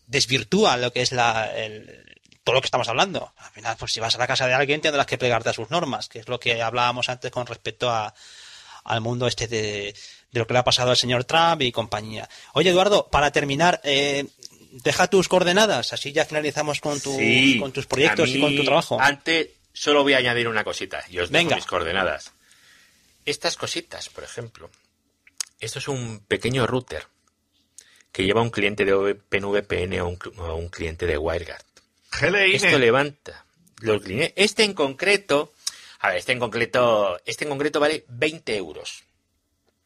[0.07, 2.05] desvirtúa lo que es la, el-
[2.43, 3.31] todo lo que estamos hablando.
[3.37, 5.69] Al final, pues si vas a la casa de alguien tendrás que plegarte a sus
[5.69, 8.13] normas, que es lo que hablábamos antes con respecto a,
[8.83, 9.93] al mundo este de,
[10.31, 12.27] de lo que le ha pasado al señor Trump y compañía.
[12.53, 14.25] Oye, Eduardo, para terminar, eh,
[14.71, 18.63] deja tus coordenadas, así ya finalizamos con, tu- Sí, con tus proyectos y con tu
[18.65, 18.99] trabajo.
[18.99, 21.55] Antes, solo voy a añadir una cosita y os dejo Venga.
[21.57, 22.31] mis coordenadas.
[23.23, 24.71] Estas cositas, por ejemplo,
[25.61, 27.07] esto es un pequeño router
[28.11, 31.63] que lleva un cliente de OpenVPN o un, cl- o un cliente de WireGuard.
[32.19, 32.55] GLINE.
[32.55, 33.45] Esto levanta
[33.79, 34.33] los clientes.
[34.35, 35.53] Este en concreto,
[35.99, 39.03] a ver, este en concreto, este en concreto vale 20 euros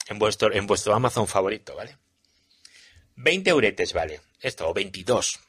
[0.08, 1.98] en vuestro, en vuestro Amazon favorito, ¿vale?
[3.18, 4.22] 20 euretes vale.
[4.42, 5.40] Esto, o 22.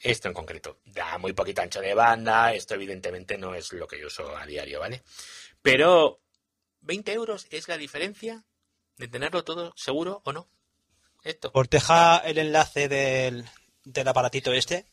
[0.00, 0.78] Esto en concreto.
[0.86, 2.52] Da muy poquito ancho de banda.
[2.54, 5.02] Esto evidentemente no es lo que yo uso a diario, ¿vale?
[5.62, 6.20] Pero
[6.80, 8.42] 20 euros es la diferencia
[8.98, 10.48] de tenerlo todo seguro o no.
[11.24, 11.50] Esto.
[11.54, 13.44] Os deja el enlace del,
[13.84, 14.86] del aparatito este.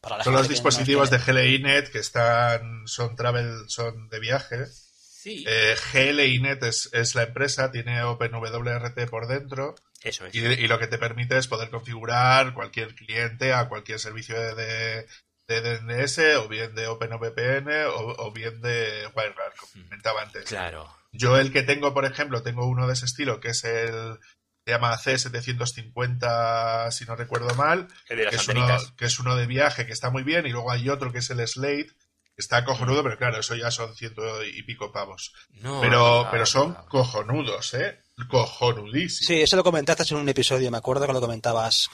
[0.00, 1.18] Para la Son gente los no dispositivos de.
[1.18, 4.66] GLINet que están, son travel, son de viaje.
[4.66, 10.34] Sí, Eh, GLINet es, es la empresa, tiene OpenWRT por dentro eso es.
[10.34, 14.54] y, y lo que te permite es poder configurar cualquier cliente a cualquier servicio de,
[14.54, 15.06] de,
[15.48, 20.44] de DNS o bien de OpenVPN o, o bien de WireGuard, como comentaba antes.
[20.44, 20.88] Claro.
[21.16, 24.18] Yo el que tengo, por ejemplo, tengo uno de ese estilo que es el
[24.64, 29.18] se llama C750, si no recuerdo mal, El de las que es, uno, que es
[29.20, 31.86] uno de viaje que está muy bien y luego hay otro que es el Slate
[31.86, 35.32] que está cojonudo, pero claro, eso ya son ciento y pico pavos.
[35.52, 36.86] No, Pero, no, pero son no.
[36.86, 38.00] cojonudos, ¿eh?
[38.28, 39.26] Cojonudísimos.
[39.26, 41.88] Sí, eso lo comentaste en un episodio, me acuerdo que lo comentabas.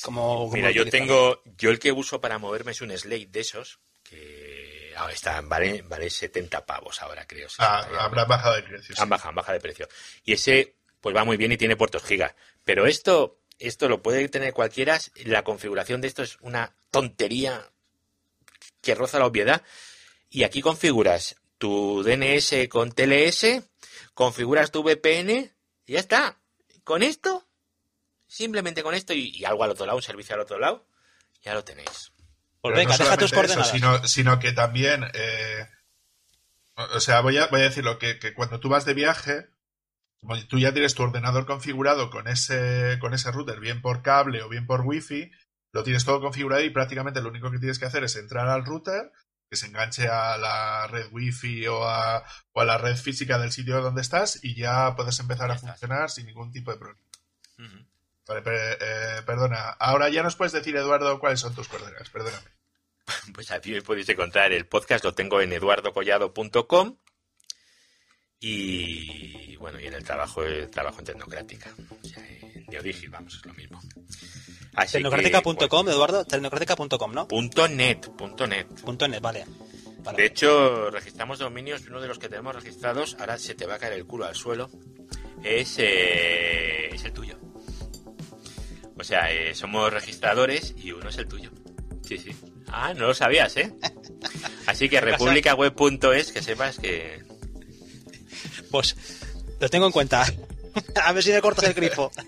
[0.00, 3.40] Como, como Mira, yo tengo, yo el que uso para moverme es un Slate de
[3.40, 4.45] esos, que
[4.96, 7.48] ahora está, vale, vale 70 pavos ahora, creo.
[7.48, 8.94] 60 Ah, habrá bajado de precio.
[8.94, 9.02] sí.
[9.02, 9.88] Han bajado, han bajado de precio.
[10.24, 12.34] Y ese, pues va muy bien y tiene puertos giga.
[12.64, 14.98] Pero esto, esto lo puede tener cualquiera.
[15.24, 17.70] La configuración de esto es una tontería
[18.80, 19.62] que roza la obviedad.
[20.30, 23.62] Y aquí configuras tu DNS con TLS,
[24.14, 25.52] configuras tu VPN
[25.86, 26.38] y ya está.
[26.84, 27.46] Con esto,
[28.26, 30.86] simplemente con esto y, y algo al otro lado, un servicio al otro lado,
[31.42, 32.12] ya lo tenéis.
[32.66, 33.70] Pues Pero venga, no deja tus eso, coordenadas.
[33.70, 35.66] sino, sino que también, eh,
[36.76, 39.46] o sea, voy a, voy a decirlo, que, que cuando tú vas de viaje,
[40.48, 44.48] tú ya tienes tu ordenador configurado con ese, con ese router, bien por cable o
[44.48, 45.30] bien por wifi,
[45.72, 48.64] lo tienes todo configurado y prácticamente lo único que tienes que hacer es entrar al
[48.64, 49.12] router,
[49.48, 53.52] que se enganche a la red wifi o a, o a la red física del
[53.52, 57.00] sitio donde estás y ya puedes empezar Ya a funcionar sin ningún tipo de problema.
[58.26, 59.68] Vale, pe- eh, perdona.
[59.78, 62.10] Ahora ya nos puedes decir, Eduardo, cuáles son tus coordenadas.
[62.10, 62.55] Perdóname.
[63.34, 66.96] Pues aquí me podéis encontrar el podcast, lo tengo en eduardocollado.com
[68.38, 71.74] y bueno, y en el trabajo, el trabajo en Tecnocrática.
[72.02, 73.80] O sea, en Neodigil, vamos, es lo mismo.
[74.92, 77.28] Tecnocrática.com, Eduardo, tecnocrática.com, ¿no?
[77.28, 78.66] punto net, punto net.
[78.82, 79.46] Punto net, vale.
[80.00, 80.18] Vale.
[80.18, 83.78] De hecho, registramos dominios, uno de los que tenemos registrados, ahora se te va a
[83.78, 84.70] caer el culo al suelo,
[85.42, 87.38] es, eh, es el tuyo.
[88.98, 91.50] O sea, eh, somos registradores y uno es el tuyo.
[92.02, 92.30] Sí, sí.
[92.68, 93.72] Ah, no lo sabías, ¿eh?
[94.66, 97.22] Así que republicaweb.es, que sepas que...
[98.70, 98.96] Pues
[99.60, 100.24] lo tengo en cuenta.
[101.02, 102.10] A ver si me cortas el grifo.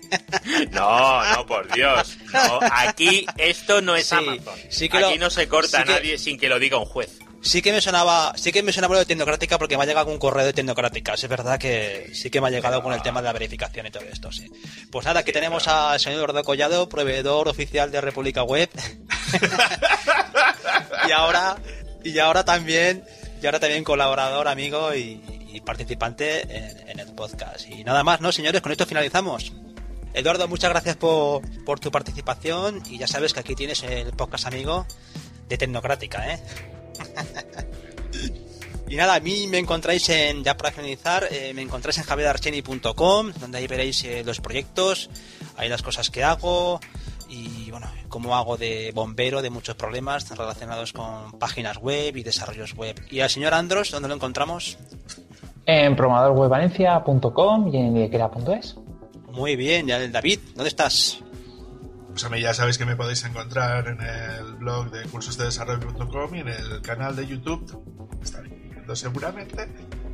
[0.71, 2.17] No, no, por Dios.
[2.33, 4.53] No, aquí esto no es Sí, Amazon.
[4.69, 6.85] sí que aquí lo- no se corta sí que- nadie sin que lo diga un
[6.85, 7.19] juez.
[7.41, 10.11] Sí que me sonaba, sí que me sonaba lo de Tecnocrática porque me ha llegado
[10.11, 11.13] un correo de Tecnocrática.
[11.13, 13.91] Es verdad que sí que me ha llegado con el tema de la verificación y
[13.91, 14.51] todo esto, sí.
[14.91, 18.69] Pues nada, aquí tenemos al señor Eduardo Collado, proveedor oficial de República Web.
[21.09, 21.57] Y ahora,
[22.03, 23.03] y ahora también,
[23.41, 25.21] y ahora también colaborador, amigo y,
[25.65, 27.67] participante en, en el podcast.
[27.67, 28.61] Y nada más, ¿no, señores?
[28.61, 29.51] Con esto finalizamos.
[30.13, 34.45] Eduardo, muchas gracias por, por tu participación y ya sabes que aquí tienes el podcast
[34.45, 34.85] amigo
[35.47, 36.39] de Tecnocrática, ¿eh?
[38.89, 43.33] Y nada, a mí me encontráis en, ya para finalizar, eh, me encontráis en javierarcheni.com,
[43.39, 45.11] donde ahí veréis eh, los proyectos,
[45.57, 46.79] ahí las cosas que hago
[47.29, 52.73] y bueno, cómo hago de bombero de muchos problemas relacionados con páginas web y desarrollos
[52.75, 52.99] web.
[53.09, 54.77] Y al señor Andros, ¿dónde lo encontramos?
[55.65, 58.75] En programadorwebvalencia.com y en idequera.es.
[59.31, 61.23] Muy bien, y al David, ¿dónde estás?
[62.09, 66.39] Pues a mí ya sabéis que me podéis encontrar en el blog de cursosdedesarrollo.com y
[66.39, 69.67] en el canal de YouTube, estaré viendo seguramente,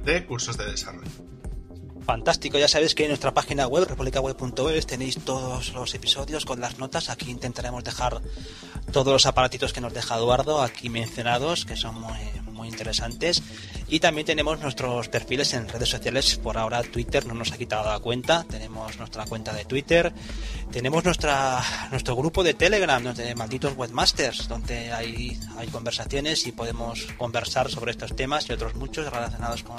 [0.04, 1.10] de cursos de desarrollo.
[2.06, 6.78] Fantástico, ya sabéis que en nuestra página web, republicaweb.es, tenéis todos los episodios con las
[6.78, 7.10] notas.
[7.10, 8.22] Aquí intentaremos dejar
[8.92, 12.20] todos los aparatitos que nos deja Eduardo aquí mencionados, que son muy,
[12.66, 13.42] interesantes.
[13.88, 16.38] Y también tenemos nuestros perfiles en redes sociales.
[16.38, 18.46] Por ahora Twitter no nos ha quitado la cuenta.
[18.50, 20.12] Tenemos nuestra cuenta de Twitter.
[20.72, 21.62] Tenemos nuestra,
[21.92, 27.92] nuestro grupo de Telegram, de Malditos Webmasters, donde hay, hay conversaciones y podemos conversar sobre
[27.92, 29.78] estos temas y otros muchos relacionados con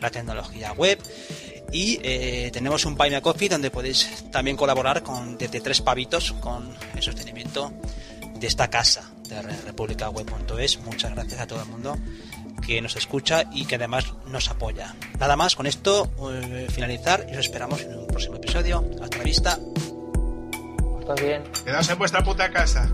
[0.00, 0.98] la tecnología web.
[1.72, 5.80] Y eh, tenemos un Buy Me a Coffee donde podéis también colaborar con desde tres
[5.80, 7.72] pavitos con el sostenimiento
[8.38, 10.78] de esta casa de republicaweb.es.
[10.80, 11.96] Muchas gracias a todo el mundo
[12.66, 14.94] que nos escucha y que además nos apoya.
[15.18, 18.84] Nada más, con esto eh, finalizar y os esperamos en un próximo episodio.
[19.02, 19.56] Hasta la vista.
[19.56, 21.42] Todo bien.
[21.64, 22.90] Quedaos en vuestra puta casa.